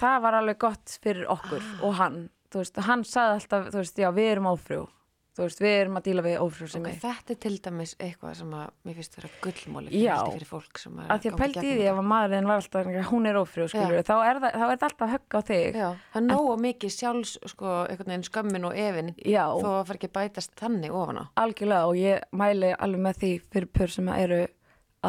það 0.00 0.18
var 0.26 0.40
alveg 0.40 0.58
gott 0.66 0.98
fyrir 1.04 1.30
okkur 1.34 1.70
og 1.84 1.96
hann, 2.00 2.18
þú 2.52 2.64
veist, 2.64 2.82
hann 2.88 3.06
sagði 3.08 3.38
alltaf 3.40 3.70
þú 3.72 3.80
veist, 3.82 4.04
já, 4.04 4.10
við 4.14 4.34
erum 4.34 4.52
ófrjó. 4.54 4.84
Þú 5.34 5.42
veist, 5.42 5.60
við 5.64 5.72
erum 5.80 5.96
að 5.98 6.04
díla 6.06 6.22
við 6.22 6.34
ófrjósemi 6.44 6.90
Ok, 6.92 6.98
þetta 7.02 7.32
er 7.34 7.38
til 7.42 7.54
dæmis 7.64 7.92
eitthvað 7.98 8.34
sem 8.38 8.52
að 8.54 8.68
mér 8.86 8.94
finnst 9.00 9.16
vera 9.18 9.30
gullmóli 9.42 10.02
Já. 10.04 10.12
fyrir 10.28 10.46
fólk 10.46 10.78
sem 10.78 11.00
er 11.02 11.08
að 11.10 11.24
því 11.24 11.30
að 11.32 11.40
gegnum 11.40 11.64
því 11.64 11.88
ef 11.90 11.98
að 11.98 12.06
maðurinn 12.12 12.46
var 12.46 12.60
alltaf 12.60 12.90
hún 13.08 13.26
er 13.26 13.38
ófrjó, 13.40 13.66
skilur 13.72 14.06
þá 14.06 14.12
er, 14.14 14.38
það, 14.44 14.62
þetta 14.70 14.88
alltaf 14.92 15.10
högg 15.16 15.34
á 15.34 15.40
þig. 15.50 15.80
Já, 15.80 15.88
það 16.12 16.20
er 16.20 16.26
nógu 16.28 16.54
mikið 16.68 16.94
sjálfs 16.94 17.32
sko, 17.50 17.72
einhvern 17.90 18.12
veginn 18.14 18.26
skömmin 18.28 18.68
og 18.70 18.78
efin 18.84 19.10
Já. 19.26 19.42
þó 19.58 19.68
að 19.72 19.82
fara 19.90 19.98
ekki 19.98 20.10
að 20.12 20.16
bætast 20.20 20.54
þannig 20.62 20.94
ofan 21.02 21.18
á. 21.18 21.24
Algjörlega 21.42 21.90
og 21.90 21.98
ég 21.98 22.22
mæli 22.30 22.70
alveg 22.78 23.04
með 23.08 23.20
því 23.24 23.32
fyrir 23.50 23.70
pör 23.74 23.96
sem 23.98 24.14
eru 24.14 24.40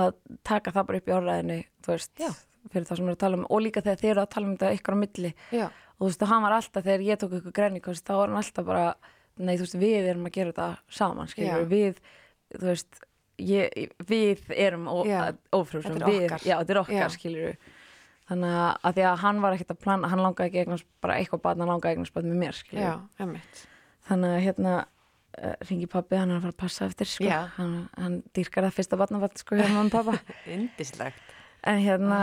að 0.01 0.11
taka 0.41 0.73
það 0.73 0.89
bara 0.89 1.03
upp 1.03 1.13
í 1.13 1.17
orðræðinni 1.19 1.61
þú 1.85 1.93
veist, 1.93 2.15
Já. 2.17 2.33
Fyrir 2.75 2.87
það 2.91 3.01
sem 3.01 3.09
eru 3.09 3.17
að 3.17 3.23
tala 3.25 3.39
um 3.39 3.47
og 3.49 3.63
líka 3.65 3.83
þegar 3.85 4.01
þið 4.03 4.11
eru 4.13 4.23
að 4.25 4.31
tala 4.35 4.49
um 4.51 4.55
þetta 4.59 4.75
ykkur 4.79 4.97
á 4.97 5.03
milli. 5.03 5.33
Já, 5.55 5.65
og 5.95 6.03
þú 6.03 6.11
veist, 6.11 6.27
hann 6.31 6.45
var 6.45 6.57
alltaf 6.59 6.85
þegar 6.85 7.05
ég 7.07 7.19
tók 7.23 7.35
ykkur 7.39 7.55
grenikost, 7.55 8.05
þá 8.05 8.13
var 8.19 8.31
hann 8.33 8.41
alltaf 8.43 8.67
bara 8.67 8.85
nei, 9.39 9.55
þú 9.55 9.65
veist, 9.65 9.79
við 9.81 10.09
erum 10.11 10.29
að 10.29 10.35
gera 10.37 10.53
þetta 10.53 10.69
saman 10.99 11.31
skilur, 11.31 11.63
Já. 11.65 11.69
við, 11.71 11.99
þú 12.55 12.69
veist 12.69 13.01
ég, 13.41 13.89
við 14.07 14.43
erum 14.55 14.85
Já. 15.07 15.21
ófrjóðsum, 15.51 15.95
Þetta 15.97 16.05
er 16.05 16.13
við, 16.13 16.25
okkar. 16.29 16.45
já, 16.45 16.55
þetta 16.61 16.75
er 16.75 16.81
okkar 16.81 17.01
Já. 17.01 17.09
skilur 17.15 17.57
þannig 18.25 18.57
að, 18.57 18.95
því 18.95 19.05
að 19.05 19.21
hann 19.21 19.41
var 19.43 19.55
ekkert 19.55 19.73
að 19.75 19.81
plana, 19.83 20.09
hann 20.09 20.23
langaði 20.23 20.49
ekki 20.49 20.61
eignast 20.63 20.87
bara 21.03 21.17
eitthvað 21.19 21.43
barn, 21.45 21.61
hann 21.61 21.71
langaði 21.73 21.95
eignast 21.97 22.15
barn 22.15 22.31
með 22.31 22.39
mér 22.41 22.61
emmitt 23.21 23.59
þannig 24.07 24.33
að 24.33 24.43
hérna 24.45 24.73
uh, 24.79 25.53
ringi 25.69 25.89
pabbi, 25.91 26.17
hann 26.17 26.31
er 26.33 26.39
að 26.39 26.47
fara 26.47 26.55
að 26.55 26.61
passa 26.63 26.87
eftir 26.89 27.11
sko, 27.11 27.37
hann, 27.59 27.75
hann 27.99 28.17
dýrkar 28.33 28.65
það 28.67 28.77
fyrsta 28.79 28.99
barnafatt 29.01 29.43
sko, 29.43 29.59
og 29.61 29.91
pappa 29.93 30.17
Indislegt 30.55 31.35
en 31.69 31.81
hérna, 31.85 32.21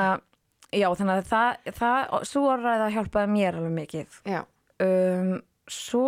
já, 0.72 0.88
þannig 0.98 1.20
að 1.20 1.26
það, 1.30 1.72
það 1.78 2.14
svo 2.30 2.42
orðræða 2.52 2.90
hjálpaði 2.96 3.32
mér 3.32 3.58
alveg 3.60 3.74
mikið. 3.76 4.20
Já, 4.32 4.40
um, 4.86 5.34
svo 5.68 6.06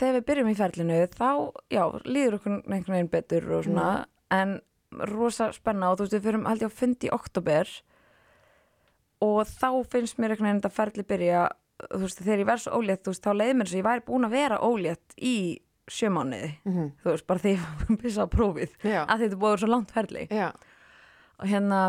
þegar 0.00 0.14
við 0.20 0.26
byrjum 0.30 0.52
í 0.52 0.54
ferlinu 0.58 1.00
þá, 1.12 1.30
já, 1.70 1.82
líður 2.08 2.38
okkur 2.38 2.54
einhvern 2.62 2.94
veginn 2.96 3.10
betur 3.12 3.50
og 3.58 3.64
svona 3.66 3.88
en 4.34 4.54
rosa 5.10 5.50
spenna 5.52 5.90
og 5.90 5.98
þú 5.98 6.06
veist 6.06 6.14
við 6.16 6.24
fyrum 6.28 6.46
ég 6.54 6.64
á 6.66 6.78
fundi 6.78 7.08
í 7.10 7.12
oktober 7.14 7.68
og 9.24 9.44
þá 9.48 9.68
finnst 9.90 10.18
mér 10.20 10.34
einhvern 10.34 10.48
veginn 10.48 10.62
þetta 10.62 10.74
ferli 10.76 11.04
byrja 11.08 11.44
þú 11.90 12.00
veist 12.04 12.20
þegar 12.22 12.42
ég 12.42 12.48
verð 12.48 12.62
svo 12.64 12.78
ólétt 12.80 13.02
þú 13.04 13.12
veist 13.14 13.24
þá 13.26 13.32
leiði 13.34 13.56
mér 13.58 13.70
svo 13.70 13.78
ég 13.80 13.86
væri 13.88 14.04
búin 14.08 14.26
að 14.28 14.34
vera 14.36 14.58
ólétt 14.62 15.16
í 15.18 15.34
sjömánuði 15.90 16.50
Mhm. 16.64 16.90
þú 17.02 17.10
veist 17.10 17.26
bara 17.26 17.42
því 17.44 17.54
ég 17.58 17.98
pissa 18.02 18.24
á 18.24 18.28
prófið 18.30 18.70
Já. 18.86 19.00
að 19.04 19.24
þetta 19.24 19.40
búið 19.42 19.58
svo 19.64 19.68
langt 19.74 19.90
ferli. 19.92 20.26
Já, 20.30 20.48
og 21.38 21.46
hérna 21.50 21.80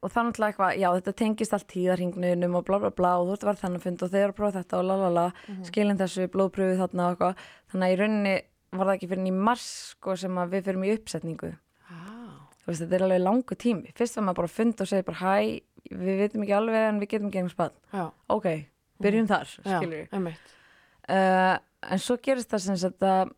og 0.00 0.12
það 0.12 0.20
er 0.20 0.26
náttúrulega 0.28 0.52
eitthvað, 0.52 0.80
já 0.80 0.88
þetta 0.96 1.14
tengist 1.20 1.56
allt 1.56 1.68
tíðarhingnunum 1.72 2.58
og 2.58 2.66
bla 2.68 2.80
bla 2.82 2.90
bla 2.94 3.12
og 3.20 3.28
þú 3.28 3.36
ert 3.36 3.44
að 3.44 3.50
vera 3.50 3.62
þannig 3.62 3.80
að 3.80 3.86
funda 3.86 4.06
og 4.06 4.12
þeir 4.14 4.24
eru 4.24 4.34
að 4.34 4.40
prófa 4.40 4.58
þetta 4.60 4.80
og 4.80 4.88
la 4.88 4.98
la 5.02 5.12
la 5.16 5.26
skilin 5.68 6.00
þessu, 6.00 6.26
blóðpröfu 6.34 6.80
þarna 6.80 7.06
og 7.06 7.14
eitthvað. 7.14 7.46
Þannig 7.72 7.86
að 7.86 7.94
í 7.94 8.00
rauninni 8.02 8.34
var 8.76 8.90
það 8.90 8.96
ekki 8.96 9.10
fyrir 9.12 9.30
í 9.30 9.36
mars 9.46 9.68
sko 9.94 10.18
sem 10.20 10.42
að 10.42 10.56
við 10.56 10.68
fyrir 10.68 10.86
í 10.86 10.96
uppsetningu. 10.96 11.52
Ah, 11.86 12.36
þú 12.60 12.70
veist 12.72 12.84
þetta 12.84 12.98
er 12.98 13.06
alveg 13.06 13.24
langu 13.24 13.58
tími. 13.66 13.94
Fyrst 13.96 14.18
var 14.18 14.26
maður 14.26 14.40
bara 14.42 14.50
að 14.50 14.56
funda 14.58 14.84
og 14.84 14.90
segja 14.90 15.06
bara 15.06 15.22
hæ 15.22 15.62
við 15.92 16.20
veitum 16.22 16.44
ekki 16.44 16.54
alveg 16.56 16.88
en 16.88 17.00
við 17.00 17.10
getum 17.12 17.30
ekki 17.30 17.40
einhvers 17.42 17.58
bann 17.58 17.74
ok, 18.32 18.46
byrjum 19.02 19.28
þar, 19.30 19.50
já, 19.52 19.78
skilur 19.78 19.98
við 20.02 20.14
uh, 21.14 21.56
en 21.92 22.02
svo 22.02 22.18
gerist 22.22 22.52
það 22.52 22.64
sem 22.64 22.96
að 23.10 23.34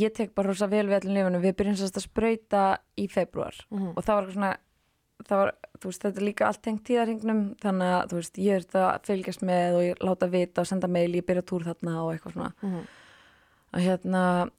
ég 0.00 0.14
tek 0.16 0.32
bara 0.36 0.52
rosa 0.52 0.68
vel 0.72 0.86
við 0.88 0.98
allir 1.00 1.16
það 5.28 5.38
var 5.42 5.52
þú 5.82 5.90
veist, 5.90 6.02
þetta 6.02 6.20
er 6.20 6.26
líka 6.28 6.46
allt 6.46 6.62
tengt 6.62 6.84
tíðarhingnum 6.86 7.42
þannig 7.62 7.92
að, 7.96 8.02
þú 8.10 8.16
veist, 8.20 8.38
ég 8.38 8.54
er 8.54 8.64
þetta 8.66 8.82
að 8.94 9.06
fylgjast 9.10 9.42
með 9.42 9.76
og 9.78 9.82
ég 9.86 10.02
láta 10.06 10.28
vita 10.30 10.60
og 10.62 10.66
senda 10.70 10.88
mail 10.88 11.12
ég 11.14 11.26
byrja 11.26 11.42
túr 11.42 11.64
þarna 11.66 11.94
og 12.04 12.12
eitthvað 12.14 12.32
svona. 12.36 12.52
Mhm. 12.62 12.82
og 13.72 13.80
hérna 13.80 14.50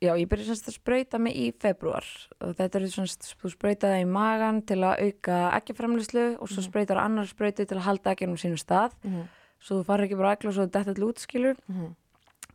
já, 0.00 0.12
ég 0.16 0.28
byrja 0.30 0.46
semst 0.46 0.68
að 0.70 0.76
sprauta 0.78 1.18
mig 1.18 1.34
í 1.36 1.52
februar 1.60 2.04
og 2.40 2.54
þetta 2.56 2.78
er 2.80 2.86
svona, 2.88 3.32
þú 3.42 3.50
sprauta 3.50 3.88
það 3.92 4.02
í 4.02 4.08
magan 4.08 4.62
til 4.62 4.78
að 4.86 5.00
auka 5.06 5.38
ekkjaframlislu 5.60 6.26
og 6.40 6.48
svo 6.48 6.62
sprautar 6.62 6.96
annar 7.02 7.26
sprautu 7.26 7.66
til 7.66 7.76
að 7.76 7.86
halda 7.88 8.14
ekkjunum 8.14 8.36
sínum 8.38 8.58
stað. 8.62 8.92
Mhm. 9.04 9.28
svo 9.60 9.80
þú 9.80 9.84
fara 9.86 10.04
ekki 10.06 10.16
bara 10.16 10.36
ekki 10.36 10.46
og 10.48 10.54
svo 10.54 10.66
þetta 10.70 10.94
til 10.94 11.04
útskilur 11.04 11.56
Mhm. 11.68 11.94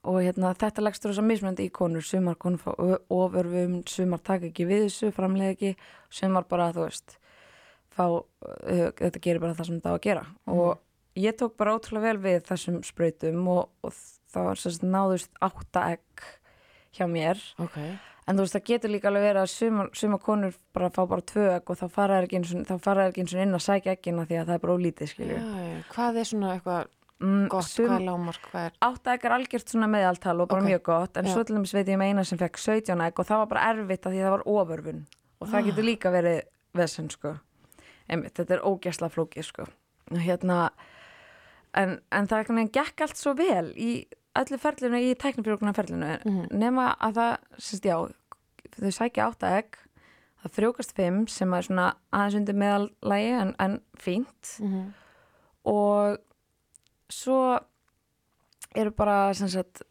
og 0.05 0.15
hérna, 0.23 0.53
þetta 0.55 0.81
leggst 0.83 1.05
rosa 1.05 1.21
mismöndi 1.21 1.67
í 1.67 1.71
konur. 1.71 2.01
Sumar 2.03 2.35
konur 2.35 2.59
fá 2.59 2.71
ofurvum 3.09 3.83
sumar 3.87 4.19
taka 4.23 4.45
ekki 4.47 4.65
við 4.67 4.85
þessu, 4.87 5.11
framlega 5.13 5.51
ekki. 5.55 5.75
Sumar 6.09 6.43
bara, 6.47 6.71
þú 6.73 6.87
veist 6.87 7.17
fá, 7.97 8.05
uh, 8.09 8.87
þetta 8.99 9.21
gerir 9.23 9.39
bara 9.43 9.55
það 9.57 9.69
sem 9.69 9.79
þetta 9.81 9.93
á 9.93 9.97
að 9.97 10.05
gera 10.07 10.25
og 10.47 10.79
ég 11.19 11.35
tók 11.37 11.57
bara 11.57 11.75
ótrúlega 11.77 12.07
vel 12.09 12.17
við 12.23 12.39
þessum 12.49 12.79
sprautum 12.87 13.47
og, 13.53 13.69
og 13.85 13.93
það 14.33 14.49
sérst 14.63 14.83
náðust 14.87 15.29
átta 15.45 15.83
egg 15.97 16.25
hjá 16.97 17.05
mér 17.09 17.37
ok, 17.61 17.77
en 18.27 18.37
þú 18.37 18.43
veist, 18.45 18.55
það 18.57 18.65
getur 18.71 18.93
líka 18.93 19.09
alveg 19.11 19.27
verið 19.27 19.41
að 19.43 19.51
sumar, 19.53 19.91
sumar 19.97 20.19
konur 20.25 20.57
bara 20.73 20.89
fá 20.93 21.03
bara 21.09 21.21
tvö 21.33 21.45
egg 21.57 21.69
og 21.69 21.77
þá 21.79 21.85
fara 21.93 22.17
þær 22.19 22.27
ekki 22.27 22.39
eins 22.41 22.53
og 22.57 22.81
þá 22.83 22.91
ekki 23.07 23.23
inn 23.43 23.53
að 23.57 23.63
sækja 23.67 23.95
eggina 23.97 24.25
því 24.29 24.37
að 24.41 24.49
það 24.49 24.57
er 24.57 24.63
bara 24.65 24.75
ólítið, 24.77 25.11
skilju 25.13 25.37
já. 25.37 25.79
hvað 25.93 26.19
er 26.21 26.29
svona 26.29 26.51
eitthvað 26.57 26.83
mm, 27.23 27.47
Gott, 27.53 27.69
sum- 27.69 27.87
hvað 27.89 27.97
er 27.99 28.05
lámark, 28.09 28.49
hvað 28.51 28.67
er 28.69 28.77
átta 28.89 29.13
egg 29.17 29.25
er 29.29 29.35
algjört 29.37 29.73
svona 29.73 29.89
meðaltal 29.93 30.35
og 30.43 30.49
bara 30.53 30.61
Ok. 30.65 30.69
mjög 30.69 30.83
gott 30.89 31.17
en 31.21 31.25
Já. 31.29 31.33
svo 31.33 31.43
til 31.45 31.55
dæmis 31.57 31.73
veit 31.77 31.87
ég 31.93 31.97
um 31.99 32.05
eina 32.09 32.25
sem 32.25 32.37
fekk 32.41 32.57
17 32.61 33.01
egg 33.07 33.19
og 33.21 33.25
það 33.29 33.41
var 33.43 33.51
bara 33.53 33.65
erfitt 33.73 34.05
að 34.09 34.13
því 34.15 34.21
að 34.21 34.27
það 34.29 34.35
var 34.37 34.45
ofurvun 34.57 35.01
og 35.41 35.47
það 35.49 35.59
Ah. 35.61 35.65
getur 35.69 35.83
líka 35.89 36.11
verið 36.13 36.41
vesen 36.73 37.09
sko 37.13 37.35
Einmitt, 38.09 38.33
þetta 38.35 38.57
er 38.57 38.65
ógæsla 38.67 39.09
flókið 39.13 39.45
sko. 39.47 39.65
Hérna 40.11 40.69
en, 41.73 41.99
en 42.11 42.27
það 42.27 42.37
einhvern 42.43 42.59
veginn 42.61 42.73
gekk 42.75 43.01
allt 43.05 43.17
svo 43.17 43.33
vel 43.39 43.71
í 43.79 43.91
öllu 44.37 44.57
ferlinu 44.59 44.99
í 44.99 45.13
tæknifjörguna 45.15 45.73
ferlinu 45.77 46.17
Mhm. 46.25 46.47
nema 46.57 46.95
að 46.99 47.13
það, 47.19 47.33
sérst 47.57 47.85
já 47.85 47.95
þau 48.73 48.91
sækja 48.91 49.27
átta 49.29 49.51
egg 49.59 49.77
það 50.43 50.55
frjókast 50.57 50.95
fimm 50.97 51.27
sem 51.29 51.53
er 51.53 51.61
svona 51.61 51.93
aðeins 52.11 52.35
undir 52.41 52.55
meðallægi 52.59 53.31
en, 53.41 53.55
en 53.59 53.79
fínt. 53.97 54.57
Mhm. 54.59 54.93
og 55.65 56.17
svo 57.09 57.59
eru 58.75 58.91
bara 58.91 59.33
sem 59.37 59.47
sagt 59.47 59.83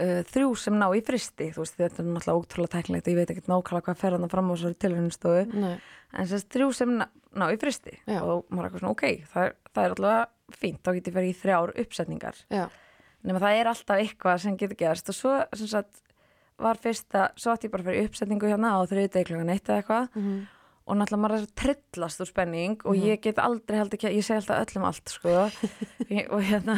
uh, 0.00 0.22
þrjú 0.32 0.54
sem 0.58 0.74
ná 0.80 0.88
í 0.96 1.02
fristi. 1.04 1.50
Þú 1.52 1.60
veist 1.62 1.76
þetta 1.76 2.00
er 2.02 2.08
náttúrulega 2.08 2.40
ótrúlega 2.40 2.72
tæknilegt 2.74 3.06
og 3.06 3.12
ég 3.12 3.18
veit 3.20 3.30
ekki 3.34 3.44
nákvæmlega 3.46 3.84
hvað 3.86 4.00
fer 4.00 4.16
hann 4.16 4.28
fram 4.32 4.48
á 4.50 4.54
þessari 4.56 4.78
tilhörnustofu 4.80 5.42
en 5.44 6.26
sem 6.26 6.38
sagt 6.40 6.54
þrjú 6.56 6.70
sem 6.74 6.94
ná, 7.38 7.46
í 7.54 7.58
fristi. 7.60 7.96
Já. 8.06 8.20
og 8.24 8.46
maður 8.50 8.60
er 8.62 8.68
eitthvað 8.68 8.82
svona 8.84 8.94
ok, 8.96 9.04
það 9.32 9.48
er, 9.48 9.56
það 9.70 9.84
er 9.84 9.96
alltaf 9.96 10.60
fínt 10.60 10.80
þá 10.82 10.92
getur 10.96 11.14
farið 11.16 11.30
í 11.30 11.40
þrjár 11.40 11.72
uppsetningar. 11.84 12.38
Nema 13.22 13.42
það 13.42 13.58
er 13.60 13.68
alltaf 13.70 14.00
eitthvað 14.00 14.40
sem 14.42 14.56
getur 14.58 14.80
gerst. 14.80 15.10
Og 15.12 15.16
svo 15.18 15.34
sem 15.54 15.70
sagt 15.70 16.00
var 16.60 16.80
fyrsta, 16.80 17.28
svo 17.40 17.54
átti 17.54 17.68
ég 17.68 17.72
bara 17.74 17.94
í 17.96 18.04
uppsetningu 18.08 18.48
hérna 18.50 18.74
á 18.76 18.80
þriðdegi 18.88 19.30
klokkan 19.30 19.52
eitt 19.54 19.68
eða 19.68 19.82
eitthvað. 19.82 20.08
Mhm. 20.16 20.40
og 20.90 20.96
náttúrulega 20.98 21.22
maður 21.22 21.42
er 21.44 21.50
trillast 21.60 22.20
úr 22.24 22.26
spenning 22.26 22.80
og 22.82 22.96
ég 22.98 23.20
get 23.22 23.38
aldrei 23.38 23.76
held 23.78 23.92
ekki, 23.94 24.10
ég 24.10 24.24
segi 24.26 24.40
alltaf 24.40 24.64
öllum 24.64 24.86
allt 24.88 25.12
sko. 25.12 25.34
Og 26.34 26.40
hérna 26.42 26.74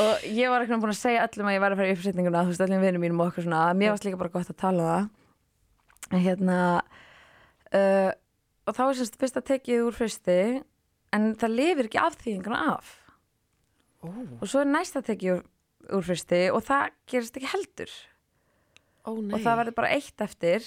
og 0.00 0.24
ég 0.24 0.48
var 0.48 0.62
eitthvað 0.64 0.80
búin 0.80 0.94
að 0.94 1.00
segja 1.02 1.26
öllum 1.26 1.50
að 1.50 1.56
ég 1.56 1.60
væri 1.60 1.76
að 1.76 1.80
fara 1.82 1.90
í 1.90 1.96
uppsetninguna 1.96 2.44
þú 2.46 2.52
veist, 2.54 2.64
öllum 2.64 2.86
vinum 2.86 3.04
mínum 3.04 3.20
og 3.20 3.30
okkur 3.30 3.44
svona. 3.44 3.60
Mér 3.76 3.92
varst 3.92 4.06
líka 4.06 4.20
bara 4.20 4.32
gott 4.32 4.48
að 4.48 4.56
tala 4.62 4.86
um 4.86 4.88
það. 4.88 6.22
Hérna 6.24 6.58
uh, 7.74 8.10
og 8.66 8.74
þá 8.74 8.82
er 8.86 8.98
semst 8.98 9.18
fyrst 9.20 9.38
að 9.38 9.48
tekið 9.52 9.84
úr 9.86 9.96
fyrsti 9.96 10.38
en 11.16 11.28
það 11.38 11.54
lifir 11.60 11.88
ekki 11.88 12.02
afþýðinguna 12.02 12.62
af. 12.74 12.90
Ó, 14.02 14.08
og 14.10 14.44
svo 14.50 14.62
er 14.62 14.70
næsta 14.70 15.02
tekið 15.06 15.36
úr, 15.36 15.44
úr 15.98 16.06
fyrsti 16.06 16.42
og 16.52 16.64
það 16.66 16.90
gerist 17.10 17.38
ekki 17.38 17.52
heldur. 17.54 17.94
Ó 19.06 19.10
og 19.14 19.38
það 19.38 19.60
verður 19.62 19.78
bara 19.78 19.94
eitt 19.94 20.26
eftir 20.26 20.66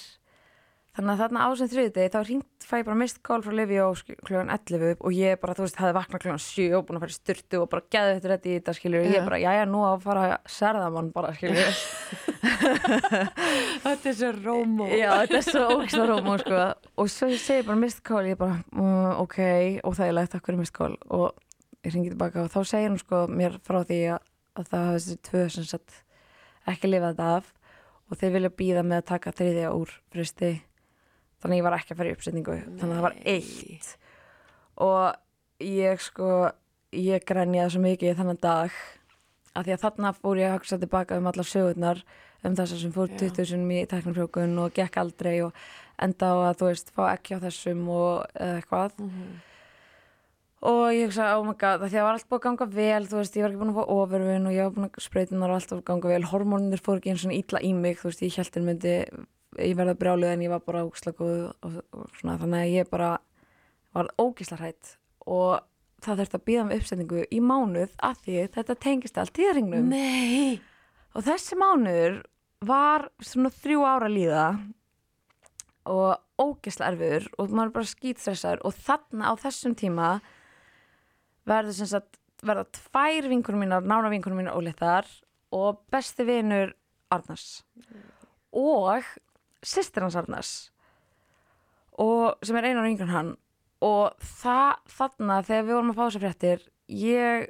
þannig 1.00 1.14
að 1.14 1.22
þarna 1.24 1.44
á 1.48 1.50
sem 1.56 1.70
þriðið 1.72 2.10
þá 2.14 2.20
ringt 2.28 2.66
fæ 2.68 2.74
ég 2.80 2.88
bara 2.88 3.00
mist 3.00 3.20
call 3.24 3.44
frá 3.46 3.54
Livi 3.56 3.78
og 3.84 4.02
kljóðan 4.28 4.52
11 4.52 5.00
og 5.00 5.12
ég 5.16 5.40
bara, 5.40 5.56
þú 5.56 5.64
veist, 5.66 5.80
hafði 5.80 5.96
vaknað 5.96 6.22
kljóðan 6.24 6.44
7 6.44 6.66
og 6.76 6.84
búin 6.86 6.98
að 7.00 7.04
fara 7.06 7.14
í 7.14 7.18
styrtu 7.18 7.56
og 7.62 7.68
bara 7.72 7.88
gæði 7.96 8.16
þetta 8.18 8.32
rétt 8.32 8.48
í 8.50 8.56
þetta 8.58 8.76
skilur 8.78 9.00
og 9.00 9.14
ég 9.16 9.28
bara, 9.30 9.40
já 9.40 9.52
já, 9.56 9.64
nú 9.70 9.80
á 9.88 9.90
að 9.94 10.06
fara 10.06 10.22
að 10.28 10.52
serða 10.56 10.88
mann 10.96 11.12
bara 11.16 11.34
skilur 11.38 11.74
Þetta 13.84 14.10
er 14.12 14.16
svo 14.20 14.30
rómó. 14.36 14.86
Já, 14.92 15.10
þetta 15.24 15.38
er 15.40 15.46
svo 15.48 15.64
ógislega 15.74 16.08
rómó 16.10 16.34
sko. 16.42 16.58
og 17.00 17.12
svo 17.14 17.26
ég 17.32 17.42
segi 17.44 17.68
bara 17.68 17.80
mist 17.80 18.02
call 18.06 18.26
ég 18.28 18.40
bara, 18.40 18.60
mm, 18.76 19.12
ok, 19.24 19.40
óþægilegt 19.88 20.32
takk 20.36 20.46
fyrir 20.46 20.60
mist 20.60 20.76
call. 20.76 20.96
Og 21.08 21.32
ég 21.86 21.96
ringi 21.96 22.12
tilbaka 22.12 22.44
og 22.44 22.52
þá 22.52 22.60
segir 22.68 22.92
hún 22.92 23.00
sko 23.00 23.18
mér 23.32 23.56
frá 23.64 23.80
því 23.88 24.00
að, 24.16 24.22
að 24.60 24.66
það 24.74 24.88
hafi 24.90 25.00
þessi 25.00 25.16
tvö 25.30 25.44
sem 25.56 25.64
þannig 31.40 31.56
að 31.56 31.60
ég 31.60 31.66
var 31.68 31.78
ekki 31.80 31.94
að 31.96 32.00
fara 32.02 32.10
í 32.10 32.16
uppsetningu 32.18 32.56
þannig 32.66 32.86
að 32.90 32.96
það 33.00 33.06
var 33.08 33.18
eitt 33.34 33.92
og 34.78 35.66
ég 35.66 36.02
sko 36.04 36.30
ég 36.96 37.26
grænjaði 37.30 37.74
svo 37.76 37.84
mikið 37.84 38.18
þannig 38.20 38.40
dag 38.44 38.72
að 39.56 39.66
því 39.68 39.74
að 39.76 39.84
þarna 39.84 40.14
fór 40.16 40.40
ég 40.40 40.50
að 40.52 40.58
hugsa 40.60 40.80
tilbaka 40.80 41.18
um 41.20 41.28
allar 41.32 41.48
sögurnar 41.50 42.02
um 42.48 42.56
þessar 42.56 42.80
sem 42.80 42.92
fór 42.96 43.10
Já. 43.12 43.18
20 43.26 43.50
sinum 43.50 43.72
í 43.76 43.82
teknifrjókun 43.92 44.54
og 44.64 44.74
gekk 44.78 44.98
aldrei 45.02 45.42
og 45.44 45.54
enda 46.00 46.30
á 46.32 46.36
að 46.54 46.58
þú 46.62 46.68
veist 46.70 46.92
fá 46.96 47.02
ekki 47.12 47.36
á 47.36 47.44
þessum 47.44 47.82
og 47.92 48.26
eða 48.40 48.60
eitthvað 48.62 48.94
Mhm. 49.00 49.32
og 50.62 50.92
ég 50.92 51.06
hugsa, 51.08 51.38
oh 51.40 51.44
my 51.48 51.54
god, 51.56 51.82
af 51.84 51.88
því 51.92 51.96
að 51.96 52.00
það 52.00 52.08
var 52.08 52.14
allt 52.18 52.30
búið 52.30 52.40
að 52.40 52.46
ganga 52.48 52.66
vel 52.76 53.04
þú 53.08 53.18
veist, 53.20 53.36
ég 53.36 53.44
var 53.44 53.52
ekki 53.54 53.60
búin 53.62 53.70
að 53.74 53.78
fá 53.80 53.86
ofurvun 53.96 54.48
og 54.50 54.56
ég 54.56 54.64
var 54.68 54.74
búin 54.76 54.88
að 54.90 55.04
spreytunar 55.06 55.50
og 55.54 55.56
allt 55.60 55.72
að 55.76 55.84
ganga 55.88 56.08
vel 56.14 56.24
hormónir 56.32 56.82
fór 56.84 57.00
ekki 57.00 57.12
eins 57.14 57.26
og 57.28 57.36
illa 57.36 57.60
í 57.64 57.74
mig, 57.76 58.00
þú 58.00 58.10
veist, 58.10 58.24
ég 58.28 58.36
held 58.40 58.56
ég 59.66 59.76
verða 59.80 59.98
brjálið 60.00 60.34
en 60.34 60.46
ég 60.46 60.54
var 60.54 60.64
bara 60.66 60.86
ógisla 60.88 61.14
góð 61.18 61.42
og, 61.50 61.82
og 61.96 62.08
svona, 62.20 62.38
þannig 62.42 62.64
að 62.64 62.74
ég 62.76 62.90
bara 62.92 63.12
var 63.98 64.10
ógisla 64.22 64.60
hrætt 64.60 64.96
og 65.26 65.60
það 66.04 66.22
þurfti 66.22 66.40
að 66.40 66.46
býða 66.48 66.66
með 66.66 66.82
uppsetningu 66.82 67.24
í 67.30 67.40
mánuð 67.44 67.94
af 68.06 68.20
því 68.24 68.42
þetta 68.56 68.76
tengist 68.86 69.20
allt 69.20 69.36
tíðaringnum. 69.36 69.90
Nei. 69.92 70.60
Og 71.18 71.26
þessi 71.26 71.58
mánuður 71.60 72.22
var 72.66 73.08
svona 73.24 73.52
þrjú 73.56 73.86
ára 73.88 74.10
líða 74.12 74.46
og 75.90 76.20
ógisla 76.40 76.92
erfiður 76.92 77.28
og 77.40 77.54
maður 77.56 77.76
bara 77.80 77.92
skýtstressaður 77.92 78.64
og 78.68 78.76
þarna 78.78 79.32
á 79.32 79.34
þessum 79.42 79.76
tíma 79.80 80.10
verður 81.50 81.78
sem 81.80 81.90
sagt 81.90 82.20
verða 82.46 82.68
tvær 82.76 83.28
vinkunum 83.32 83.66
mínar, 83.66 83.84
nána 83.84 84.12
vinkunum 84.12 84.40
mínar 84.40 84.56
óléttar 84.60 85.08
og 85.56 85.82
besti 85.92 86.24
vinur 86.28 86.76
Arnars. 87.10 87.64
Og 88.54 89.04
sýstir 89.66 90.04
hans 90.06 90.16
Arnars 90.20 90.52
og 92.00 92.38
sem 92.46 92.56
er 92.60 92.70
einar 92.70 92.88
yngur 92.88 93.08
en 93.10 93.14
hann 93.16 93.32
og 93.84 94.16
það, 94.24 94.76
þarna 94.92 95.40
þegar 95.48 95.66
við 95.68 95.74
vorum 95.78 95.92
að 95.94 95.98
fá 96.00 96.04
þessar 96.10 96.24
fréttir 96.26 96.66
ég 96.90 97.50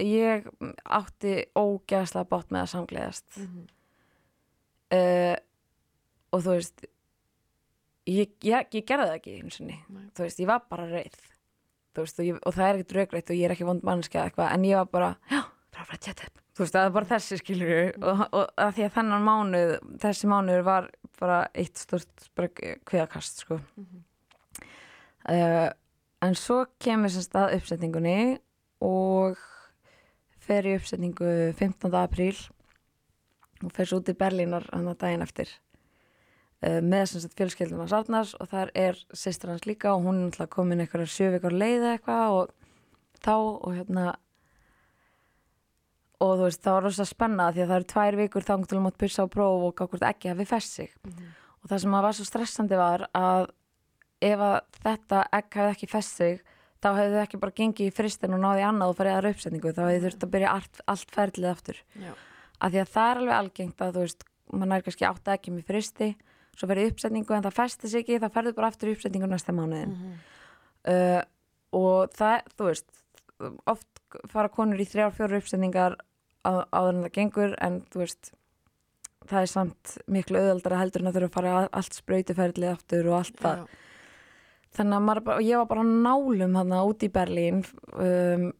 ég 0.00 0.46
átti 0.84 1.34
ógæðslega 1.58 2.28
bátt 2.30 2.52
með 2.54 2.62
að 2.66 2.70
samgleðast 2.74 3.40
Mhm. 3.40 3.64
uh, 4.94 5.36
og 6.32 6.44
þú 6.44 6.54
veist 6.54 6.84
ég, 8.06 8.30
ég, 8.46 8.68
ég 8.74 8.86
gerði 8.86 9.08
það 9.10 9.16
ekki 9.18 9.34
einu 9.40 9.50
sinni 9.54 9.76
Nei. 9.88 10.06
þú 10.14 10.24
veist, 10.26 10.40
ég 10.40 10.46
var 10.50 10.62
bara 10.70 10.86
reið 10.90 11.18
þú 11.94 12.04
veist, 12.04 12.20
og, 12.22 12.24
ég, 12.30 12.38
og 12.46 12.54
það 12.54 12.68
er 12.68 12.78
ekkert 12.80 12.96
raugreitt 13.00 13.30
og 13.34 13.36
ég 13.40 13.44
er 13.48 13.54
ekki 13.56 13.66
vond 13.68 13.82
mannskja 13.86 14.24
eitthvað, 14.28 14.52
en 14.54 14.64
ég 14.68 14.76
var 14.78 14.90
bara 14.94 15.10
já, 15.30 15.40
það 15.70 15.80
var 15.80 15.90
bara 15.90 16.04
tjett 16.04 16.22
upp. 16.26 16.40
Þú 16.50 16.64
veist, 16.64 16.74
það 16.74 16.86
er 16.86 16.94
bara 16.96 17.10
þessi 17.10 17.38
skilur 17.40 17.90
og, 18.02 18.22
og 18.36 18.48
að 18.60 18.72
því 18.76 18.86
að 18.86 18.94
þennan 18.96 19.26
mánuð 19.26 19.74
þessi 20.02 20.30
mánuð 20.30 20.62
var 20.66 20.88
bara 21.20 21.38
eitt 21.56 21.80
stort 21.80 22.26
kveðakast 22.36 23.44
sko. 23.44 23.60
Uh, 25.30 25.68
en 26.24 26.36
svo 26.36 26.64
kemur 26.82 27.12
sem 27.12 27.24
stað 27.24 27.56
uppsetningunni 27.58 28.40
og 28.84 29.40
fer 30.40 30.66
í 30.66 30.76
uppsetningu 30.78 31.52
15. 31.56 31.92
apríl 31.96 32.36
og 33.60 33.74
fer 33.76 33.88
svo 33.88 34.00
út 34.00 34.08
í 34.10 34.16
Berlínar 34.16 34.66
hann 34.72 34.88
að 34.90 35.02
daginn 35.04 35.24
eftir. 35.24 35.52
Uh, 36.60 36.80
með 36.84 37.12
sem 37.12 37.24
sagt 37.24 37.36
fjölskeldum 37.40 37.84
hans 37.84 37.94
Arnars 37.96 38.32
og 38.40 38.50
þar 38.52 38.72
er 38.76 38.98
sýstur 39.16 39.52
hans 39.54 39.68
líka 39.68 39.94
og 39.94 40.04
hún 40.04 40.18
er 40.18 40.26
náttúrulega 40.28 40.56
komin 40.56 40.82
eitthvað 40.84 41.12
sjö 41.12 41.30
vikar 41.36 41.56
leið 41.56 41.86
eitthvað 41.94 42.36
og 42.36 42.56
þá 43.20 43.34
og 43.36 43.70
hérna 43.76 44.10
og 46.20 46.36
þú 46.36 46.46
veist 46.46 46.62
það 46.64 46.76
var 46.76 46.86
rosa 46.86 47.06
spenna 47.08 47.48
því 47.50 47.64
að 47.64 47.70
það 47.70 47.78
eru 47.78 47.90
tvær 47.94 48.18
vikur 48.20 48.46
þá 48.46 48.54
til 48.60 48.78
að 48.78 48.84
mátt 48.84 49.00
pissa 49.00 49.24
á 49.24 49.32
próf 49.32 49.66
og 49.66 49.74
gákvort 49.78 50.06
ekki 50.10 50.32
hafi 50.32 50.46
fest 50.48 50.76
sig. 50.76 50.94
Og 51.60 51.68
það 51.70 51.82
sem 51.84 51.96
að 51.96 52.06
var 52.06 52.16
svo 52.16 52.26
stressandi 52.28 52.80
var 52.80 53.06
að 53.16 53.50
ef 54.20 54.42
að 54.44 54.56
þetta 54.84 55.22
egg 55.38 55.60
hefði 55.60 55.76
ekki 55.76 55.90
fest 55.90 56.20
sig 56.20 56.40
þá 56.80 56.90
hefði 56.96 57.14
þau 57.14 57.22
ekki 57.22 57.40
bara 57.40 57.56
gengið 57.56 57.88
í 57.88 57.94
fristin 57.94 58.36
og 58.36 58.42
náði 58.42 58.66
annað 58.68 58.92
og 58.92 58.98
farið 58.98 59.16
aðra 59.16 59.32
uppsetningu. 59.34 59.72
Þá 59.76 59.82
hefði 59.84 60.02
þurft 60.06 60.26
að 60.26 60.34
byrja 60.34 60.52
allt, 60.56 60.82
allt 60.92 61.14
ferlið 61.16 61.50
aftur. 61.50 61.80
Já. 61.96 62.12
af 62.60 62.72
því 62.72 62.80
að 62.80 62.92
það 62.92 63.10
er 63.10 63.20
alveg 63.20 63.36
algengt 63.36 63.80
að 63.80 63.94
þú 63.94 64.04
veist 64.04 64.26
mann 64.52 64.74
er 64.74 64.84
kannski 64.84 65.06
átt 65.08 65.30
ekki 65.32 65.54
með 65.54 65.68
fristi 65.70 66.10
svo 66.58 66.68
verið 66.70 66.92
uppsetningu 66.92 67.36
en 67.36 67.44
það 67.46 67.56
festi 67.56 67.90
sig 67.90 68.04
ekki 68.04 68.20
þá 68.20 68.28
ferðu 68.34 68.56
bara 68.56 68.70
aftur 68.72 68.92
uppsetningu 68.92 69.28
næsta 69.30 69.54
mánuðin 69.56 69.94
uh, 70.90 71.20
og 71.76 72.12
það, 72.16 72.50
þú 72.56 72.68
veist 72.68 73.00
oft 73.70 73.88
fara 74.32 74.50
konur 74.52 74.80
í 74.80 74.88
þrjár, 74.88 75.14
fjóru 75.16 75.40
uppsetningar 75.40 75.96
á, 76.46 76.52
áður 76.70 76.92
en 76.94 77.02
það 77.04 77.16
gengur 77.18 77.56
en 77.60 77.80
þú 77.92 78.02
veist 78.04 78.32
það 79.30 79.42
er 79.44 79.50
samt 79.52 79.96
miklu 80.10 80.40
auðaldara 80.40 80.80
heldur 80.80 81.04
en 81.04 81.10
að 81.10 81.18
þurfa 81.18 81.30
að 81.30 81.36
fara 81.36 81.68
allt 81.80 81.98
sprautuferðlið 81.98 82.72
aftur 82.72 83.10
og 83.10 83.18
allt 83.20 83.42
það. 83.42 83.66
Þannig 84.76 84.96
að 84.96 85.10
bara, 85.10 85.36
ég 85.42 85.60
var 85.60 85.68
bara 85.70 85.84
nálum 85.86 86.56
þarna 86.56 86.80
út 86.86 87.02
í 87.02 87.10
Berlín 87.10 87.64
um, 87.98 88.50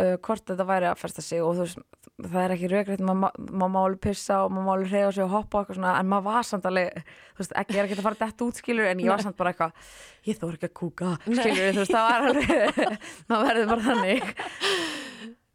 uh, 0.00 0.16
hvort 0.24 0.46
þetta 0.48 0.66
væri 0.68 0.88
að 0.88 1.00
festa 1.02 1.24
sig 1.24 1.42
og 1.44 1.58
þú 1.58 1.66
veist, 1.66 1.82
það 2.18 2.38
er 2.42 2.54
ekki 2.54 2.70
raugrætt 2.72 3.02
maður 3.04 3.72
má 3.74 3.80
alveg 3.82 4.00
pissa 4.08 4.40
og 4.44 4.54
maður 4.54 4.66
má 4.66 4.72
alveg 4.74 4.94
reyða 4.94 5.10
sig 5.14 5.24
og 5.24 5.34
hoppa 5.34 5.58
og 5.58 5.60
eitthvað 5.62 5.78
svona, 5.78 5.92
en 6.00 6.10
maður 6.10 6.26
var 6.30 6.48
samt 6.48 6.68
alveg 6.70 7.02
þú 7.04 7.42
veist, 7.42 7.54
ekki, 7.62 7.76
ég 7.76 7.82
er 7.82 7.88
ekki 7.88 7.98
að 7.98 8.08
fara 8.08 8.20
dætt 8.24 8.46
út 8.48 8.62
skilur 8.62 8.88
en 8.88 9.04
ég 9.04 9.12
var 9.12 9.24
samt 9.26 9.38
bara 9.38 9.52
eitthvað, 9.52 9.92
ég 10.26 10.40
þór 10.40 10.56
ekki 10.56 10.70
að 10.70 10.74
kúka 10.80 11.12
skilur, 11.28 11.76
þú 11.76 11.84
veist, 11.84 11.94
það 11.94 12.08
var 12.08 12.28
alveg 12.32 12.48
maður 13.28 13.46
verður 13.52 13.70
bara 13.74 13.86
þannig 13.92 14.34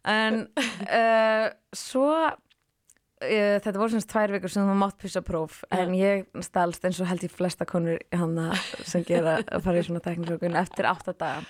en 0.04 0.45
uh, 0.58 1.47
svo 1.88 2.10
Uh, 3.24 3.56
þetta 3.64 3.80
voru 3.80 3.93
semst 3.93 4.10
tvær 4.12 4.34
vikur 4.36 4.51
sem 4.51 4.66
þú 4.68 4.74
mátt 4.76 4.97
pissa 4.99 5.22
próf 5.24 5.62
en 5.72 5.93
ég 5.95 6.26
stalst 6.43 6.84
eins 6.84 6.97
og 6.99 7.08
held 7.08 7.22
ég 7.24 7.32
flesta 7.32 7.64
konur 7.64 8.01
hana 8.12 8.49
sem 8.84 9.06
gera 9.08 9.38
að 9.45 9.64
fara 9.64 9.80
í 9.80 9.86
svona 9.88 10.01
teknifrjókun 10.04 10.58
eftir 10.60 10.89
átta 10.89 11.14
daga. 11.16 11.45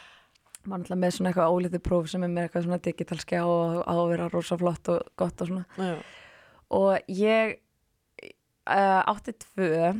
Maður 0.67 0.83
alltaf 0.83 0.99
með 1.01 1.15
svona 1.15 1.31
eitthvað 1.31 1.55
ólítið 1.55 1.83
próf 1.87 2.11
sem 2.11 2.27
er 2.27 2.29
með 2.29 2.45
eitthvað 2.45 2.67
svona 2.67 2.79
digital 2.85 3.17
skjá 3.23 3.39
og 3.41 3.79
á 3.89 3.93
að 3.95 4.11
vera 4.11 4.29
rosa 4.29 4.57
flott 4.61 4.91
og 4.93 5.09
gott 5.17 5.41
og 5.41 5.49
svona. 5.49 5.65
Já. 5.81 5.95
og 6.77 7.09
ég 7.23 7.55
uh, 8.69 9.01
átti 9.09 9.33
tvö 9.47 9.93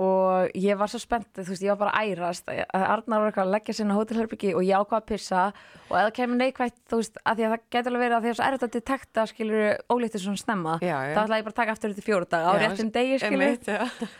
og 0.00 0.54
ég 0.56 0.78
var 0.80 0.88
svo 0.88 1.00
spennt 1.02 1.28
þú 1.36 1.44
veist, 1.50 1.64
ég 1.66 1.72
var 1.74 1.80
bara 1.82 1.92
að 2.00 2.12
ærast. 2.14 2.48
Að 2.48 2.84
Arnar 2.94 3.20
var 3.22 3.30
eitthvað 3.30 3.46
að 3.46 3.54
leggja 3.56 3.74
sinna 3.76 3.96
hótelherbyggi 3.98 4.54
og 4.56 4.64
ég 4.64 4.80
ákvað 4.80 5.02
að 5.02 5.08
pissa. 5.10 5.42
Og 5.90 5.94
það 5.98 6.10
kemur 6.16 6.40
neikvægt, 6.40 6.78
þú 6.88 7.00
veist, 7.02 7.20
að 7.24 7.36
því 7.40 7.46
að 7.46 7.54
það 7.54 7.66
getur 7.76 7.92
alveg 7.92 8.04
verið 8.06 8.16
að 8.16 8.24
því 8.26 8.32
að 8.32 8.40
það 8.40 8.46
er 8.46 8.56
erfitt 8.56 8.66
að 8.68 8.74
detekta, 8.78 9.26
skilur, 9.30 9.64
ólítið 9.92 10.24
svona 10.24 10.42
snemma, 10.44 10.78
Já, 10.80 10.96
já. 10.96 11.14
þá 11.14 11.22
ætla 11.24 11.40
ég 11.40 11.46
bara 11.48 11.54
að 11.54 11.60
taka 11.60 11.76
aftur 11.76 11.94
þetta 11.94 12.06
fjóru 12.08 12.30
dag 12.30 12.48
á 12.48 12.50
Já, 12.50 12.60
réttum 12.64 12.92
degi, 12.96 13.20
skilur 13.20 14.10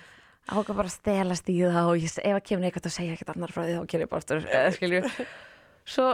ákvað 0.50 0.78
bara 0.80 0.88
að 0.90 0.94
stelast 0.96 1.50
í 1.52 1.58
það 1.62 1.88
og 1.92 2.00
ég, 2.00 2.10
ef 2.10 2.34
það 2.34 2.44
kemur 2.48 2.64
neikvægt 2.64 2.88
að 2.88 2.94
segja 2.96 3.14
ekkert 3.14 3.32
annar 3.36 3.52
frá 3.54 3.62
því 3.62 3.74
þá 3.76 3.84
gerir 3.92 4.02
ég 4.06 4.10
bara 4.10 4.22
aftur, 4.24 4.46
eh, 4.50 4.70
skilur 4.74 5.04
svo 5.88 6.10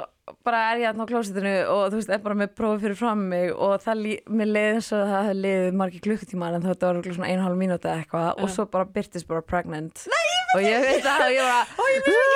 bara 0.46 0.62
er 0.72 0.80
ég 0.82 0.88
þarna 0.90 1.06
á 1.06 1.10
klósitinu 1.10 1.52
og 1.70 1.82
þú 1.92 2.00
veist, 2.00 2.10
er 2.10 2.22
bara 2.24 2.38
með 2.38 2.54
prófi 2.58 2.82
fyrir 2.82 2.98
fram 2.98 3.22
mig 3.30 3.52
og 3.52 3.76
það 3.84 4.02
leiði 4.02 4.62
eins 4.74 4.88
og 4.94 5.04
það 5.04 5.28
hefði 5.28 5.42
leiðið 5.44 5.76
margir 5.80 6.04
klukkutímar 6.06 6.56
en 6.56 6.66
þetta 6.66 6.90
var 6.90 6.98
svona 7.06 7.30
einu 7.30 7.44
hálf 7.44 7.60
mínúti 7.60 7.90
eða 7.90 8.00
eitthvað 8.00 8.42
og 8.42 8.52
svo 8.54 8.66
bara 8.72 8.88
byrtist 8.96 9.28
bara 9.30 9.44
pregnant. 9.46 10.06
Nei, 10.10 10.26
og 10.56 10.66
ég 10.66 10.88
veit 10.88 11.06
það 11.06 11.24
og 11.82 11.92
ég 11.92 12.10
bara 12.10 12.26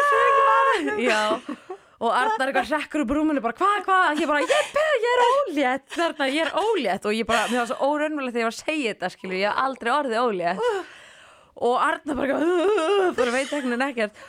og 0.90 1.02
ég 1.02 2.16
Arnar 2.16 2.48
eitthvað 2.48 2.70
hrekkur 2.70 3.02
upp 3.04 3.10
rúminu 3.12 3.42
bara 3.44 3.56
hvað, 3.58 3.82
hvað, 3.84 4.22
ég 4.22 4.30
bara, 4.30 4.40
ég, 4.40 4.70
ég 5.02 5.10
er 5.10 5.24
ólétt 5.26 5.90
þarna, 5.92 6.28
ég 6.32 6.46
er 6.46 6.54
ólétt. 6.56 7.04
Og 7.04 7.12
ég 7.12 7.28
bara, 7.28 7.42
mér 7.50 7.60
var 7.60 7.68
svo 7.68 7.90
óraunmjölega 7.90 8.32
þegar 8.32 8.40
ég 8.40 8.48
var 8.48 8.56
að 8.56 8.62
segja 8.62 8.94
þetta, 8.94 9.10
skilju, 9.12 9.40
ég 9.42 9.50
hef 9.50 9.60
aldrei 9.66 9.90
orðið 9.92 10.22
ólétt. 10.22 10.62
Og 11.60 11.76
Arnar 11.84 12.16
bara, 12.22 12.38
bara 13.18 13.34
veit 13.34 13.52
ekkert 13.52 14.22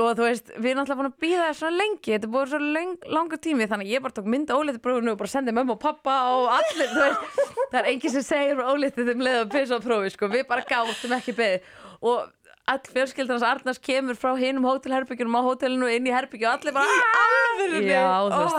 og 0.00 0.12
þú 0.16 0.24
veist, 0.24 0.52
við 0.56 0.70
erum 0.70 0.82
alltaf 0.82 0.98
búin 0.98 1.10
að 1.10 1.16
býða 1.20 1.46
það 1.46 1.56
svona 1.58 1.80
lengi 1.82 2.12
þetta 2.14 2.28
er 2.28 2.32
búin 2.32 2.50
svo 2.52 2.60
lang, 2.64 2.92
langur 3.12 3.40
tími 3.44 3.66
þannig 3.68 3.88
að 3.90 3.92
ég 3.92 4.04
bara 4.04 4.16
tók 4.16 4.28
mynda 4.32 4.56
ólítið 4.56 4.84
bróðinu 4.86 5.12
og 5.12 5.18
bara 5.20 5.32
sendið 5.32 5.56
mömmu 5.58 5.74
og 5.74 5.82
pappa 5.82 6.14
og 6.32 6.46
allir, 6.56 6.92
þú 6.94 7.02
veist 7.02 7.40
það 7.72 7.80
er 7.82 7.88
enginn 7.90 8.14
sem 8.14 8.24
segir 8.24 8.62
ólítið 8.64 9.10
þeim 9.10 9.24
leið 9.26 9.40
að 9.42 9.50
pissa 9.52 9.76
á 9.76 9.84
prófi 9.84 10.14
sko, 10.14 10.30
við 10.32 10.46
bara 10.48 10.64
gátum 10.64 11.16
ekki 11.18 11.34
beðið 11.36 11.66
og 12.08 12.30
all 12.72 12.80
fjölskyldans 12.94 13.42
Arnars 13.44 13.80
kemur 13.82 14.16
frá 14.16 14.32
hinum 14.38 14.64
hótelherbyggjunum 14.70 15.34
á 15.36 15.42
hótelinu 15.44 15.90
inn 15.92 16.06
í 16.08 16.14
herbyggju 16.14 16.46
og 16.48 16.54
allir 16.56 16.76
bara 16.76 16.96
Alvörunni? 17.20 17.90
Já, 17.90 18.06
þú 18.32 18.38
veist. 18.38 18.54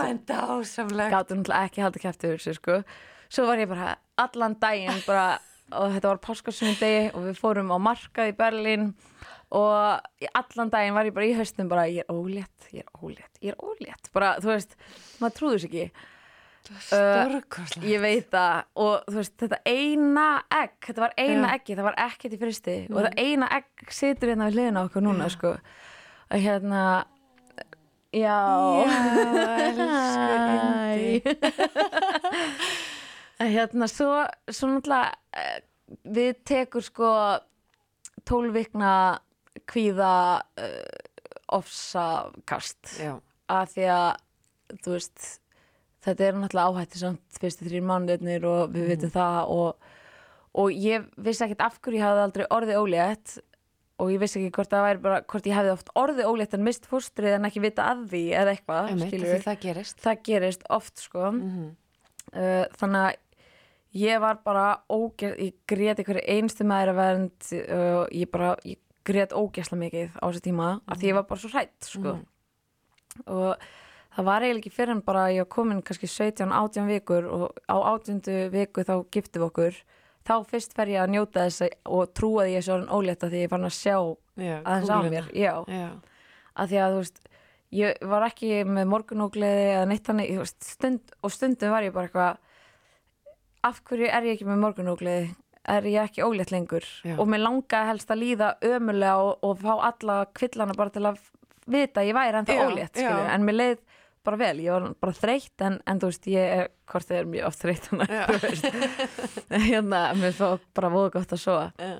gátum 1.15 1.39
náttúrulega 1.41 1.69
ekki 1.69 1.83
haldið 1.85 2.03
kæfti 2.05 2.29
yfir 2.29 2.43
sig 2.43 2.57
sko. 2.59 2.75
svo 3.33 3.45
var 3.47 3.63
ég 3.63 3.71
bara 3.71 3.95
allan 4.21 4.57
daginn 4.61 5.01
bara, 5.07 5.39
og 5.71 5.95
þetta 5.95 6.11
var 6.11 6.21
páskasunni 6.27 6.75
degi 6.77 7.07
og 7.15 7.25
við 7.29 7.39
fórum 7.41 7.71
á 7.73 7.77
markað 7.81 8.33
í 8.33 8.37
Berlín 8.37 8.91
og 9.53 10.31
allan 10.33 10.71
daginn 10.73 10.95
var 10.95 11.05
ég 11.05 11.13
bara 11.15 11.27
í 11.29 11.35
haustum 11.37 11.69
bara 11.69 11.85
ég 11.91 12.01
er 12.03 12.09
ólétt, 12.13 12.67
ég 12.73 12.81
er 12.81 12.89
ólétt, 13.05 13.37
ég 13.43 13.53
er 13.53 13.59
ólétt. 13.61 14.09
Bara 14.15 14.33
þú 14.41 14.49
veist, 14.53 14.75
maður 15.21 15.35
trúður 15.37 15.61
sér 15.63 15.69
ekki. 15.69 16.09
Stórkostlegt. 16.63 17.87
ég 17.91 17.99
veit 17.99 18.29
það. 18.31 18.59
Og 18.79 19.09
þú 19.11 19.17
veist, 19.19 19.33
þetta 19.43 19.59
eina 19.67 20.27
egg 20.61 20.77
þetta 20.87 21.03
var 21.03 21.15
eina 21.19 21.47
Já. 21.49 21.55
eggi, 21.57 21.75
það 21.75 21.89
var 21.89 21.97
ekkert 22.05 22.35
í 22.37 22.39
fristi 22.39 22.77
og 22.87 22.99
það 23.01 23.19
eina 23.25 23.49
egg 23.57 23.91
situr 23.91 24.31
hérna 24.31 24.47
við 24.47 24.57
hliðina 24.57 24.79
á 24.79 24.87
okkur 24.87 25.03
núna 25.05 25.27
sko. 25.33 25.51
Og 26.33 26.45
hérna 26.47 26.83
já, 28.13 28.39
elsku 29.67 30.33
yndi. 30.47 31.21
En 33.41 33.49
hérna 33.49 33.87
svo, 33.89 34.21
svo 34.47 34.67
náttúrulega 34.69 35.09
eh, 35.35 35.63
við 36.15 36.35
tekur 36.47 36.83
sko 36.85 37.09
tólvikna 38.29 39.19
kvíða 39.69 40.13
uh, 40.41 41.23
ofsakast. 41.53 42.97
Að 43.53 43.73
því 43.75 43.87
að 43.93 44.11
þú 44.83 44.93
veist 44.95 45.25
þetta 46.03 46.27
er 46.27 46.37
náttúrulega 46.37 46.71
áhætti 46.71 47.01
samt 47.01 47.39
fyrstu 47.39 47.67
þrjir 47.67 47.85
mánuðirnir 47.87 48.45
og 48.47 48.73
við 48.73 48.91
vitum 48.93 49.13
það 49.13 49.53
og, 49.53 49.89
og 50.59 50.75
ég 50.75 51.07
vissi 51.15 51.45
ekkert 51.45 51.65
af 51.67 51.79
hverju 51.79 51.99
ég 51.99 52.05
hafði 52.05 52.25
aldrei 52.27 52.45
orðið 52.57 52.79
ólétt 52.81 53.35
og 54.01 54.11
ég 54.11 54.21
vissi 54.23 54.39
ekki 54.41 54.53
hvort 54.57 54.71
það 54.73 54.85
væri 54.87 55.03
bara 55.03 55.19
hvort 55.31 55.47
ég 55.47 55.57
hefði 55.57 55.73
oft 55.75 55.91
orðið 55.99 56.29
ólétt 56.31 56.55
en 56.57 56.65
mist 56.65 56.87
fóstrið 56.89 57.37
en 57.37 57.47
ekki 57.49 57.63
vita 57.63 57.87
að 57.91 58.05
því 58.13 58.23
eða 58.41 58.55
eitthvað 58.55 58.89
það 59.45 59.59
gerist. 59.67 59.99
það 60.03 60.23
gerist 60.29 60.65
oft 60.73 61.05
sko. 61.05 61.29
Mhm. 61.31 61.67
uh, 62.33 62.65
þannig 62.79 63.03
að 63.03 63.19
ég 63.93 64.23
var 64.23 64.39
bara 64.41 64.67
ógeð, 64.89 65.35
ég 65.37 65.75
einhverju 65.93 66.23
einstu 66.35 66.65
maður 66.65 66.95
vernd 66.97 67.51
uh, 67.61 68.03
ég 68.09 68.31
bara, 68.33 68.55
ég 68.65 68.81
grét 69.07 69.33
ógeðslega 69.35 69.81
mikið 69.83 70.13
á 70.19 70.25
þessu 70.29 70.43
tíma 70.45 70.67
af 70.87 70.99
því 70.99 71.09
ég 71.11 71.17
var 71.17 71.25
bara 71.29 71.41
svo 71.43 71.49
hrætt 71.53 71.87
sko. 71.87 72.13
Og 73.27 73.65
það 74.15 74.27
var 74.29 74.45
eiginlega 74.45 74.63
ekki 74.63 74.73
fyrir 74.73 74.93
en 74.95 75.01
bara 75.05 75.25
ég 75.33 75.43
var 75.43 75.51
komin 75.53 75.81
kannski 75.85 76.07
17-18 76.09 76.87
vikur 76.89 77.27
og 77.27 77.59
á 77.67 77.75
18. 77.95 78.49
viku 78.53 78.85
þá 78.87 78.95
giftum 79.11 79.43
við 79.43 79.49
okkur. 79.49 79.81
Þá 80.23 80.33
fyrst 80.47 80.73
fer 80.77 80.87
ég 80.87 81.01
að 81.03 81.11
njóta 81.17 81.43
þess 81.43 81.65
að- 81.65 81.77
og 81.85 82.13
trúa 82.15 82.45
því 82.47 82.55
ég 82.55 82.63
svo 82.63 82.79
ólétta 82.87 83.27
því 83.29 83.43
ég 83.43 83.49
fann 83.51 83.67
að 83.67 83.75
sjá 83.75 83.97
Já, 84.39 84.61
aðeins 84.63 84.89
á 84.89 84.97
mér 85.03 85.25
já, 85.35 85.53
Já. 85.67 85.89
að 86.57 86.69
því 86.69 86.77
að 86.79 86.93
þú 86.93 86.97
veist 87.03 87.19
ég 87.73 88.07
var 88.07 88.21
ekki 88.29 88.49
með 88.65 88.87
morgunógleði 88.87 89.65
eða 89.73 89.87
neitt 89.89 90.07
veist, 90.39 90.63
stund, 90.63 91.01
og 91.21 91.31
stundum 91.31 91.69
var 91.73 91.83
ég 91.83 91.93
bara 91.93 92.07
eitthvað 92.07 92.37
af 93.63 93.81
hverju 93.83 94.07
er 94.09 94.23
ég 94.23 94.33
ekki 94.37 94.47
með 94.47 94.63
morgunógleði 94.63 95.35
er 95.69 95.87
ég 95.87 96.01
ekki 96.03 96.23
ólétt 96.25 96.51
lengur. 96.51 96.85
Já. 97.05 97.15
og 97.17 97.27
mér 97.31 97.43
langaði 97.45 97.91
helst 97.91 98.11
að 98.11 98.21
líða 98.23 98.53
ömulega 98.67 99.17
og, 99.23 99.33
og 99.47 99.59
fá 99.63 99.73
alla 99.89 100.17
kvillana 100.35 100.75
bara 100.77 100.93
til 100.93 101.05
að 101.07 101.19
vita 101.65 102.01
að 102.01 102.09
ég 102.09 102.17
væri 102.17 102.39
ennþá 102.41 102.55
Já, 102.57 102.63
ólétt 102.67 102.97
já. 102.99 103.07
skilju, 103.07 103.27
en 103.35 103.45
mér 103.47 103.59
leið 103.59 103.83
bara 104.23 104.39
vel, 104.39 104.55
ég 104.63 104.71
var 104.71 104.87
bara 105.03 105.15
þreytt 105.17 105.63
en, 105.67 105.77
en 105.87 105.99
þú 105.99 106.09
veist, 106.11 106.27
ég 106.31 106.53
er, 106.57 106.71
hvort 106.91 107.07
þið 107.09 107.19
er 107.19 107.29
mjög 107.33 107.47
oft 107.49 107.63
þreytt 107.63 107.89
hérna, 109.67 110.01
mér 110.19 110.35
fá 110.37 110.47
bara 110.75 110.91
voða 110.93 111.13
gott 111.17 111.35
að 111.35 111.47
Já. 111.79 111.93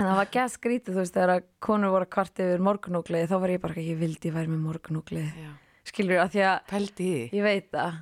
En 0.00 0.06
það 0.08 0.16
var 0.16 0.28
gæð 0.32 0.52
skrítið, 0.54 0.94
þú 0.94 1.02
veist, 1.02 1.12
þegar 1.12 1.30
að 1.34 1.48
konur 1.60 1.90
voru 1.92 2.06
að 2.06 2.12
kvart 2.14 2.40
yfir 2.40 2.62
morgunúglið, 2.64 3.26
þá 3.28 3.34
var 3.42 3.50
ég 3.52 3.60
bara 3.60 3.74
ekki, 3.76 3.96
vildi 4.00 4.30
væri 4.32 4.48
með 4.48 4.62
morgunúglið. 4.64 5.42
Skilur 5.90 6.22
að 6.22 6.30
því 6.32 6.44
að 6.48 6.62
Pældi 6.70 7.08
ég 7.36 7.44
veit 7.44 7.66
það, 7.74 7.98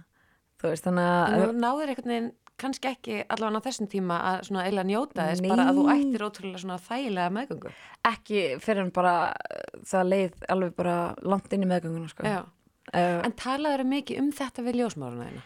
þú 0.63 0.71
veist, 0.71 0.87
þannig 0.87 1.09
að, 1.17 1.57
náður 1.59 1.91
einhvern 1.91 2.13
veginn 2.15 2.31
kannski 2.59 2.91
ekki 2.91 3.19
allavega 3.29 3.63
á 3.63 3.67
þessum 3.69 3.89
tíma 3.91 4.19
að 4.31 4.39
svona 4.49 4.65
eiginlega 4.67 4.89
njóta 4.91 5.27
þess 5.31 5.45
bara 5.47 5.67
að 5.71 5.79
þú 5.79 5.85
Nei. 5.89 5.93
ættir 5.97 6.25
ótrúlega 6.27 6.63
svona 6.63 6.79
þægilega 6.89 7.35
meðgöngu. 7.39 7.73
ekki 8.13 8.43
fyrir 8.65 8.83
en 8.85 8.91
bara 8.99 9.15
uh, 9.35 9.83
það 9.93 10.09
leið 10.13 10.47
alveg 10.57 10.75
bara 10.79 10.97
langt 11.23 11.53
inn 11.53 11.67
í 11.67 11.71
meðgönguna, 11.71 12.11
sko. 12.13 12.35
Uh, 12.89 13.21
En 13.23 13.35
talaður 13.37 13.85
mikið 13.85 14.21
um 14.23 14.33
þetta 14.33 14.65
við 14.65 14.79
ljósmáruna 14.83 15.29
þeina? 15.29 15.43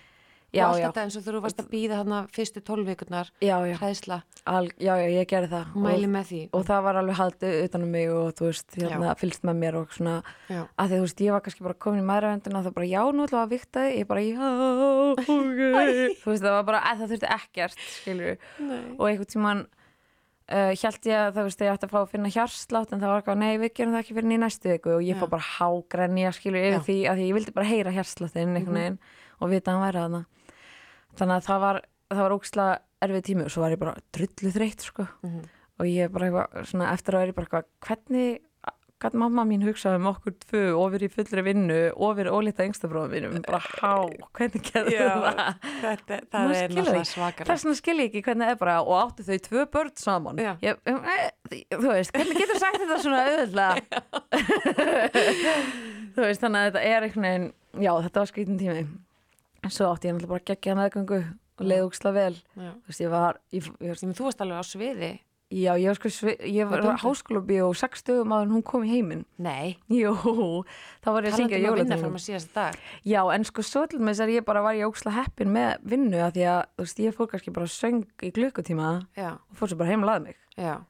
Já, 0.52 0.62
og 0.66 0.76
allt 0.76 0.84
þetta 0.84 1.04
eins 1.06 1.16
og 1.18 1.24
þú 1.26 1.42
varst 1.44 1.62
að 1.62 1.70
býða 1.72 1.98
þarna 2.02 2.20
fyrstu 2.36 2.62
tólvíkurnar, 2.66 3.32
já, 3.42 3.54
já, 3.68 3.74
hræðsla, 3.80 4.18
já, 4.44 4.92
já, 5.00 5.10
ég 5.16 5.28
gerði 5.30 5.50
það. 5.54 5.74
mæli 5.86 6.06
og, 6.08 6.14
með 6.14 6.30
því. 6.30 6.40
og 6.52 6.64
það 6.70 6.86
var 6.86 7.00
alveg 7.02 7.20
haldið 7.20 7.58
utanum 7.66 7.92
mig 7.96 8.12
og 8.12 8.32
þú 8.38 8.48
veist, 8.50 8.78
hérna, 8.78 9.16
fylgst 9.22 9.46
með 9.48 9.60
mér 9.64 9.78
og 9.82 9.98
svona, 9.98 10.16
að 10.52 10.92
því 10.92 11.02
þú 11.02 11.04
veist, 11.06 11.26
ég 11.26 11.36
var 11.36 11.44
kannski 11.46 11.68
bara 11.68 11.78
komin 11.86 12.02
í 12.04 12.08
maðuravendina 12.12 12.60
og 12.60 12.66
það 12.68 12.78
bara, 12.78 12.90
já, 12.92 13.02
nú 13.02 13.26
ætlum 13.26 13.38
við 13.38 13.44
að 13.44 13.54
vikta 13.56 13.86
þig, 13.86 14.00
ég 14.00 14.10
bara, 14.12 14.26
já, 14.28 14.50
ok, 15.12 15.30
þú 16.22 16.34
veist, 16.34 16.48
það 16.48 16.58
var 16.58 16.66
bara, 16.72 16.82
að 16.90 17.04
það 17.04 17.14
þurfti 17.14 17.32
ekkert, 17.38 17.86
skilur 18.00 18.50
Nei. 18.60 18.82
og 18.98 19.06
einhvern 19.08 19.32
tímann 19.32 19.64
uh, 20.52 20.72
held 20.72 21.08
ég 21.08 21.18
að 21.18 21.32
það 21.36 21.48
veist 21.48 21.64
ég 21.64 21.72
ætti 21.72 21.88
að 21.88 21.92
fá 21.92 21.98
að 22.02 22.12
finna 22.12 22.32
hjarslátt 22.32 22.92
en 22.92 23.02
það 23.02 23.12
var 23.12 23.22
eitthvað, 23.22 23.40
nei 23.42 23.60
við 23.62 23.74
gerum 23.78 23.94
það 23.94 24.04
ekki 24.04 24.16
fyrir 24.18 24.34
í 24.34 24.40
næstu 24.42 24.72
viku. 24.72 24.94
Og 24.98 25.06
ég 25.06 25.18
fór 25.20 25.32
bara 25.32 25.48
hágrenja 25.48 26.32
skilur 26.36 26.60
yfir 26.60 26.78
Já. 26.78 26.84
því 26.88 26.98
að 27.12 27.22
ég 27.24 27.36
vildi 27.38 27.56
bara 27.56 27.70
heyra 27.70 27.94
hjarsláttin 27.94 28.56
einhvern 28.56 28.78
veginn 28.78 28.98
og 29.38 29.52
vita 29.52 29.72
að 29.72 29.78
hann 29.78 29.86
væri 29.86 30.02
þarna 30.02 30.22
þannig 31.18 31.36
að 31.38 31.48
það 31.48 31.64
var, 31.66 31.82
það 32.12 32.22
var 32.26 32.36
ókslega 32.36 32.78
erfið 33.02 33.26
tími 33.28 33.46
og 33.46 33.52
svo 33.52 33.64
var 33.64 33.74
ég 33.74 33.82
bara 33.82 33.98
drullu 34.14 34.54
þreytt 34.54 34.86
sko. 34.86 35.08
Mhm. 35.26 35.42
og 35.82 35.88
ég 35.88 36.12
bara 36.14 36.28
eitthvað, 36.28 36.66
svona 36.70 36.92
eftir 36.92 37.14
að 37.16 37.22
vera 37.22 37.32
ég 37.32 37.36
bara 37.38 37.46
eitthvað, 37.48 37.70
hvernig 37.82 38.40
gæti 39.02 39.18
mamma 39.18 39.42
mín 39.46 39.64
hugsaði 39.66 39.98
um 39.98 40.08
okkur 40.12 40.34
tvö 40.44 40.60
verið 40.92 41.08
í 41.08 41.14
fullri 41.16 41.42
vinnu 41.46 41.78
ólítið 42.30 42.66
engstafróðum 42.68 43.14
mínum, 43.16 43.38
bara 43.46 43.58
há, 43.64 43.94
hvernig 44.38 44.62
Já. 44.94 45.08
það? 45.24 45.40
Þetta, 45.82 46.18
það 46.30 46.54
er 46.58 46.74
náttúrulega 46.76 47.08
svakalega. 47.10 47.48
þess 47.50 47.66
vegna 47.66 47.78
skil 47.80 47.96
ég 47.98 48.10
ekki 48.10 48.24
hvernig 48.28 48.46
það 48.46 48.54
er 48.54 48.60
bara 48.62 48.76
og 48.82 48.94
áttu 49.00 49.26
þau 49.26 49.38
tvö 49.48 49.64
börn 49.74 49.94
saman? 49.98 50.42
Ég, 50.62 50.78
um, 50.92 51.00
e, 51.02 51.62
þú 51.72 51.88
veist, 51.88 52.14
hvernig 52.14 52.42
getur 52.42 52.62
sagt 52.62 52.82
þetta 52.82 53.00
svona 53.02 53.24
auðvitað 53.26 53.72
þú 56.14 56.28
veist, 56.28 56.44
þannig 56.44 56.60
að 56.60 56.68
þetta 56.68 56.84
er 56.92 57.08
veginn 57.26 57.48
já, 57.82 57.92
þetta 58.06 58.22
var 58.22 58.30
skrítin 58.30 58.60
tími 58.60 58.84
svo 59.70 59.92
átti 59.92 60.08
ég 60.08 60.16
náttúrulega 60.16 60.32
bara 60.34 60.46
geggja 60.50 60.74
meðgöngu 60.78 61.20
og 61.60 61.66
leið 61.68 61.84
úksla 61.86 62.12
vel 62.16 62.36
veist, 62.56 63.00
ég 63.00 63.10
var, 63.12 63.38
ég, 63.52 63.68
ég, 63.80 63.98
Sem 64.00 64.12
þú 64.16 64.24
varst 64.30 64.40
alveg 64.42 64.58
á 64.58 64.64
sviði. 64.66 65.10
já, 65.52 65.74
ég 65.76 65.86
var 65.92 65.98
sko 66.00 66.08
svi- 66.08 66.40
ég 66.48 66.68
var 66.70 66.80
háskólabi 67.02 67.58
og 67.62 67.76
sex 67.76 68.02
áður 68.32 68.42
en 68.48 68.54
hún 68.56 68.62
kom 68.64 68.82
í 68.82 68.90
heiminn 68.94 69.24
Nei. 69.38 69.76
jú, 69.92 70.14
þá 71.04 71.08
var 71.12 71.22
ég 71.28 71.32
að 71.34 71.36
syngja 71.42 71.58
um 71.60 72.16
að 72.16 72.22
að 72.40 72.54
dag. 72.54 72.78
Já, 73.04 73.20
en 73.34 73.44
sko 73.44 73.62
svo 73.62 73.82
til 73.86 74.00
með 74.00 74.14
þess 74.16 74.24
að 74.24 74.32
ég 74.34 74.44
bara 74.48 74.62
var 74.64 74.74
ég 74.74 74.88
óksla 74.88 75.12
heppin 75.12 75.52
með 75.52 75.76
vinnu 75.84 76.22
að 76.24 76.32
því 76.38 76.46
að, 76.54 76.62
þú 76.76 76.86
veist, 76.86 77.02
ég 77.04 77.14
fór 77.18 77.28
kannski 77.34 77.52
bara 77.52 77.66
söng 77.68 78.02
í 78.22 78.32
klukkutíma 78.32 78.88
Já, 79.14 79.30
og 79.36 79.60
fór 79.60 79.68
svo 79.68 79.76
bara 79.78 79.90
heim 79.92 80.02
og 80.02 80.08
laði 80.10 80.24
mig. 80.30 80.36
já. 80.56 80.80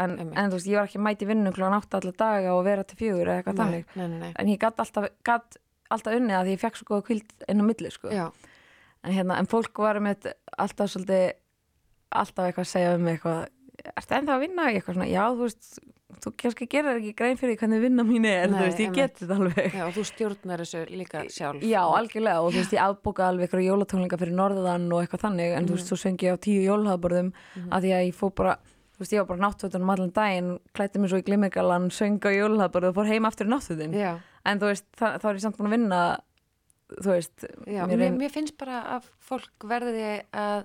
En, 0.00 0.14
en 0.18 0.48
þú 0.48 0.56
veist, 0.56 0.66
ég 0.70 0.78
var 0.80 0.86
ekki 0.88 1.02
mæti 1.04 1.26
vinnu 1.28 1.50
klokkan 1.52 1.76
átta 1.76 1.98
alla 2.00 2.12
daga 2.16 2.54
og 2.56 2.62
vera 2.64 2.82
til 2.82 2.96
fjögur 2.96 3.28
eða 3.28 3.42
eitthvað 3.42 3.58
þannig. 3.60 4.30
En 4.40 4.48
ég 4.48 4.58
gatt 4.62 4.80
alltaf, 4.80 5.10
gatt 5.22 5.58
alltaf 5.94 6.18
unnið 6.18 6.38
að 6.38 6.48
því 6.48 6.56
ég 6.56 6.62
fekk 6.62 6.80
svo 6.80 6.88
góða 6.90 7.06
kvild 7.08 7.46
inn 7.48 7.62
á 7.62 7.64
milli 7.68 7.92
sko. 7.92 8.12
en, 8.12 9.12
hérna, 9.12 9.38
en 9.38 9.50
fólk 9.50 9.82
var 9.84 10.00
með 10.02 10.32
alltaf 10.58 10.92
svolítið 10.92 11.32
alltaf 12.12 12.48
eitthvað 12.48 12.66
að 12.66 12.72
segja 12.72 12.94
um 12.96 13.06
mig 13.06 13.18
eitthvað 13.18 13.48
ertu 13.96 14.16
ennþá 14.18 14.36
að 14.36 14.44
vinna? 14.44 14.68
Ég 14.70 14.80
eitthvað 14.80 14.98
svona, 14.98 15.10
já, 15.10 15.24
þú 15.32 15.46
veist 15.46 15.82
þú 16.22 16.32
kannski 16.38 16.68
gerir 16.70 16.98
ekki 16.98 17.12
grein 17.18 17.38
fyrir 17.40 17.58
hvernig 17.58 17.82
vinna 17.82 18.04
mín 18.06 18.26
er 18.28 18.50
Nei, 18.50 18.58
þú 18.58 18.66
veist, 18.66 18.82
ég 18.82 18.96
get 18.96 19.16
þetta 19.18 19.38
alveg. 19.38 19.76
Já, 19.78 19.84
og 19.86 19.94
þú 19.96 20.04
stjórnar 20.10 20.62
þessu 20.62 20.82
líka 20.92 21.22
sjálf. 21.32 21.64
Já, 21.66 21.80
algjörlega 21.82 22.42
og 22.42 22.52
þú 22.52 22.60
veist, 22.60 22.76
ég 22.76 22.84
afbóka 22.84 23.26
alveg 23.28 23.48
eitthvað 23.48 23.64
jólatónlinga 23.66 24.20
fyrir 24.20 24.36
norðan 24.38 24.86
og 24.92 25.02
eitthvað 25.02 25.24
þannig 25.26 25.56
en 25.56 25.68
þú 25.68 25.78
veist, 25.78 25.90
svo 25.90 25.98
söngi 26.02 26.28
ég 26.28 26.36
á 26.38 26.44
tíu 26.46 26.62
jólhaðborðum 26.66 27.32
að 27.70 27.86
því 27.86 27.94
að 27.96 28.04
ég 28.06 28.18
fór 28.18 28.34
bara, 28.38 28.56
þú 29.02 29.04
veist, 29.04 29.14
ég 29.16 29.22
var 29.24 29.30
bara 29.34 29.44
náttfötunum 29.48 29.90
allan 29.96 30.12
daginn, 30.14 30.52
klætti 30.78 31.02
mig 31.02 31.10
svo 31.10 31.18
í 31.18 31.26
glimmergalan 31.26 31.90
söng 31.90 32.22
á 32.22 32.30
jólhaðborðu 32.30 32.92
og 32.92 32.98
fór 33.00 33.10
heim 33.10 33.26
aftur 33.26 33.50
í 33.50 33.52
náttfötun 33.52 33.98
já, 33.98 34.14
en 34.46 34.62
þú 34.62 34.70
veist, 34.70 34.86
það, 34.96 35.18
þá 35.20 35.26
er 35.32 35.34
ég 35.40 35.44
samt 35.48 35.58
búin 35.58 35.70
að 35.72 35.76
vinna 35.76 36.00
þú 36.92 37.08
veist, 37.16 37.46
já. 37.66 37.82
mér 37.88 37.96
Mér, 37.98 38.06
er- 38.12 38.18
mér 38.22 38.30
finnst 38.34 38.58
bara 38.60 38.82
að 38.98 39.06
fólk 39.18 39.64
verði 39.66 40.22
að 40.32 40.64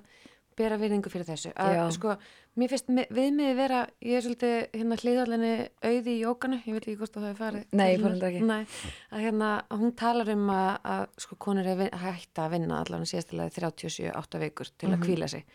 bera 0.58 0.78
virðingu 0.82 1.10
fyrir 1.14 1.28
þessu 1.28 1.52
að, 1.54 1.92
sko, 1.94 2.16
mér 2.58 2.72
finnst 2.72 2.88
mi- 2.90 3.06
viðmiði 3.14 3.56
vera 3.60 3.82
ég 4.02 4.18
er 4.18 4.24
svolítið 4.26 4.56
hérna 4.74 4.98
hliðarlinni 4.98 5.52
auði 5.86 6.16
í 6.16 6.24
jókanu, 6.24 6.58
ég 6.66 6.74
veit 6.74 6.88
ekki 6.88 6.98
hvort 6.98 7.14
það 7.14 7.28
hefur 7.28 7.42
farið 7.46 7.66
Nei, 7.78 7.86
ég 7.92 7.96
til 7.96 8.04
fór 8.04 8.10
hennar. 8.10 8.24
reyndar 8.26 8.30
ekki. 8.34 8.48
Nei, 8.50 8.66
að 9.14 9.22
hérna, 9.28 9.52
hún 9.78 9.94
talar 9.96 10.32
um 10.34 10.48
að, 10.50 10.72
að 10.84 11.04
sko, 11.22 11.36
konur 11.46 11.70
er 11.70 11.84
hætta 11.94 12.48
að 12.48 12.56
vinna 12.58 12.82
allavega 12.82 13.12
síðastilega 13.14 13.54
37-8 13.54 14.42
vikur 14.48 14.72
til 14.78 14.90
Mhm. 14.90 14.98
að 14.98 15.06
kvíla 15.06 15.30
sig 15.30 15.46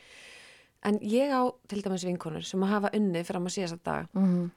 en 0.88 0.98
ég 1.06 1.30
á 1.30 1.42
til 1.70 1.82
dæmis 1.84 2.04
vinkonur 2.06 2.44
sem 2.46 2.62
að 2.64 2.74
hafa 2.74 2.90
unnið 2.96 3.28
fram 3.28 3.46
á 3.46 3.50
síðasta 3.54 3.78
dag. 3.86 4.10
Mm, 4.18 4.50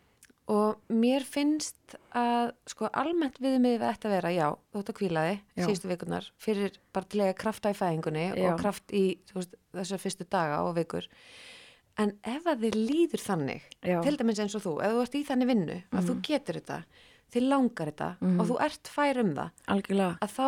og 0.54 0.94
mér 0.94 1.26
finnst 1.26 1.96
að 2.14 2.52
sko 2.70 2.90
almennt 2.94 3.40
viðmið 3.42 3.80
við 3.80 3.88
ætti 3.90 4.10
að 4.10 4.16
vera 4.18 4.34
já, 4.34 4.46
þú 4.74 4.82
ert 4.82 4.92
að 4.92 4.98
kvíla 5.00 5.24
þig 5.26 5.40
síðustu 5.64 5.90
vikunar 5.90 6.30
fyrir 6.42 6.78
bara 6.94 7.10
til 7.10 7.24
að 7.26 7.34
krafta 7.42 7.74
í 7.74 7.78
fæðingunni 7.80 8.26
Já. 8.28 8.52
og 8.52 8.62
kraft 8.62 8.94
í 8.94 9.04
þessar 9.34 10.04
fyrstu 10.04 10.28
daga 10.30 10.62
og 10.68 10.76
vikur. 10.78 11.10
En 11.98 12.14
ef 12.28 12.46
að 12.52 12.68
þið 12.68 12.78
líður 12.78 13.24
þannig 13.24 13.66
Já. 13.80 13.98
til 14.04 14.16
dæmis 14.20 14.44
eins 14.44 14.58
og 14.58 14.66
þú, 14.66 14.78
ef 14.86 14.94
þú 14.94 15.04
ert 15.06 15.18
í 15.18 15.26
þannig 15.32 15.52
vinnu 15.54 15.82
að 15.96 16.10
þú 16.10 16.16
getur 16.30 16.60
þetta, 16.60 16.80
þið 17.34 17.50
langar 17.50 17.92
þetta 17.94 18.10
og 18.36 18.48
þú 18.52 18.62
ert 18.68 18.94
fær 18.94 19.22
um 19.24 19.36
það 19.40 19.68
algjörlega. 19.76 20.18
að 20.22 20.34
þá 20.36 20.48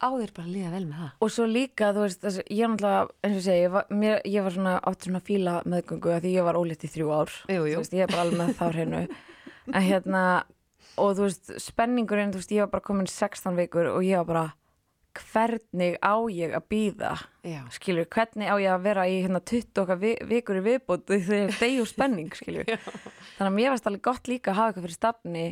á 0.00 0.08
þér 0.08 0.32
bara 0.36 0.46
að 0.46 0.54
líða 0.54 0.70
vel 0.74 0.84
með 0.88 1.02
það. 1.02 1.10
Og 1.20 1.32
svo 1.34 1.46
líka, 1.48 1.90
þú 1.96 2.04
veist, 2.06 2.20
þessi, 2.24 2.44
ég 2.48 2.64
er 2.64 2.72
náttúrulega 2.72 3.02
eins 3.26 3.36
og 3.36 3.44
segi, 3.46 3.64
ég 3.64 3.74
var, 3.74 3.90
mér, 4.02 4.22
ég 4.24 4.46
var 4.46 4.56
svona 4.56 4.76
átt 4.90 5.08
svona 5.08 5.24
fíla 5.24 5.56
meðgöngu 5.68 6.14
að 6.14 6.22
því 6.24 6.32
ég 6.36 6.48
var 6.48 6.60
ólétt 6.60 6.86
í 6.86 6.92
þrjú 6.94 7.10
ár. 7.14 7.34
Jú, 7.46 7.58
jú. 7.60 7.74
Þú 7.74 7.82
veist, 7.84 7.98
ég 7.98 8.06
er 8.06 8.14
bara 8.14 8.24
alveg 8.26 8.40
með 8.40 8.56
þá 8.60 8.64
hreinu. 8.70 9.02
En 9.70 9.84
hérna, 9.86 10.22
og 10.98 11.12
þú 11.14 11.26
veist 11.28 11.52
spenningurinn, 11.62 12.32
þú 12.34 12.40
veist, 12.40 12.54
ég 12.56 12.64
var 12.64 12.72
bara 12.72 12.86
komin 12.88 13.06
16 13.06 13.54
vikur 13.60 13.92
og 13.92 14.00
ég 14.02 14.18
var 14.18 14.26
bara 14.26 14.46
hvernig 15.18 15.96
á 16.02 16.14
ég 16.30 16.54
að 16.54 16.66
býða 16.70 17.14
já, 17.42 17.62
skilur, 17.74 18.06
hvernig 18.10 18.50
á 18.50 18.56
ég 18.62 18.70
að 18.72 18.84
vera 18.84 19.06
í 19.10 19.16
hérna 19.24 19.40
20 19.42 19.82
okkar 19.82 19.98
vi, 20.00 20.12
vikur 20.30 20.60
í 20.60 20.64
viðbútt 20.64 21.10
þegar 21.10 21.56
deg 21.58 21.80
og 21.82 21.88
spenning, 21.90 22.30
skilur 22.36 22.68
þannig 23.36 23.48
að 23.48 23.56
mér 23.56 23.74
varst 23.74 23.90
alveg 23.90 24.04
gott 24.06 24.30
líka 24.30 24.52
að 24.52 24.60
hafa 24.60 24.70
eitthvað 24.70 24.86
fyrir 24.86 24.98
stafni 24.98 25.46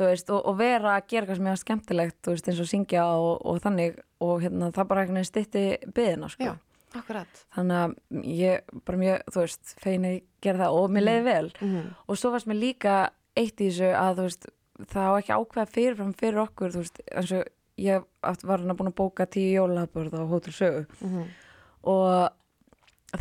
veist, 0.00 0.30
og, 0.30 0.40
og 0.46 0.58
vera 0.58 0.96
að 0.96 1.08
gera 1.10 1.24
eitthvað 1.24 1.40
sem 1.40 1.50
var 1.50 1.60
skemmtilegt, 1.62 2.20
veist, 2.30 2.50
eins 2.50 2.62
og 2.62 2.70
syngja 2.70 3.04
og, 3.16 3.32
og 3.46 3.60
þannig, 3.64 4.00
og 4.24 4.44
hérna, 4.44 4.70
það 4.74 4.88
bara 4.92 5.04
veginn 5.06 5.28
stytti 5.28 5.64
byðina, 5.96 6.30
sko. 6.32 6.50
Já, 6.50 6.92
akkurat. 7.00 7.40
Þannig 7.56 7.80
að 7.82 7.96
ég 8.32 8.76
bara 8.88 9.02
mjög, 9.02 9.24
þú 9.32 9.42
veist, 9.44 9.74
fein 9.82 10.06
að 10.08 10.16
ég 10.16 10.28
gera 10.46 10.62
það 10.64 10.78
og 10.80 10.94
mér 10.96 11.08
leiði 11.08 11.24
vel. 11.30 11.48
Mm. 11.60 11.88
og 12.06 12.20
svo 12.20 12.34
varst 12.34 12.50
mér 12.50 12.62
líka 12.62 12.98
eitt 13.36 13.60
í 13.60 13.70
þessu 13.70 13.90
að 13.96 14.20
þú 14.20 14.28
veist, 14.28 14.52
það 14.92 15.08
á 15.08 15.12
ekki 15.16 15.40
ákveða 15.40 15.72
fyrirfram 15.72 16.14
fyrir 16.20 16.44
okkur, 16.44 16.78
eins 16.80 17.34
og 17.36 17.50
ég 17.80 18.06
var 18.24 18.62
hann 18.62 18.76
búin 18.76 18.92
að 18.92 19.00
bóka 19.00 19.26
tíu 19.28 19.58
jólabörð 19.58 20.16
á 20.16 20.24
Hótel 20.28 20.56
Sögu. 20.56 20.86
Mm 21.00 21.26
og 21.86 22.35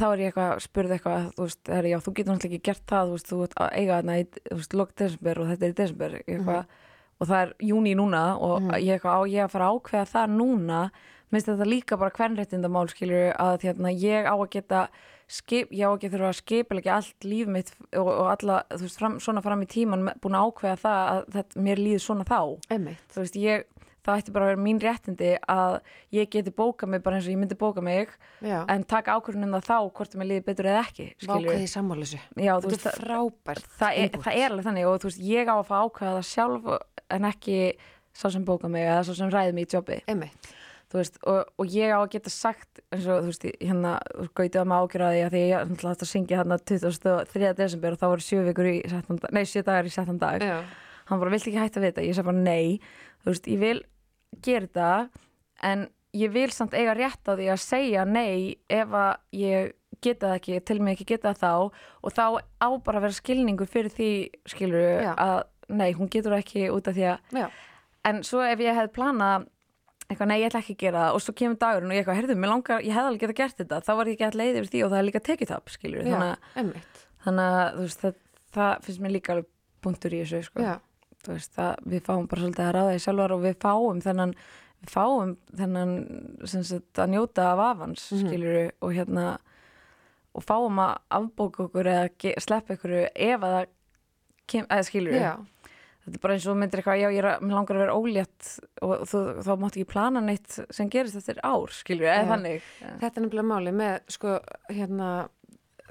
þá 0.01 0.05
er 0.09 0.23
ég 0.23 0.31
eitthvað, 0.31 0.53
spurði 0.65 0.97
eitthvað 0.97 1.27
þú 1.35 1.47
veist, 1.47 1.71
er, 1.77 1.89
já, 1.91 1.97
þú 2.03 2.13
getur 2.17 2.33
náttúrulega 2.33 2.59
ekki 2.59 2.67
gert 2.69 2.85
það 2.91 3.07
þú 3.07 3.17
veist, 3.17 3.31
þú 3.31 3.41
ert 3.45 3.57
að 3.61 3.73
eiga 3.79 3.97
þarna 3.99 4.17
í, 4.17 4.27
þú 4.35 4.59
veist, 4.59 4.77
lok 4.81 4.93
desember 5.01 5.41
og 5.41 5.49
þetta 5.51 5.65
er 5.67 5.73
í 5.73 5.79
desember, 5.81 6.15
ég 6.19 6.29
eitthvað 6.35 6.79
og 7.15 7.29
það 7.29 7.41
er 7.41 7.51
júni 7.63 7.95
núna 7.95 8.23
og 8.43 8.71
ég 8.75 8.97
eitthvað 8.97 9.19
á 9.19 9.21
ég 9.31 9.45
að 9.45 9.51
fara 9.53 9.67
að 9.69 9.77
ákveða 9.79 10.07
það 10.11 10.33
núna 10.35 10.79
minnst 11.33 11.49
þetta 11.49 11.67
líka 11.67 11.99
bara 11.99 12.15
hvernréttindamál 12.15 12.87
skilur 12.91 13.31
að 13.41 13.67
hérna, 13.67 13.91
ég 13.91 14.27
á 14.27 14.35
að 14.35 14.49
geta 14.55 14.81
skip, 15.31 15.71
ég 15.73 15.89
á 15.89 15.95
ekki 15.95 16.09
að 16.09 16.15
þurfa 16.15 16.29
að 16.29 16.39
skipilegja 16.39 16.97
allt 16.99 17.25
líf 17.25 17.49
mitt 17.49 17.71
og, 17.97 18.09
og 18.09 18.27
alla, 18.29 18.59
þú 18.73 18.81
veist, 18.83 18.99
fram, 19.01 19.15
svona 19.23 19.43
fram 19.45 19.63
í 19.65 19.69
tíman 19.71 20.05
búin 20.21 20.37
að 20.37 20.51
ákveða 20.51 20.81
það 20.83 20.99
að 21.13 21.21
þetta, 21.37 21.63
mér 21.67 21.81
líður 21.81 22.03
svona 22.05 22.27
þá. 22.29 22.39
Einmitt. 22.75 23.07
þú 23.13 23.23
veist, 23.23 23.39
ég, 23.41 23.65
það 24.05 24.19
ætti 24.21 24.33
bara 24.35 24.45
að 24.47 24.51
vera 24.53 24.61
mín 24.65 24.79
réttindi 24.83 25.31
að 25.49 25.75
ég 26.15 26.29
geti 26.35 26.53
bókað 26.55 26.91
mig 26.93 27.03
bara 27.05 27.17
eins 27.19 27.27
og 27.29 27.33
ég 27.35 27.39
myndi 27.41 27.57
bóka 27.59 27.81
mig 27.85 28.13
Já, 28.45 28.59
en 28.69 28.83
taka 28.85 29.15
ákvörðun 29.17 29.47
um 29.49 29.55
það 29.57 29.67
þá 29.69 29.77
hvort 29.99 30.17
mér 30.21 30.29
líði 30.31 30.45
betur 30.49 30.69
eða 30.71 30.83
ekki 30.85 31.07
vákvæði 31.25 31.69
sammálusu 31.73 32.19
Þetta 32.61 32.73
veist, 32.75 32.85
er 32.91 32.99
frábært 33.01 33.71
það, 33.79 34.01
er, 34.03 34.19
það 34.27 34.39
er 34.43 34.49
alveg 34.51 34.67
þannig 34.69 34.89
og 34.91 34.99
þú 35.01 35.11
veist, 35.11 35.23
ég 35.33 35.49
á 35.51 35.55
að 35.57 35.65
fá 35.71 35.75
ákveða 35.85 36.17
það 36.19 36.29
sjálf 36.31 36.69
en 37.17 37.29
ekki 37.31 37.57
sá 38.15 38.29
sem 38.31 38.45
bóka 38.47 38.69
mig 38.71 38.85
eða 38.87 39.01
sá 39.09 39.13
sem 39.17 39.33
ræði 39.33 39.57
mig 39.57 39.65
í 39.67 39.73
jobbi. 39.75 39.97
Veist, 40.95 41.17
og, 41.27 41.49
og 41.59 41.65
ég 41.75 41.91
á 41.91 41.99
að 41.99 42.11
geta 42.13 42.31
sagt 42.31 42.79
eins 42.93 43.03
og 43.11 43.25
þú 43.25 43.31
veist, 43.33 43.45
hérna 43.59 43.95
gautið 44.37 44.61
að 44.61 44.67
maður 44.71 44.85
ákjöra 44.87 45.07
því 45.11 45.23
að 45.25 45.33
því 45.33 45.41
ég 45.49 45.73
ætla 45.75 45.91
að 45.91 46.05
syngja 46.07 46.37
hérna 46.39 46.57
23. 46.71 47.49
desember 47.57 47.95
og 47.97 47.99
þá 47.99 48.05
voru 48.13 48.23
sjö 48.23 48.43
vikur 48.45 48.69
í 48.69 48.75
settan, 48.87 49.19
dag- 49.19 49.33
nei, 49.35 49.41
sjö 49.49 49.63
dagar 49.67 49.89
í 49.89 49.91
settan 49.91 50.21
dag. 50.21 50.45
Já, 50.45 50.61
hann 51.09 51.19
bara, 51.19 51.33
viltu 51.33 51.51
ekki 51.51 51.59
hætta 51.59 51.83
við 51.83 51.89
þetta? 51.91 52.05
Ég 52.07 52.15
sagði 52.15 52.29
bara 52.29 52.45
nei, 52.45 52.79
þú 53.25 53.33
veist, 53.33 53.49
ég 53.51 53.59
vil 53.65 53.81
gera 54.43 54.67
þetta 54.67 54.89
en 55.69 55.87
ég 56.15 56.31
vil 56.31 56.51
samt 56.51 56.75
eiga 56.75 56.95
rétt 56.95 57.27
á 57.27 57.33
því 57.35 57.49
að 57.51 57.63
segja 57.63 58.05
nei 58.07 58.55
ef 58.71 58.93
að 58.95 59.17
ég 59.35 59.73
geta 60.03 60.29
það 60.29 60.37
ekki, 60.39 60.59
til 60.67 60.79
mig 60.83 60.95
ekki 60.95 61.07
geta 61.13 61.33
það 61.33 61.41
þá. 61.41 61.81
Og 62.05 62.13
þá 62.13 62.25
á 62.61 62.67
bara 62.85 62.99
að 62.99 63.05
vera 63.07 63.17
skilningur 63.17 63.69
fyrir 63.71 63.93
því, 63.93 64.11
skilur 64.51 65.01
Já. 65.01 65.11
að 65.15 65.37
nei, 65.73 65.89
hún 65.97 66.11
getur 66.11 66.35
það 66.35 66.43
ekki 66.43 66.69
út 66.73 66.87
af 66.89 66.95
því 66.97 67.05
að 67.09 67.39
já, 67.39 67.45
en 68.05 68.21
svo 68.27 68.43
ef 68.45 68.61
ég 68.61 68.77
hefði 68.77 68.93
planað 68.93 69.47
eitthvað, 70.05 70.29
nei, 70.29 70.37
ég 70.37 70.51
ætla 70.51 70.61
ekki 70.61 70.75
að 70.75 70.83
gera 70.83 71.03
það 71.05 71.15
og 71.17 71.23
svo 71.25 71.33
kemur 71.39 71.57
dagurinn 71.61 71.89
og 71.89 71.95
ég 71.95 72.03
eitthvað, 72.03 72.19
heyrðu, 72.19 72.35
mér 72.37 72.51
langar, 72.51 72.83
ég 72.85 72.93
hefði 72.93 73.09
alveg 73.09 73.23
geta 73.23 73.37
gert 73.39 73.61
þetta 73.61 73.79
þá 73.81 73.91
var 73.97 74.11
ég 74.11 74.17
ekki 74.17 74.27
að 74.27 74.37
leið 74.41 74.59
yfir 74.59 74.69
því 74.73 74.83
og 74.85 74.91
það 74.91 74.99
er 74.99 75.07
líka 75.07 75.21
tekið 75.25 75.49
tap, 75.49 75.71
skilur 75.73 76.05
já, 76.05 76.13
þannig, 76.13 76.91
þannig 77.25 77.55
að 77.55 77.79
veist, 77.79 78.03
það, 78.03 78.19
það 78.59 78.85
finnst 78.85 79.01
mér 79.01 79.15
líka 79.15 79.33
alveg 79.33 79.49
punktur 79.85 80.13
í 80.13 80.21
þessu, 80.21 80.43
sko 80.45 80.67
veist, 81.33 81.53
það, 81.55 81.75
við 81.85 82.03
fáum 82.05 82.27
bara 82.31 82.41
svolítið 82.41 82.65
að 82.67 82.75
ráða 82.77 82.95
í 82.95 83.01
sjálfar 83.05 83.33
og 83.35 83.41
við 83.45 83.57
fáum 83.63 84.01
þennan 84.05 84.35
við 84.85 84.91
fáum 84.93 85.35
þennan 85.57 85.93
sagt, 86.45 86.93
að 87.01 87.09
njóta 87.15 87.49
af 87.53 87.59
afans 87.71 88.11
Mhm. 88.11 88.29
mm 88.35 88.71
og 88.81 88.93
hérna 88.93 89.25
og 90.35 90.43
fáum 90.43 90.79
að 90.83 90.97
afbóka 91.15 91.63
okkur 91.69 91.87
eða 91.87 92.39
sleppa 92.43 92.75
ykkur 92.75 92.95
ef 93.15 93.39
að 93.41 93.53
það 93.55 93.67
kem, 94.47 94.65
eða 94.69 94.83
skilur 94.83 95.13
já, 95.15 95.31
þetta 96.05 96.17
er 96.17 96.21
bara 96.21 96.33
eins 96.35 96.47
og 96.51 96.57
myndir 96.59 96.81
eitthvað, 96.81 96.99
já, 97.01 97.07
ég 97.15 97.21
er 97.23 97.27
að, 97.31 97.45
langar 97.55 97.75
að 97.77 97.83
vera 97.85 97.95
ólétt 97.95 98.49
og 98.83 99.05
þú, 99.09 99.21
þá 99.47 99.51
máttu 99.63 99.79
ekki 99.79 99.91
plana 99.93 100.21
neitt 100.21 100.59
sem 100.75 100.89
gerist 100.91 101.15
eftir 101.15 101.39
ár, 101.41 101.71
skilur 101.71 102.05
eða 102.11 102.25
Já. 102.25 102.29
þannig 102.33 102.61
þetta 102.99 103.15
er 103.15 103.25
nefnilega 103.25 103.47
máli 103.53 103.71
með 103.73 103.95
sko, 104.11 104.35
hérna 104.69 105.09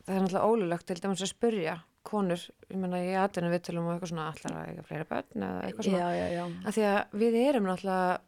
það 0.04 0.14
er 0.14 0.20
náttúrulega 0.20 0.50
ólulegt 0.52 0.86
til 0.86 1.00
dæmis 1.00 1.24
að 1.24 1.32
spurja 1.32 1.78
konur, 2.06 2.44
ég 2.70 2.78
meina 2.80 3.00
ég 3.02 3.18
aðeinu 3.20 3.50
viðtölum 3.54 3.88
og 3.88 3.94
eitthvað 3.94 4.12
svona 4.12 4.28
allar 4.30 4.60
að 4.60 4.70
eiga 4.70 4.86
fleira 4.88 5.08
börn 5.10 5.48
eða 5.48 5.64
eitthvað 5.66 5.88
svona, 5.88 6.04
já, 6.04 6.20
já, 6.20 6.28
já, 6.34 6.44
að 6.64 6.78
því 6.78 6.86
að 6.90 7.18
við 7.24 7.40
erum 7.44 7.68
náttúrulega 7.70 8.22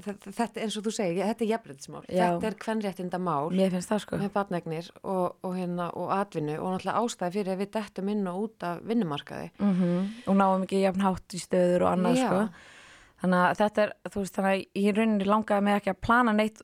þetta, 0.00 0.32
þetta 0.38 0.62
eins 0.64 0.76
og 0.78 0.86
þú 0.86 0.92
segir, 0.96 1.26
þetta 1.28 1.44
er 1.44 1.50
jafnrættismál 1.50 2.02
þetta 2.08 2.48
er 2.48 2.58
kvenréttinda 2.64 3.20
mál 3.22 3.52
mér 3.52 3.72
finnst 3.74 3.92
það 3.92 4.02
sko. 4.04 4.20
með 4.20 4.34
barnegnir 4.36 4.90
og, 5.02 5.24
og, 5.42 5.56
hérna, 5.56 5.88
og 5.98 6.12
atvinnu 6.16 6.58
og 6.58 6.74
náttúrulega 6.74 7.02
ástæði 7.02 7.36
fyrir 7.38 7.54
að 7.54 7.62
við 7.62 7.72
dettum 7.76 8.12
inn 8.12 8.28
og 8.30 8.44
út 8.46 8.68
af 8.68 8.84
vinnumarkaði. 8.88 9.50
Mm 9.60 9.80
og 10.26 10.38
náum 10.38 10.64
ekki 10.64 10.82
jafn 10.82 11.04
hátt 11.04 11.34
í 11.36 11.40
stöður 11.42 11.86
og 11.86 11.92
annað 11.92 12.20
sko. 12.22 12.42
Þannig 13.22 13.38
að 13.38 13.58
þetta 13.60 13.82
er, 13.82 13.90
þú 14.10 14.22
veist, 14.22 14.36
þannig 14.36 14.52
að 14.52 14.82
ég 14.82 14.96
rauninni 14.96 15.26
langaði 15.28 15.64
mig 15.66 15.76
ekki 15.78 15.92
að 15.92 16.00
plana 16.02 16.32
neitt 16.34 16.62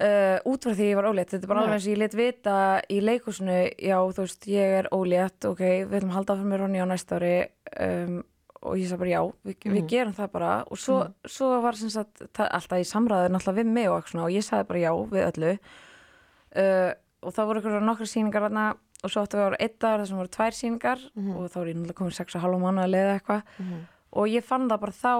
uh, 0.00 0.38
út 0.50 0.64
frá 0.66 0.72
því 0.76 0.86
ég 0.90 0.96
var 0.98 1.08
ólétt. 1.10 1.30
Þetta 1.32 1.44
er 1.46 1.50
bara 1.52 1.62
alveg 1.64 1.76
eins 1.78 1.86
og 1.88 1.92
ég 1.94 2.00
let 2.02 2.14
vita 2.18 2.54
í 2.92 3.00
leikusinu 3.00 3.58
já, 3.80 3.98
þú 4.12 4.24
veist, 4.26 4.46
ég 4.52 4.74
er 4.80 4.88
ólétt 4.92 5.48
ok, 5.50 5.62
við 5.88 5.98
ætlum 6.00 6.10
að 6.12 6.18
halda 6.20 6.34
áfram 6.36 6.50
með 6.52 6.60
Ronny 6.64 6.82
á 6.82 6.86
næsta 6.90 7.18
ári 7.20 7.34
um, 7.80 8.16
og 8.66 8.78
ég 8.80 8.88
sagði 8.90 8.98
bara 9.04 9.10
já 9.14 9.20
við, 9.46 9.56
við 9.62 9.80
Mhm. 9.80 9.88
gerum 9.92 10.14
það 10.16 10.30
bara. 10.32 10.52
Og 10.70 10.78
svo, 10.80 10.96
svo 11.26 11.60
var 11.62 11.76
sem 11.78 11.90
sagt, 11.90 12.22
það, 12.34 12.48
alltaf 12.58 12.78
í 12.82 12.88
samræður 12.88 13.30
náttúrulega 13.36 13.60
við 13.62 13.72
mig 13.76 13.88
og, 13.90 14.08
svona, 14.10 14.24
og 14.26 14.34
ég 14.34 14.42
sagði 14.46 14.68
bara 14.68 14.84
já 14.86 14.92
við 15.12 15.26
öllu. 15.30 15.52
Uh, 16.56 16.92
og 17.26 17.34
það 17.36 17.46
voru 17.50 17.60
ykkur 17.60 17.82
nokkra 17.84 18.06
sýningar 18.08 18.44
þarna 18.46 18.64
og 19.04 19.10
svo 19.12 19.22
áttu 19.26 19.36
að 19.36 19.42
vera 19.44 19.58
einn 19.60 19.74
dagar 19.82 20.00
þar 20.00 20.08
sem 20.08 20.16
voru 20.20 20.32
tvær 20.32 20.54
sýningar 20.56 21.02
og 21.36 21.50
þá 21.52 21.56
er 21.60 21.68
ég 21.70 21.76
náttúrulega 21.82 22.36
og 22.36 22.42
halva 22.46 22.60
mánu 22.62 22.82
að 22.84 22.92
leiða 22.94 23.14
eitthvað. 23.18 23.42
Og 24.16 24.28
ég 24.32 24.44
fann 24.46 24.68
það 24.70 24.80
bara 24.80 24.96
þá 24.96 25.12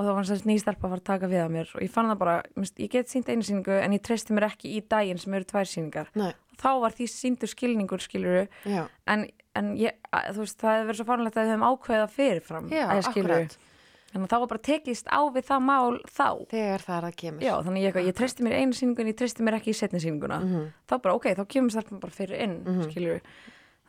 og 0.00 0.06
það 0.08 0.16
var 0.16 0.28
þess 0.30 0.46
nýstelpa 0.48 0.86
að 0.88 0.92
fara 0.94 1.00
að 1.02 1.08
taka 1.10 1.30
við 1.30 1.42
að 1.44 1.50
mér 1.58 1.72
og 1.76 1.84
ég 1.84 1.92
fann 1.92 2.08
það 2.10 2.20
bara, 2.24 2.36
ég 2.80 2.90
get 2.96 3.12
sínt 3.12 3.28
einu 3.28 3.44
sýningu 3.46 3.76
en 3.76 3.96
ég 3.98 4.04
treysti 4.08 4.32
mér 4.36 4.48
ekki 4.48 4.72
í 4.78 4.82
daginn 4.88 5.20
sem 5.20 5.34
eru 5.36 5.48
tvær 5.52 5.68
sýningar 5.68 6.08
Nei, 6.16 6.30
þá 6.60 6.70
var 6.84 6.96
því 6.96 7.08
síndur 7.12 7.52
skilningur 7.52 8.00
skiluru 8.04 8.46
já, 8.64 8.84
en, 9.12 9.26
en 9.60 9.72
ég, 9.80 9.98
að, 10.10 10.30
þú 10.38 10.46
veist, 10.46 10.60
það 10.62 10.78
hefur 10.78 10.88
verið 10.92 11.00
svo 11.02 11.08
farnlegt 11.12 11.36
að 11.40 11.44
við 11.50 11.52
höfum 11.54 11.68
ákveða 11.70 12.08
fyrirfram 12.16 12.70
já 12.72 12.86
að 12.88 13.02
skilurðu. 13.10 13.42
akkurat 13.44 13.66
að 14.10 14.26
þá 14.26 14.36
var 14.42 14.48
bara 14.50 14.64
tekist 14.66 15.06
á 15.06 15.20
við 15.30 15.44
það 15.46 15.60
mál 15.68 15.98
þá 16.10 16.28
þegar 16.50 16.82
það 16.82 16.96
er 16.96 17.04
að 17.06 17.16
kemur 17.20 17.44
Já, 17.46 17.52
þannig 17.62 17.84
ég, 17.84 17.98
ég 18.08 18.16
treysti 18.18 18.42
mér 18.42 18.56
einu 18.58 18.74
sýningun, 18.74 19.10
ég 19.12 19.18
treysti 19.20 19.44
mér 19.46 19.58
ekki 19.60 19.70
í 19.70 19.76
setni 19.78 20.00
sýninguna. 20.02 20.38
Mhm. 20.42 20.64
Þá 20.90 20.94
bara, 21.04 21.14
ok, 21.14 21.28
þá 21.38 21.44
kemur 21.54 21.70
stelpum 21.76 22.00
bara 22.02 22.16
fyrir 22.16 22.42
inn, 22.42 22.56
mm 22.66 23.20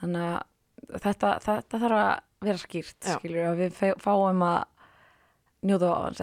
Þannig 0.01 0.27
að 0.27 1.01
þetta, 1.01 1.31
þetta 1.45 1.79
þarf 1.81 1.97
að 2.01 2.45
vera 2.45 2.57
skýrt, 2.61 2.97
Já. 3.05 3.17
skiljur, 3.17 3.47
að 3.51 3.59
við 3.61 3.73
fá- 3.77 3.99
fáum 4.01 4.41
að 4.45 4.63
njóta 5.65 5.93
á 5.93 5.99
hans, 6.05 6.21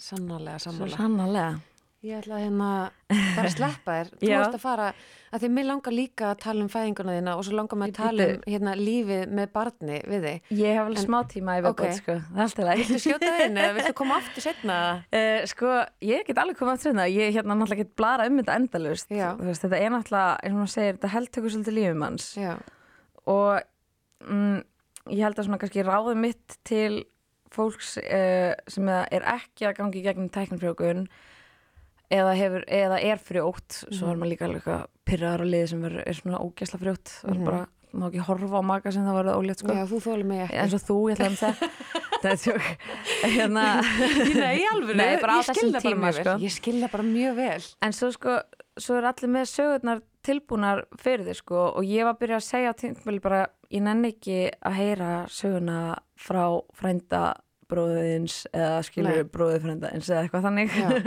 sannarlega, 0.00 0.60
sannarlega 0.62 0.96
sannarlega. 0.96 1.58
Ég 2.00 2.16
ætla 2.16 2.38
að 2.38 2.44
hérna 2.46 2.66
bara 3.12 3.42
að 3.44 3.50
sleppa 3.58 3.94
þér 3.98 4.10
Þú 4.14 4.28
varst 4.32 4.54
að 4.56 4.62
fara, 4.62 4.84
að 5.28 5.42
því 5.42 5.48
mér 5.52 5.66
langar 5.68 5.92
líka 5.92 6.30
að 6.30 6.38
tala 6.46 6.64
um 6.64 6.70
fæðinguna 6.72 7.16
þína 7.18 7.34
og 7.36 7.44
svo 7.44 7.56
langar 7.58 7.80
maður 7.82 7.92
að 7.92 7.98
tala 7.98 8.28
um 8.30 8.46
hérna 8.46 8.72
lífið 8.80 9.34
með 9.36 9.50
barni 9.58 9.98
við 10.08 10.24
þig 10.24 10.54
Ég 10.62 10.78
hef 10.78 10.86
alveg 10.86 11.04
smá 11.04 11.18
tíma 11.34 11.58
í 11.58 11.64
viðbót, 11.66 11.82
ok. 11.84 11.98
sko. 11.98 12.16
Það 12.30 12.40
er 12.40 12.46
alltaf 12.46 12.68
leið. 12.70 12.80
Viltu 12.80 13.02
skjóta 13.04 13.34
þinn 13.36 13.60
eða 13.60 13.76
viltu 13.76 13.92
koma 14.00 14.16
aftur 14.22 14.46
setna? 14.46 14.78
Uh, 15.12 15.42
sko, 15.52 15.76
ég 16.08 16.24
get 16.30 16.40
alveg 16.40 16.60
komið 16.62 16.78
aftur 16.78 16.92
hérna, 16.94 17.08
ég 17.12 17.36
hérna 17.36 17.58
náttúrulega 17.60 17.84
get 17.84 17.94
blara 18.00 18.30
um 18.32 18.40
þetta 18.40 18.58
endalust. 18.62 19.12
Veist, 19.12 19.66
þetta 19.66 19.84
er 19.84 19.94
náttúrulega, 19.98 20.34
eins 20.40 20.56
og 20.56 20.60
maður 20.62 20.74
segir, 20.78 20.96
þetta 20.96 21.14
heldtökur 21.18 21.56
svolítið 21.58 21.78
lífum 21.82 22.08
hans. 22.08 22.32
Og 23.28 23.60
mm, 24.24 24.60
ég 25.12 25.26
held 25.28 25.36
að 25.36 25.50
svona 25.50 25.60
kannski 25.60 25.84
ráðið 25.84 26.22
mitt 26.24 26.60
til 26.64 27.02
fólks 27.54 27.96
uh, 28.02 28.52
sem 28.70 28.88
er 28.92 29.26
ekki 29.34 29.68
að 29.68 29.76
gangi 29.80 30.04
gegnum 30.04 30.30
tæknifrjókun 30.32 31.04
eða, 32.10 32.32
hefur, 32.38 32.64
eða 32.66 33.00
er 33.06 33.20
frjótt 33.22 33.82
svo 33.88 34.10
er 34.10 34.18
maður 34.20 34.32
líka 34.34 34.48
alveg 34.48 34.70
pyrraðar 35.08 35.44
á 35.44 35.46
liði 35.50 35.68
sem 35.72 35.84
er, 35.88 36.00
er 36.06 36.18
svona 36.18 36.40
ógæsla 36.42 36.80
frjótt. 36.80 37.14
Og 37.26 37.32
er 37.34 37.42
bara, 37.46 37.62
má 37.90 38.06
ekki 38.08 38.24
horfa 38.26 38.62
á 38.62 38.64
maka 38.66 38.92
sem 38.94 39.06
það 39.06 39.18
var 39.18 39.30
ólétt 39.34 39.62
sko. 39.62 39.74
já 39.74 39.84
þú 39.90 40.00
þóli 40.06 40.26
mig 40.30 40.44
ekki. 40.46 40.58
Eins 40.62 40.76
og 40.78 40.84
þú, 40.86 40.98
ég 41.10 41.24
ætla 41.24 41.50
að 41.50 41.62
það 42.20 42.30
er 42.30 42.40
tjók 42.44 42.68
hérna, 43.24 43.66
Nei, 44.36 44.60
alvöru, 44.70 44.98
Nei, 45.00 45.08
ég 45.16 45.48
skil 45.48 45.48
þessum 45.48 45.74
það 45.74 45.88
bara 45.88 45.98
mjög 45.98 46.04
vel. 46.04 46.20
sko. 46.20 46.36
Ég 46.44 46.56
skil 46.56 46.76
það 46.78 46.94
bara 46.94 47.08
mjög 47.10 47.36
vel. 47.40 47.60
En 47.86 47.96
svo 47.96 48.12
sko, 48.14 48.36
svo 48.80 48.98
er 49.00 49.10
allir 49.10 49.34
með 49.38 49.50
sögurnar 49.54 50.02
tilbúnar 50.26 50.84
fyrir 51.00 51.26
þið 51.28 51.38
sko 51.40 51.60
og 51.80 51.86
ég 51.86 52.06
var 52.06 52.16
að 52.16 52.22
byrja 52.24 52.40
að 52.40 52.46
segja 52.48 52.72
á 52.72 52.80
tímfæli 52.80 53.22
bara 53.24 53.44
ég 53.72 53.84
nenni 53.84 54.12
ekki 54.14 54.40
að 54.66 54.76
heyra 54.80 55.12
söguna 55.32 55.78
frá 56.20 56.44
frænda 56.76 57.22
bróðins 57.70 58.42
eða 58.50 58.80
skilur 58.86 59.20
Nei. 59.22 59.30
bróðið 59.30 59.62
frænda 59.66 59.92
eins 59.94 60.10
eða 60.10 60.24
eitthvað 60.24 60.48
þannig 60.48 60.74
að 60.84 60.98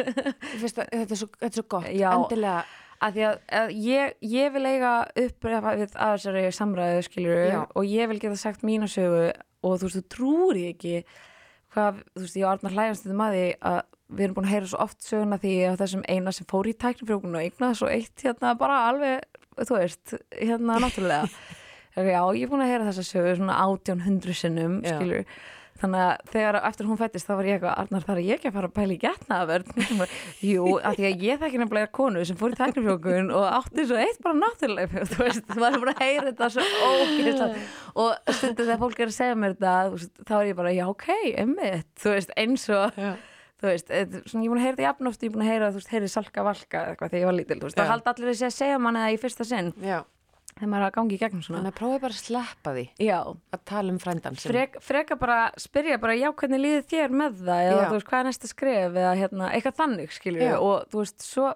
Þetta 0.63 1.03
er 1.03 1.19
svo, 1.19 1.27
þetta 1.27 1.49
er 1.49 1.57
svo 1.57 1.65
gott 1.75 1.89
Já. 1.91 2.09
Endilega, 2.13 2.63
að 3.03 3.17
því 3.17 3.25
að, 3.27 3.41
að 3.59 3.73
ég, 3.83 4.15
ég 4.33 4.53
vil 4.55 4.65
eiga 4.69 4.93
upprefa 5.25 5.75
við 5.75 5.97
að 5.97 6.15
þessari 6.15 6.45
samræðu 6.59 7.03
skilur 7.09 7.43
Já. 7.51 7.59
og 7.67 7.89
ég 7.89 8.11
vil 8.11 8.21
geta 8.23 8.39
sagt 8.39 8.63
mína 8.65 8.89
sögu 8.91 9.27
og 9.63 9.79
þú 9.79 9.89
veist, 9.89 9.99
þú 9.99 10.05
trúir 10.15 10.59
því 10.59 10.65
ekki 10.71 10.95
hvað, 11.73 11.99
þú 12.13 12.23
veist, 12.25 12.39
ég 12.39 12.47
og 12.47 12.53
Arnar 12.53 12.77
hlægjast 12.77 13.05
þetta 13.07 13.19
maður 13.19 13.53
að 13.73 13.81
við 14.13 14.25
erum 14.27 14.37
búin 14.37 14.47
að 14.49 14.53
heyra 14.55 14.69
svo 14.71 14.83
oft 14.85 15.01
söguna 15.05 15.39
því 15.41 15.55
að 15.71 15.79
þessum 15.83 16.05
eina 16.09 16.35
sem 16.35 16.49
fór 16.49 16.69
í 16.69 16.75
tæknifrjókun 16.83 17.37
og 17.37 17.43
eignaði 17.43 17.79
svo 17.79 17.89
eitt 17.91 18.25
hérna 18.25 18.53
bara 18.59 18.83
alveg, 18.91 19.41
þú 19.59 19.79
veist, 19.79 20.15
hérna 20.37 20.79
náttúrulega. 20.83 21.27
Já, 21.93 22.21
ég 22.33 22.45
er 22.47 22.49
búin 22.49 22.63
að 22.65 22.71
heyra 22.71 22.87
þessa 22.89 23.03
sögu 23.05 23.35
svona 23.37 23.59
átján 23.61 24.01
hundru 24.01 24.33
sinnum, 24.33 24.79
Já. 24.81 24.95
skilur 24.97 25.27
þannig 25.83 26.03
að 26.03 26.29
þegar 26.31 26.57
eftir 26.69 26.87
hún 26.87 26.99
fættist 26.99 27.27
þá 27.27 27.33
var 27.33 27.47
ég 27.47 27.57
eitthvað, 27.57 27.73
Arnar 27.81 28.05
þarf 28.07 28.23
ég 28.23 28.37
ekki 28.37 28.49
að 28.49 28.55
fara 28.57 28.69
að 28.69 28.75
pæla 28.77 28.93
í 28.93 28.99
getnaðverð 29.01 29.71
jú, 30.53 30.67
af 30.79 30.97
því 30.97 31.07
að 31.09 31.25
ég 31.27 31.41
þekki 31.41 31.61
nefnilega 31.61 31.91
konu 31.97 32.23
sem 32.29 32.39
fór 32.39 32.53
í 32.53 32.59
tæknifjókun 32.59 33.33
og 33.35 33.47
átti 33.49 33.85
svo 33.89 33.99
eitt 33.99 34.21
bara 34.23 34.39
náttúrulega 34.39 35.05
þú 35.11 35.19
veist, 35.25 35.51
maður 35.51 35.77
er 35.79 35.83
bara 35.83 35.95
að 35.95 36.03
heyra 36.05 36.25
þetta 36.29 36.49
svo 36.55 36.67
ógeðslega. 36.87 37.67
Og 38.03 38.33
stundum 38.37 38.69
þegar 38.69 38.81
fólk 38.85 39.03
er 39.03 39.11
að 39.11 39.17
segja 39.17 39.39
mér 39.43 39.57
þetta 39.57 39.75
þú 39.89 40.09
þá 40.29 40.33
er 40.39 40.49
ég 40.51 40.59
bara, 40.61 40.75
já 40.77 40.85
ok, 40.87 41.09
emmitt 41.43 41.89
þú 42.03 42.15
veist, 42.15 42.35
eins 42.39 42.67
og 42.73 42.99
Já. 43.03 43.11
Þú 43.63 43.71
veist, 43.71 43.91
eh, 43.91 44.05
svona, 44.27 44.43
ég 44.43 44.49
er 44.49 44.53
búin 44.53 44.59
að 44.59 44.65
heyra 44.65 44.75
þetta 44.75 44.87
jafnóft 44.89 45.23
ég 45.23 45.29
er 45.29 45.35
búin 45.35 45.45
að 45.45 45.51
heyra, 45.53 45.69
þú 45.71 45.79
veist, 45.79 45.93
heyri 45.93 46.09
salka 46.11 46.43
valka 46.43 46.81
eða 46.81 46.93
eitthvað 46.93 47.13
þegar 47.13 47.23
ég 47.23 47.29
var 47.29 47.37
lítil, 47.39 47.59
þú 47.61 47.69
veist, 47.69 47.79
þá 47.79 47.91
halda 47.93 48.13
allir 48.13 48.33
að 48.33 48.57
segja 48.57 48.81
manni 48.83 49.03
það 49.03 49.15
í 49.15 49.21
fyrsta 49.23 49.47
sinn. 49.47 49.73
Já. 49.83 49.99
Þegar 50.53 50.69
maður 50.69 50.83
er 50.83 50.85
að 50.85 50.95
gangi 50.97 51.15
í 51.15 51.17
gegnum 51.17 51.41
svona. 51.41 51.59
Þannig 51.63 51.73
að 51.73 51.77
prófa 51.79 51.99
bara 52.03 52.13
að 52.13 52.21
sleppa 52.21 52.73
því. 52.75 52.83
Já, 53.01 53.19
að 53.55 53.61
tala 53.65 53.93
um 53.93 53.99
frændan 54.03 54.35
sinn. 54.37 54.51
Frek, 54.51 54.75
freka 54.85 55.17
bara 55.17 55.37
spyrja 55.57 55.97
bara 56.03 56.13
já 56.13 56.29
hvernig 56.29 56.61
líður 56.61 56.83
þér 56.91 57.15
með 57.23 57.39
það? 57.39 57.61
Eða 57.69 57.79
Já. 57.79 57.87
þú 57.87 57.95
veist 57.97 58.09
hvað 58.11 58.19
er 58.19 58.27
næsta 58.29 58.49
skref? 58.51 58.99
Eða 59.01 59.13
hérna, 59.17 59.47
eitthvað 59.49 59.79
þannig 59.81 60.13
skilju 60.13 60.45
Já. 60.45 60.57
og 60.61 60.85
þú 60.93 61.01
veist 61.01 61.25
svo 61.25 61.47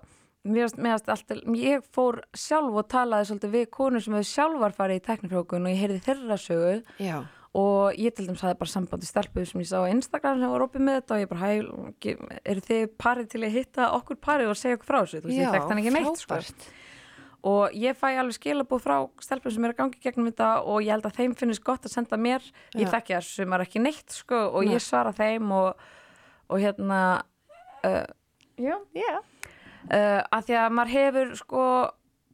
mér 0.47 0.65
varst, 0.65 0.79
mér 0.81 0.95
varst 0.95 1.11
alltaf, 1.13 1.43
ég 1.61 1.85
fór 1.93 2.19
sjálf 2.33 2.79
og 2.81 2.89
talaði 2.89 3.29
svolítið 3.29 3.53
við 3.53 3.65
konur 3.77 4.03
sem 4.03 4.17
hefur 4.17 4.29
sjálfar 4.31 4.75
farið 4.77 5.01
í 5.01 5.05
teknifrókun 5.07 5.67
og 5.67 5.73
ég 5.73 5.81
heyrði 5.83 6.01
þeirra 6.07 6.37
sögu. 6.41 6.75
Já, 7.03 7.17
og 7.57 7.95
ég 7.97 8.13
til 8.13 8.27
dæmis 8.27 8.41
hafði 8.45 8.59
bara 8.59 8.69
sambandi 8.69 9.07
stelpuð 9.09 9.45
sem 9.49 9.61
ég 9.63 9.69
sá 9.71 9.77
á 9.81 9.89
Instagram 9.89 10.41
sem 10.43 10.51
var 10.53 10.65
opið 10.67 10.83
með 10.87 10.97
þetta 10.99 11.15
og 11.15 11.21
ég 11.23 11.29
bara 11.31 11.53
eru 12.45 12.61
þið 12.67 12.83
parið 13.01 13.29
til 13.33 13.41
að 13.47 13.55
hitta 13.55 13.87
okkur 13.97 14.19
parið 14.21 14.51
og 14.51 14.59
segja 14.59 14.77
okkur 14.77 14.89
frá 14.91 14.99
þessu 15.01 15.21
þú 15.23 15.31
veist, 15.31 15.39
ég 15.41 15.55
þekkt 15.55 15.71
hann 15.71 15.81
ekki 15.81 15.93
neitt 15.95 16.21
sko 16.21 16.41
og 17.47 17.75
ég 17.77 17.95
fæ 17.97 18.07
alveg 18.19 18.35
skilabúð 18.35 18.81
frá 18.83 18.95
stelpum 19.23 19.53
sem 19.55 19.65
er 19.67 19.71
að 19.73 19.77
gangi 19.79 20.01
gegnum 20.03 20.27
þetta 20.31 20.49
og 20.67 20.81
ég 20.83 20.91
held 20.91 21.05
að 21.07 21.17
þeim 21.21 21.35
finnist 21.39 21.63
gott 21.63 21.85
að 21.87 21.93
senda 21.93 22.17
mér 22.19 22.43
ég 22.75 22.85
Já. 22.87 22.91
þekki 22.97 23.15
það 23.15 23.27
sem 23.29 23.53
er 23.57 23.63
ekki 23.65 23.81
neitt 23.85 24.15
sko 24.17 24.39
og 24.51 24.65
Nei. 24.65 24.73
ég 24.75 24.83
svara 24.83 25.13
þeim 25.15 25.51
og, 25.55 25.85
og 26.49 26.59
hérna 26.65 26.99
uh, 27.87 28.03
já, 28.57 28.75
Já, 28.97 29.13
uh, 29.17 30.21
að 30.33 30.49
því 30.49 30.57
að 30.63 30.75
maður 30.81 30.93
hefur 30.97 31.31
sko 31.39 31.63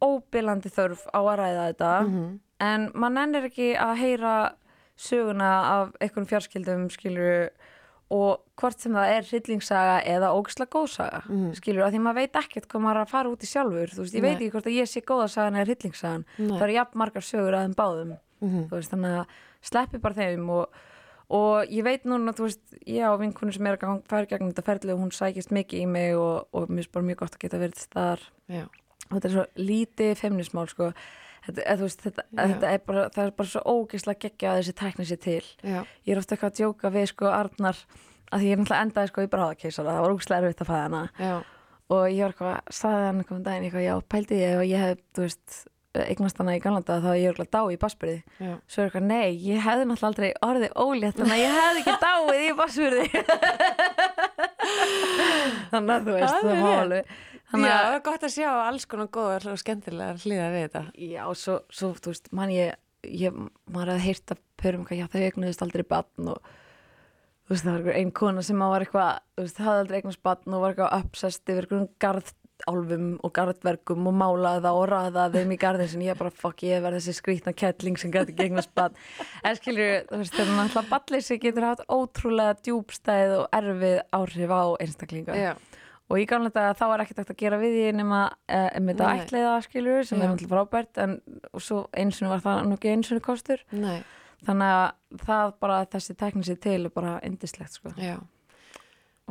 óbillandi 0.03 0.71
þörf 0.73 1.05
á 1.13 1.19
að 1.21 1.37
ræða 1.43 1.67
þetta 1.69 1.91
Mhm. 2.07 2.25
en 2.63 2.89
maður 2.95 3.15
nennir 3.19 3.47
ekki 3.51 3.69
að 3.77 3.93
heyra 4.01 4.33
söguna 5.03 5.51
af 5.69 5.93
einhverjum 5.99 6.29
fjárskildum 6.31 6.89
skilur 6.93 7.49
og 8.13 8.43
hvort 8.59 8.83
sem 8.83 8.93
það 8.93 9.11
er 9.15 9.25
hryllingssaga 9.29 9.95
eða 10.15 10.33
ógisla 10.37 10.67
góðsaga 10.69 11.23
mm. 11.27 11.53
skilur, 11.57 11.85
að 11.87 11.95
því 11.95 12.01
maður 12.03 12.19
veit 12.21 12.35
ekkert 12.43 12.67
hvað 12.69 12.83
maður 12.83 12.99
er 12.99 13.05
að 13.07 13.13
fara 13.15 13.31
út 13.31 13.43
í 13.45 13.49
sjálfur 13.49 13.93
þú 13.95 14.03
veist, 14.03 14.13
ég 14.17 14.21
Nei. 14.21 14.27
veit 14.27 14.35
ekki 14.37 14.51
hvort 14.53 14.69
að 14.69 14.77
ég 14.77 14.89
sé 14.91 15.01
góðasagan 15.07 15.57
eða 15.57 15.67
hryllingssagan 15.71 16.25
það 16.37 16.65
eru 16.67 16.75
jafn 16.77 17.01
margar 17.01 17.25
sögur 17.25 17.57
að 17.57 17.65
þeim 17.67 17.75
báðum 17.79 18.13
Mhm. 18.43 18.63
þú 18.67 18.75
veist, 18.75 18.91
þannig 18.91 19.13
að 19.21 19.37
sleppi 19.63 19.99
bara 20.03 20.17
þeim 20.19 20.49
og, 20.51 20.79
og 21.31 21.71
ég 21.71 21.85
veit 21.87 22.03
núna, 22.03 22.33
þú 22.35 22.47
veist 22.49 22.77
ég 22.83 23.07
á 23.07 23.15
vinkunni 23.15 23.53
sem 23.55 23.67
er 23.69 23.77
að 23.77 23.83
gang, 23.85 24.01
færa 24.11 24.27
gegn 24.27 24.49
þetta 24.51 24.65
ferli 24.67 24.93
og 24.93 24.99
hún 24.99 25.13
sækist 25.15 25.53
mikið 25.55 25.79
í 25.85 25.87
mig 25.87 26.15
og, 26.19 26.47
og 26.51 26.67
mér 26.69 26.83
er 26.83 26.91
bara 26.93 27.07
mjög 27.07 27.21
gott 27.23 27.37
að 27.37 27.43
geta 27.45 27.61
verið 27.61 27.79
staðar 27.85 28.25
já, 28.51 28.65
þetta 29.13 29.29
er 29.29 29.35
svo 29.37 29.45
lítið 29.55 30.13
femnismál 30.19 30.67
sko. 30.67 30.91
Þetta, 31.47 31.75
þú 31.79 31.87
veist, 31.87 32.05
þetta, 32.07 32.25
þetta 32.39 32.71
er 32.71 32.83
bara, 32.87 33.03
það 33.15 33.25
er 33.25 33.35
bara 33.41 33.51
svo 33.53 33.63
ógeðslega 33.73 34.23
geggja 34.25 34.51
að 34.53 34.61
þessi 34.61 34.75
tækni 34.81 35.07
sér 35.09 35.21
til. 35.23 35.43
Já, 35.63 35.79
ég 36.07 36.13
er 36.15 36.21
ofta 36.21 36.35
eitthvað 36.37 36.53
að 36.53 36.61
djóka 36.61 36.93
við 36.93 37.09
sko 37.11 37.33
Arnar 37.33 37.83
að 38.33 38.39
því 38.39 38.47
ég 38.47 38.55
er 38.55 38.61
náttúrulega 38.63 38.85
endaði 38.87 39.11
sko 39.11 39.25
í 39.25 39.33
bráðakeisara. 39.33 39.97
Það 39.97 40.05
var 40.05 40.15
ógeðslega 40.15 40.41
erfitt 40.43 40.63
að 40.63 40.71
fæða 40.71 40.85
hana 40.87 41.03
já, 41.19 41.35
og 41.93 42.07
ég 42.07 42.23
var 42.23 42.33
eitthvað, 42.33 42.73
saði 42.79 43.05
hann 43.09 43.21
um 43.27 43.45
daginn 43.45 43.67
eitthvað, 43.67 43.87
já, 43.89 43.93
pældi 44.15 44.41
ég 44.41 44.57
ef 44.57 44.65
ég 44.69 44.83
hef, 44.87 45.05
þú 45.13 45.27
veist 45.27 45.61
eignast 45.93 46.39
hana 46.41 46.55
í 46.57 46.61
ganlanda 46.61 46.95
þá 47.03 47.11
ég 47.13 47.27
er 47.27 47.35
eitthvað 47.35 47.51
dá 47.53 47.61
í 47.69 47.77
basbyrði 47.77 48.23
svo 48.65 48.81
er 48.81 48.87
eitthvað, 48.87 49.03
nei, 49.11 49.35
ég 49.45 49.61
hefði 49.61 49.85
náttúrulega 49.85 50.09
aldrei 50.09 50.31
orðið 50.47 50.71
ólétt 50.81 51.19
þannig 51.19 51.35
að 51.35 51.43
ég 51.43 51.53
hefði 51.59 51.83
ekki 51.83 51.95
dáið 52.01 52.39
í 52.41 52.55
basbyrði 52.57 53.05
þannig 55.73 55.93
að 55.93 56.07
þú 56.07 56.15
veist, 56.17 56.39
Það 56.39 56.57
má 56.63 56.71
alveg 56.79 57.13
þannig 57.53 57.71
að 57.71 57.83
það 57.85 57.97
er 57.97 58.05
gott 58.09 58.25
að 58.27 58.33
sjá 58.35 58.49
alls 58.53 58.87
konar 58.89 59.11
góðar 59.13 59.51
og 59.53 59.61
skemmtilegar 59.61 60.23
hlýða 60.23 60.49
við 60.53 60.65
þetta. 60.65 60.83
Já, 61.13 61.23
svo, 61.39 61.59
svo 61.71 61.93
þú 61.99 62.13
veist, 62.13 62.33
mann 62.35 62.53
ég, 62.53 62.75
ég 63.07 63.39
maður 63.71 63.95
að 63.95 64.41
pörum 64.63 64.85
hvað, 64.87 65.01
já, 65.01 65.07
þau 65.11 65.23
eignuðist 65.27 65.65
aldrei 65.65 65.83
batn 65.87 66.29
og 66.33 66.53
þú 67.43 67.55
veist, 67.55 67.65
það 67.65 67.73
var 67.73 67.81
einhver 67.81 67.99
ein 67.99 68.13
kona 68.15 68.45
sem 68.45 68.63
var 68.63 68.85
eitthvað, 68.85 69.19
þú 69.35 69.47
veist, 69.47 69.59
hafði 69.65 69.83
aldrei 69.83 69.99
eignast 69.99 70.23
batn 70.23 70.55
og 70.55 70.63
var 70.63 70.73
eitthvað 70.73 70.95
uppsest 71.01 71.51
yfir 71.51 71.67
einhverjum 71.67 71.89
garðálfum 72.03 73.09
og 73.19 73.33
garðverkum 73.35 74.09
og 74.09 74.17
málaði 74.21 74.63
það 74.63 74.79
og 74.79 74.87
raðaði 74.93 75.41
þeim 75.41 75.53
í 75.55 75.59
garðin 75.65 75.91
sem 75.91 76.05
ég 76.05 76.19
bara, 76.21 76.33
fuck, 76.43 76.63
ég 76.63 76.83
verði 76.85 77.01
þessi 77.01 77.17
skrýtna 77.19 77.55
kettling 77.59 77.99
sem 77.99 78.13
gæti 78.13 78.33
ekki 78.33 78.47
eignast 78.47 78.73
batn 78.77 78.99
en 79.43 79.59
skilur, 79.59 79.93
þú 80.07 80.21
veist, 80.21 80.37
þegar 80.37 80.55
náttúrulega 80.61 80.93
batnleysi 80.93 81.39
getur 81.43 81.67
haft 81.67 81.85
ótrúlega 81.91 82.57
djúbstæð 82.63 83.37
og 83.41 83.59
erfið 83.59 83.99
áhrif 84.15 84.55
á 84.55 84.63
einstaklinga. 84.85 85.39
Já, 85.43 85.53
og 86.11 86.19
í 86.19 86.25
gamla 86.29 86.51
daga 86.53 86.73
þá 86.77 86.83
var 86.91 87.03
ekkert 87.03 87.21
hægt 87.23 87.33
að 87.33 87.39
gera 87.43 87.61
við 87.61 87.77
því 87.77 87.85
nema 87.99 88.19
uh, 88.33 88.67
um 88.79 88.91
þetta 88.91 89.07
Nei. 89.07 89.21
ætliða 89.23 89.53
skilur 89.67 90.03
sem 90.09 90.19
Já. 90.19 90.23
er 90.23 90.33
náttúrulega 90.33 90.53
frábært 90.55 91.01
en 91.05 91.15
svo 91.57 91.85
eins 91.93 92.21
og 92.21 92.33
var 92.33 92.43
það 92.43 92.61
nú 92.67 92.77
ekki 92.77 92.93
eins 92.93 93.11
og 93.15 93.23
kostur 93.23 93.63
nei, 93.71 94.03
þannig 94.43 94.75
að 94.75 95.23
það 95.23 95.55
bara 95.63 95.81
þessi 95.95 96.17
tekni 96.19 96.45
sér 96.47 96.61
til 96.67 96.79
er 96.83 96.93
bara 96.93 97.17
indislegt 97.23 97.79
sko 97.79 97.95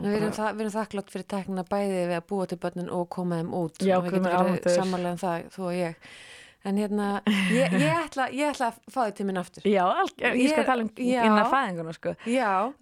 Við 0.00 0.14
erum, 0.16 0.30
það, 0.32 0.54
við 0.56 0.64
erum 0.64 0.72
þakklátt 0.72 1.10
fyrir 1.12 1.26
tekna 1.28 1.62
bæði 1.68 1.96
við 2.08 2.14
að 2.16 2.22
búa 2.30 2.46
til 2.48 2.56
börnin 2.62 2.86
og 2.96 3.10
koma 3.12 3.36
þeim 3.42 3.50
út. 3.58 3.82
Já, 3.84 3.98
Og 3.98 4.06
við 4.06 4.14
getum 4.14 4.24
verið 4.24 4.38
almáttugur. 4.38 4.76
sammála 4.78 5.10
um 5.12 5.18
það, 5.20 5.42
þú 5.52 5.66
og 5.68 5.74
ég. 5.76 6.06
En 6.62 6.76
hérna, 6.78 7.06
ég, 7.50 7.72
ég, 7.74 7.88
ætla, 7.90 8.28
ég 8.30 8.52
ætla 8.52 8.68
að 8.70 8.76
fá 8.86 9.00
þið 9.00 9.14
til 9.18 9.24
minn 9.26 9.40
aftur. 9.40 9.64
Já, 9.66 9.82
ég 10.30 10.52
skal 10.52 10.66
tala 10.68 10.84
um 10.84 10.90
innan 11.02 11.48
fæðinguna 11.50 11.94
sko 11.96 12.12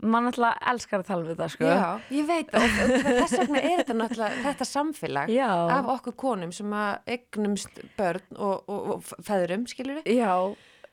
mann 0.04 0.28
alltaf 0.28 0.58
elskar 0.72 1.00
að 1.00 1.08
tala 1.08 1.24
um 1.24 1.30
þetta 1.30 1.48
sko 1.54 1.70
já, 1.70 1.86
ég 2.12 2.28
veit 2.28 2.52
og 2.52 2.66
og 2.66 2.92
þess 3.06 3.36
vegna 3.38 3.62
er 3.62 3.80
þetta 3.80 3.96
náttúrulega 3.96 4.42
þetta 4.44 4.68
samfélag 4.68 5.32
Já. 5.32 5.48
af 5.78 5.90
okkur 5.96 6.16
konum 6.20 6.52
sem 6.52 6.76
að 6.76 7.14
eignumst 7.16 7.80
börn 7.96 8.36
og, 8.36 8.68
og, 8.68 9.10
feðurum, 9.26 9.66
skilur 9.70 10.00
við? 10.00 10.12
Já, 10.20 10.34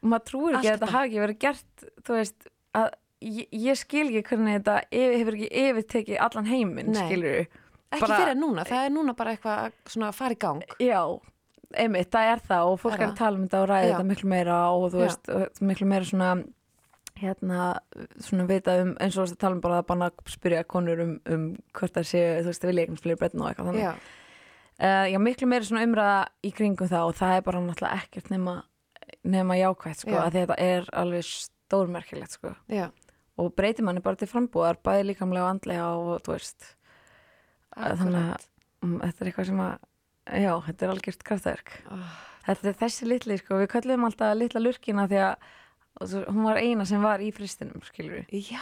maður 0.01 0.27
trúir 0.31 0.57
ekki 0.57 0.63
Allt 0.63 0.71
að 0.71 0.79
þetta 0.79 0.93
hafi 0.95 1.23
verið 1.25 1.39
gert 1.43 1.87
þú 2.07 2.17
veist, 2.21 2.49
að 2.77 2.89
ég, 3.27 3.47
ég 3.67 3.79
skil 3.83 4.07
ekki 4.07 4.25
hvernig 4.31 4.59
þetta 4.59 4.79
yfir, 4.89 5.17
hefur 5.21 5.39
ekki 5.39 5.53
yfirtekið 5.67 6.21
allan 6.27 6.51
heiminn, 6.51 6.93
skilur 6.95 7.47
Ekki 7.87 8.03
Bara- 8.03 8.17
fyrir 8.19 8.35
núna, 8.35 8.63
það 8.67 8.85
er 8.85 8.89
núna 8.91 9.13
bara 9.15 9.31
eitthvað 9.31 9.69
að 10.03 10.15
fara 10.17 10.35
í 10.35 10.39
gang. 10.41 10.63
Já, 10.83 10.99
einmitt, 11.75 12.11
það 12.13 12.29
er 12.33 12.43
það 12.47 12.69
og 12.71 12.77
fólk 12.83 12.99
Er 12.99 13.07
að 13.09 13.17
tala 13.17 13.37
um 13.37 13.47
þetta 13.47 13.63
og 13.63 13.67
ræða 13.71 13.89
þetta 13.89 14.05
miklu 14.11 14.29
meira 14.29 14.59
og 14.71 14.85
þú 14.93 15.01
veist, 15.03 15.29
og 15.33 15.65
miklu 15.67 15.87
meira 15.87 16.07
svona 16.07 16.29
hérna, 17.17 17.63
svona 18.21 18.45
vita 18.47 18.77
um 18.83 18.93
eins 19.01 19.17
og 19.17 19.25
þess 19.25 19.35
að 19.35 19.41
tala 19.41 19.57
um 19.57 19.63
bara 19.65 19.81
að 19.81 19.87
banna 19.89 20.11
að 20.11 20.31
spyrja 20.31 20.63
konur 20.69 21.01
um, 21.01 21.17
um 21.33 21.49
hvort 21.73 21.97
það 21.97 22.07
sé, 22.11 22.23
þú 22.43 22.51
veist, 22.51 22.67
vilja 22.69 22.85
eignast 22.85 23.03
fleiri 23.03 23.19
brettin 23.19 23.41
og 23.43 23.51
eitthvað 23.51 23.71
þannig. 23.71 23.85
Já, 23.87 24.15
Uh, 24.77 25.07
já, 25.09 25.17
miklu 25.17 25.47
meira 25.49 25.65
svona 25.65 25.81
umræða 25.87 26.17
í 26.45 26.51
kringum 26.53 26.85
það 26.85 27.07
og 27.09 27.15
það 27.17 27.31
er 27.33 27.45
bara 27.47 27.61
náttúrulega 27.65 27.97
ekkert 27.97 28.27
nema, 28.29 28.51
nema 29.25 29.55
jákvætt, 29.57 30.03
sko, 30.03 30.11
Já. 30.13 30.19
að 30.21 30.35
þetta 30.35 30.57
er 30.61 30.89
alveg 31.01 31.25
stórmerkilegt, 31.25 32.35
sko. 32.37 32.51
Já, 32.69 32.83
og 33.41 33.55
breytir 33.57 33.87
manni 33.87 34.03
bara 34.05 34.19
til 34.21 34.29
frambúðar 34.29 34.77
bæði 34.85 35.07
líkamlega 35.09 35.47
og 35.47 35.49
andlega 35.55 35.87
og 35.97 36.21
þú 36.27 36.35
veist. 36.35 36.67
Þannig 37.73 38.19
að 38.21 38.45
mm, 38.85 38.93
þetta 39.01 39.25
er 39.25 39.31
eitthvað 39.31 39.49
sem 39.49 39.63
að 39.65 39.73
já, 40.33 40.51
þetta 40.67 40.87
er 40.87 40.93
algjört 40.95 41.27
kraftverk. 41.27 41.75
Oh, 41.93 42.15
þetta 42.47 42.71
er 42.73 42.79
þessi 42.85 43.09
litli, 43.09 43.37
sko, 43.41 43.61
við 43.63 43.71
kallum 43.75 44.07
alltaf 44.07 44.37
litla 44.37 44.63
lurkina 44.63 45.07
því 45.11 45.21
að 45.27 45.51
hún 46.29 46.45
var 46.45 46.61
eina 46.61 46.85
sem 46.85 47.01
var 47.01 47.23
í 47.25 47.31
fristinum, 47.33 47.81
skilur 47.85 48.19
við 48.29 48.51
já, 48.51 48.61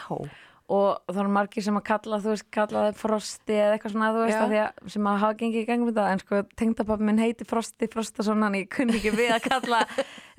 og 0.65 1.01
það 1.11 1.19
eru 1.21 1.31
margir 1.35 1.61
sem 1.61 1.75
að 1.77 1.83
kalla, 1.85 2.17
þú 2.23 2.31
veist, 2.31 2.45
kalla 2.55 2.85
það 2.87 2.95
frosti 2.97 3.53
eða 3.53 3.73
eitthvað 3.75 3.91
svona, 3.93 4.07
þú 4.15 4.21
veist, 4.23 4.37
að 4.39 4.53
því 4.53 4.61
að 4.63 4.93
sem 4.95 5.09
að 5.11 5.19
hafa 5.21 5.37
gengið 5.41 5.59
í 5.59 5.65
gangum 5.67 5.89
þetta, 5.91 6.05
en 6.15 6.21
sko 6.23 6.39
tengdapappi 6.61 7.05
minn 7.09 7.19
heiti 7.21 7.45
Frosti 7.49 7.89
Frostason, 7.91 8.45
hann 8.47 8.55
ég 8.57 8.71
kunni 8.73 8.95
ekki 8.97 9.11
við 9.13 9.33
að 9.35 9.43
kalla 9.45 9.81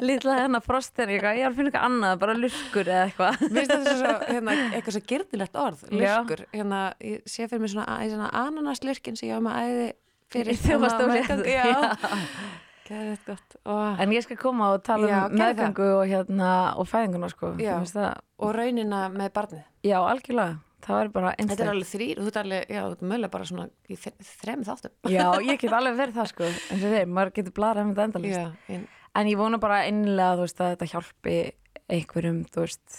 litla 0.03 0.39
hennar 0.41 0.65
Frosti 0.67 1.05
en 1.05 1.13
ég, 1.15 1.21
ég 1.23 1.45
var 1.47 1.53
að 1.53 1.61
finna 1.61 1.71
eitthvað 1.71 1.87
annað, 1.91 2.17
bara 2.25 2.35
lurkur 2.41 2.91
eða 2.91 3.05
eitthvað. 3.07 3.39
Mér 3.45 3.61
finnst 3.61 3.77
þetta 3.77 3.95
svo, 4.01 4.17
hérna, 4.33 4.57
eitthvað 4.73 4.97
svo 4.97 5.05
gyrnilegt 5.13 5.61
orð, 5.63 5.87
lurkur. 5.93 6.43
Hérna, 6.57 6.81
ég 7.13 7.31
sé 7.31 7.47
fyrir 7.47 7.63
mig 7.63 7.75
svona, 7.77 8.01
æ, 8.01 8.11
svona 8.11 8.33
ananaslurkin 8.43 9.21
sem 9.21 9.31
ég 9.31 9.39
á 9.39 9.41
með 9.47 9.63
æði 9.63 9.87
fyrir 10.33 10.53
réttu. 10.53 10.67
Já, 11.57 11.65
gæðið 12.87 13.25
gott. 13.27 13.57
Og, 13.67 14.01
En 14.05 14.13
ég 14.15 14.23
skal 14.27 14.39
koma 14.39 14.69
og 14.77 14.85
tala 14.87 15.09
Já, 15.11 15.17
um 15.27 15.35
meðgangu 15.41 15.87
og, 15.97 16.05
hérna, 16.11 16.51
og 16.79 16.87
fæðinguna 16.91 17.31
sko. 17.33 17.55
Og 18.39 18.53
raunina 18.55 19.07
með 19.11 19.33
barnið. 19.35 19.65
já, 19.87 19.99
algjörlega. 20.07 20.61
Það 20.87 20.95
var 21.01 21.09
bara 21.11 21.31
Þetta 21.33 21.43
er 21.43 21.43
einstaklega. 21.43 21.71
alveg 21.73 21.89
þrýr, 21.91 22.19
þú 22.21 22.27
ert 22.31 22.37
alveg, 22.39 22.67
já, 22.71 22.81
þú 22.85 22.93
ert 22.95 23.01
mögulega 23.11 23.31
bara 23.33 23.47
svona 23.49 23.65
í 23.91 23.97
þre- 23.99 24.27
þrem 24.43 24.61
þáttum. 24.69 24.93
Já, 25.11 25.25
ég 25.51 25.59
get 25.65 25.73
alveg 25.75 25.97
verið 25.99 26.19
það 26.21 26.29
sko. 26.31 26.51
En 26.71 26.83
sem 26.83 26.93
þeir, 26.95 27.09
maður 27.17 27.33
getur 27.41 27.55
blarað 27.57 27.83
um 27.83 27.95
þetta 27.97 28.05
endalist. 28.11 28.61
En, 28.77 28.85
En 29.17 29.27
ég 29.33 29.39
vona 29.41 29.59
bara 29.59 29.79
einlega, 29.89 30.37
þú 30.37 30.45
veist, 30.45 30.61
að 30.61 30.71
þetta 30.77 30.89
hjálpi 30.93 31.37
einhverjum, 31.97 32.39
þú 32.53 32.61
veist, 32.67 32.99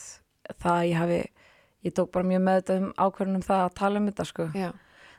það 0.66 0.80
ég 0.90 0.98
hafi, 0.98 1.20
ég 1.86 1.94
tók 1.96 2.12
bara 2.18 2.26
mjög 2.34 2.42
með 2.48 2.58
þetta 2.60 2.78
um 2.82 2.88
ákvörðunum 3.06 3.46
það 3.46 3.64
að 3.68 3.74
tala 3.78 4.02
um 4.02 4.08
þetta 4.10 4.26
sko. 4.34 4.48
já, 4.58 4.70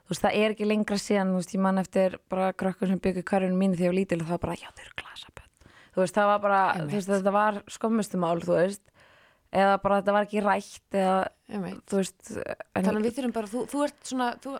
Þú 0.08 0.14
veist, 0.14 0.22
það 0.24 0.36
er 0.40 0.54
ekki 0.54 0.66
lengra 0.68 0.96
síðan, 0.96 1.32
þú 1.34 1.40
veist, 1.42 1.50
ég 1.52 1.60
man 1.60 1.78
eftir 1.82 2.14
bara 2.32 2.52
krökkur 2.56 2.88
sem 2.88 3.00
byggði 3.04 3.24
hverjunum 3.28 3.58
mínu 3.60 3.76
þegar 3.76 3.84
ég 3.84 3.92
var 3.92 3.98
lítil 3.98 4.20
og 4.22 4.26
það 4.30 4.32
var 4.38 4.44
bara, 4.46 4.56
já, 4.56 4.68
þau 4.72 4.84
eru 4.86 4.94
glasabönd. 5.02 5.68
Þú 5.92 6.00
veist, 6.04 6.16
það 6.16 6.30
var 6.32 6.40
bara, 6.46 6.60
Einmitt. 6.72 6.88
þú 6.88 6.96
veist, 6.96 7.10
þetta 7.12 7.34
var 7.36 7.58
skömmustumál, 7.76 8.40
þú 8.46 8.54
veist, 8.56 8.84
eða 9.52 9.74
bara 9.84 9.98
þetta 10.00 10.14
var 10.16 10.28
ekki 10.28 10.44
rætt 10.46 10.96
eða, 11.02 11.18
einmitt. 11.52 11.82
þú 11.92 12.00
veist, 12.00 12.18
Þannig 12.78 12.90
að 12.94 13.06
við 13.08 13.16
þurfum 13.18 13.36
bara, 13.36 13.52
þú, 13.52 13.64
þú 13.68 13.84
ert 13.84 14.10
svona, 14.12 14.28
þú, 14.44 14.56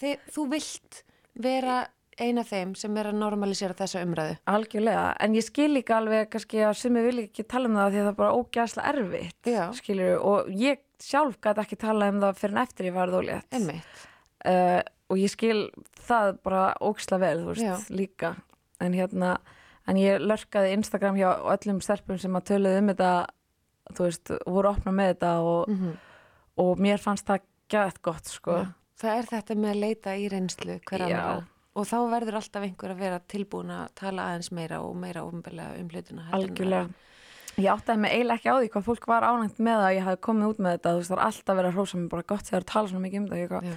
þið, 0.00 0.26
þú 0.38 0.46
vilt 0.56 1.02
vera 1.40 1.78
eina 2.20 2.42
þeim 2.44 2.74
sem 2.76 2.96
er 3.00 3.08
að 3.12 3.16
normalisera 3.20 3.76
þessa 3.76 4.02
umræðu. 4.04 4.34
algjörlega, 4.52 5.04
en 5.24 5.36
ég 5.36 5.44
skil 5.46 5.70
líka 5.72 5.96
alveg 5.96 6.28
kannski 6.32 6.60
að 6.68 6.74
sumi 6.76 7.04
vil 7.06 7.22
ekki 7.26 7.44
tala 7.48 7.68
um 7.70 7.76
það 7.80 7.92
því 7.94 8.00
að 8.00 8.04
það 8.04 8.12
er 8.12 8.18
bara 8.18 8.36
ógæslega 8.40 8.92
erfitt, 8.92 9.50
skilur 9.78 10.18
og 10.20 10.50
ég 10.52 10.82
sjálf 11.00 11.38
gæti 11.40 11.62
ekki 11.64 11.78
tala 11.80 12.10
um 12.12 12.20
það 12.20 12.40
fyrir 12.42 12.56
en 12.56 12.62
eftir 12.64 12.88
ég 12.90 12.96
var 12.98 13.08
þólétt. 13.14 13.48
Einmitt. 13.56 14.02
Uh, 14.48 14.80
og 15.10 15.18
ég 15.20 15.32
skil 15.32 15.70
það 16.06 16.36
bara 16.46 16.68
ógislega 16.80 17.24
vel, 17.24 17.42
þú 17.42 17.54
veist, 17.54 17.66
Já. 17.66 17.96
líka 17.96 18.34
en 18.80 18.94
hérna, 18.96 19.34
en 19.90 20.00
ég 20.00 20.22
lörkaði 20.22 20.76
Instagram 20.78 21.18
hjá 21.18 21.30
öllum 21.56 21.80
stelpum 21.84 22.20
sem 22.20 22.38
að 22.38 22.46
töluðu 22.52 22.82
um 22.82 22.92
þetta, 22.92 23.12
þú 23.90 24.06
veist 24.06 24.32
voru 24.46 24.70
opna 24.70 24.94
með 24.94 25.14
þetta 25.14 25.34
og, 25.44 25.74
Mm 25.74 25.98
og 26.60 26.80
mér 26.82 27.00
fannst 27.00 27.24
það 27.24 27.46
gæðt 27.72 28.02
gott, 28.04 28.26
sko 28.28 28.58
Það 29.00 29.14
er 29.16 29.28
þetta 29.30 29.54
með 29.56 29.70
að 29.70 29.78
leita 29.80 30.14
í 30.20 30.24
reynslu 30.28 30.74
hver 30.84 31.00
Já. 31.00 31.06
annara. 31.06 31.44
Og 31.72 31.86
þá 31.88 31.96
verður 32.10 32.36
alltaf 32.36 32.64
einhver 32.66 32.92
að 32.92 32.98
vera 33.00 33.20
tilbúin 33.32 33.70
að 33.72 33.86
tala 33.96 34.26
aðeins 34.28 34.50
meira 34.52 34.80
og 34.84 34.98
meira 35.00 35.22
ofnbeglega 35.24 35.78
um 35.80 35.88
hlutina. 35.88 36.26
algjörlega 36.36 36.90
ég 37.58 37.70
áttaði 37.72 38.02
mig 38.02 38.12
eiginlega 38.14 38.38
ekki 38.38 38.52
á 38.52 38.56
því 38.58 38.68
hvað 38.74 38.84
fólk 38.86 39.06
var 39.10 39.26
ánægt 39.26 39.62
með 39.62 39.84
að 39.84 39.94
ég 39.96 40.06
hafi 40.06 40.20
komið 40.26 40.50
út 40.50 40.60
með 40.60 40.76
þetta, 40.76 40.92
þú 40.92 41.00
veist, 41.00 41.10
það 41.10 41.16
er 41.16 41.24
alltaf 41.26 41.58
verið 41.58 41.70
að 41.70 41.78
hrósa 41.78 42.00
mér 42.00 42.12
bara 42.12 42.28
gott 42.32 42.50
þegar 42.50 42.64
að 42.64 42.70
tala 42.72 42.90
svona 42.90 43.04
mikið 43.06 43.20
um 43.20 43.28
þetta, 43.30 43.62
Já. 43.64 43.74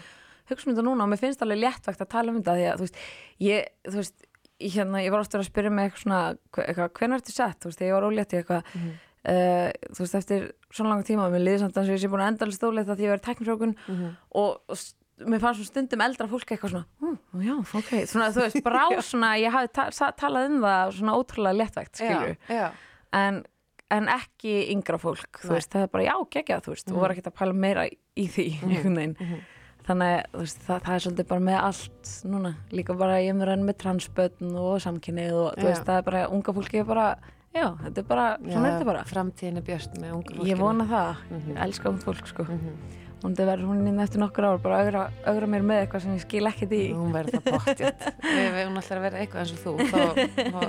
Hugsa 0.50 0.68
um 0.70 0.74
þetta 0.76 0.86
núna 0.88 1.04
og 1.06 1.10
mér 1.14 1.22
finnst 1.24 1.42
alveg 1.46 1.62
léttvægt 1.64 2.02
að 2.04 2.10
tala 2.14 2.32
um 2.34 2.42
þetta 2.42 2.56
því 2.58 2.66
að 2.72 2.76
þú 2.78 2.86
veist, 2.88 2.98
ég, 3.40 3.68
þú 3.88 3.96
veist, 4.02 4.26
ég, 4.60 4.72
hérna, 4.78 5.04
ég 5.04 5.12
var 5.12 5.20
ofta 5.24 5.40
að 5.40 5.48
spyrja 5.50 5.72
mig 5.72 5.90
eitthvað 5.90 6.04
svona, 6.06 6.22
eitthvað, 6.64 6.92
hvernig 7.00 7.18
ertu 7.22 7.32
sett, 7.36 7.60
þú 7.64 7.70
veist, 7.72 7.80
þegar 7.80 7.90
ég 7.92 7.98
var 8.00 8.08
ólétt 8.10 8.34
í 8.34 8.40
eitthvað, 8.42 8.64
Mhm. 8.74 8.92
uh, 9.24 9.70
þú 9.94 10.00
veist, 10.04 10.16
eftir 10.20 10.52
svona 10.74 10.90
langa 10.94 11.08
tíma, 11.08 11.30
mér 11.32 11.44
liði 11.48 11.60
samt 11.64 11.78
að 11.80 11.90
ég 11.94 12.00
sé 12.04 12.10
búin 12.12 12.24
að 12.26 12.32
endalist 12.34 12.64
ólétt 12.68 12.90
að 12.92 12.98
því 13.00 13.08
ég 13.08 13.14
verið 13.14 13.28
teknifrókun 13.30 13.76
Mhm. 13.88 14.10
og, 14.36 14.62
og 14.70 14.76
s- 14.76 14.96
mér 15.24 15.40
fannst 15.40 15.60
svona 15.62 15.72
stundum 15.72 16.02
eldra 16.02 16.28
fólk 16.28 16.46
eitthvað 16.52 16.72
svona, 16.74 16.86
hm, 17.00 17.18
já, 17.40 17.56
ok, 17.60 17.92
svona, 18.10 18.32
þú 18.34 18.42
veist, 18.44 18.64
bara 18.64 18.80
á 18.84 18.90
svona, 19.12 19.30
ég 19.40 19.52
hafi 19.52 19.68
ta 19.72 20.12
talað 20.12 20.50
um 20.50 20.62
það 20.62 20.94
svona 20.98 21.16
ótrúlega 21.16 21.60
léttvægt, 21.62 22.02
já. 22.50 22.72
en, 23.14 23.44
en 23.92 24.08
ekki 24.08 24.72
yngra 24.74 24.98
fólk, 24.98 25.38
þú 25.40 25.50
Nei. 25.52 25.54
veist, 25.60 25.70
það 25.70 25.84
er 25.84 25.88
bara 25.94 26.04
já, 26.04 26.16
geggjað, 26.34 26.64
þú 26.66 26.74
veist, 26.74 26.92
og 26.92 27.00
var 27.00 27.10
ekkert 27.14 27.30
að 27.30 27.38
pæla 27.38 27.54
meira 27.54 27.86
í, 28.18 28.26
því, 28.28 28.48
einhvern 28.64 28.96
veginn 28.98 29.16
mhm. 29.20 29.40
Þannig 29.88 30.26
þú 30.34 30.40
veist, 30.44 30.60
það, 30.68 30.82
það 30.86 30.96
er 30.96 31.04
svolítið 31.06 31.28
bara 31.28 31.44
með 31.50 31.60
allt 31.68 32.12
núna, 32.32 32.52
líka 32.72 32.96
bara 32.98 33.18
ég 33.24 33.36
mér 33.36 33.54
enn 33.58 33.66
með 33.68 33.78
transbötn 33.84 34.56
og 34.56 34.80
samkynnið 34.84 35.34
og 35.34 35.48
þú 35.58 35.64
Já. 35.64 35.70
veist, 35.70 35.86
það 35.88 35.98
er 35.98 36.04
bara, 36.10 36.26
unga 36.30 36.54
fólki 36.58 36.80
er 36.80 36.86
bara 36.88 37.08
já, 37.54 37.68
þetta 37.84 37.98
er 38.04 38.08
bara, 38.10 38.28
svona 38.42 38.68
er 38.68 38.74
þetta 38.78 38.86
bara 38.90 39.04
Framtíðin 39.06 39.58
er 39.58 39.66
björst 39.68 39.98
með 40.02 40.12
ungu 40.18 40.34
fólkinu. 40.34 40.50
ég 40.54 40.58
vona 40.64 40.86
það, 40.90 41.16
Mhm. 41.30 41.50
ég 41.54 41.64
elska 41.68 41.90
ungt 41.90 42.04
fólk 42.04 42.28
sko, 42.28 42.44
Mhm. 42.44 42.78
og 43.24 43.32
þetta 43.32 43.46
verður 43.52 43.68
hún 43.70 43.88
inn 43.88 44.00
eftir 44.00 44.20
nokkur 44.20 44.44
ár 44.48 44.58
bara 44.62 44.80
augra, 44.84 45.04
augra 45.26 45.48
mér 45.48 45.62
með 45.64 45.88
eitthvað 45.88 46.02
sem 46.02 46.16
ég 46.16 46.22
skil 46.22 46.48
ekkert 46.48 46.72
í 46.72 46.94
Hún 46.96 47.12
verður 47.14 47.42
það 47.44 47.68
ef 47.84 48.68
hún 48.68 48.78
ætlar 48.80 48.98
að 48.98 49.02
vera 49.02 49.18
eitthvað 49.20 49.40
eins 49.44 49.54
og 49.54 49.60
þú, 49.64 49.74
þá 49.92 50.00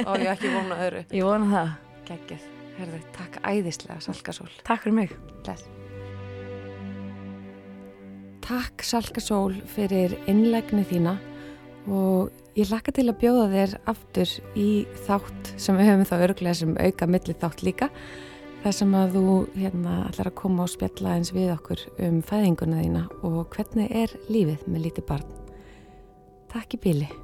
á 0.06 0.12
ég 0.18 0.30
ekki 0.34 0.52
vona 0.54 0.74
öðru. 0.76 1.04
ég 1.10 1.24
vona 1.24 1.46
það, 1.54 1.70
Geggið. 2.04 2.42
Herðu, 2.74 2.98
takk 3.14 3.38
æðislega, 3.46 4.00
Salkasól. 4.02 4.48
takk 4.64 4.82
fyrir 4.82 4.92
mig 4.94 5.16
Bless. 5.44 5.64
Takk 8.44 8.84
Salkasól 8.84 9.54
fyrir 9.72 10.18
innlegni 10.28 10.84
þína 10.84 11.14
og 11.88 12.28
ég 12.58 12.68
lakka 12.68 12.92
til 12.92 13.06
að 13.08 13.18
bjóða 13.22 13.46
þér 13.54 13.74
aftur 13.88 14.34
í 14.60 14.68
þátt 15.06 15.50
sem 15.56 15.80
við 15.80 15.90
höfum 15.90 16.06
þá 16.10 16.14
örglega 16.18 16.58
sem 16.60 16.76
auka 16.76 17.08
milli 17.08 17.36
þátt 17.40 17.64
líka 17.64 17.90
þar 18.60 18.78
sem 18.82 18.94
að 19.00 19.16
þú 19.16 19.34
hérna 19.56 19.98
ætlar 20.10 20.32
að 20.34 20.38
koma 20.44 20.68
og 20.68 20.72
spjalla 20.76 21.16
eins 21.16 21.32
við 21.32 21.54
okkur 21.56 21.88
um 22.04 22.22
fæðinguna 22.24 22.84
þína 22.84 23.04
og 23.24 23.42
hvernig 23.56 24.00
er 24.04 24.16
lífið 24.28 24.68
með 24.68 24.90
lítið 24.90 25.12
barn. 25.14 25.36
Takk 26.52 26.76
í 26.76 26.84
bíli. 26.84 27.14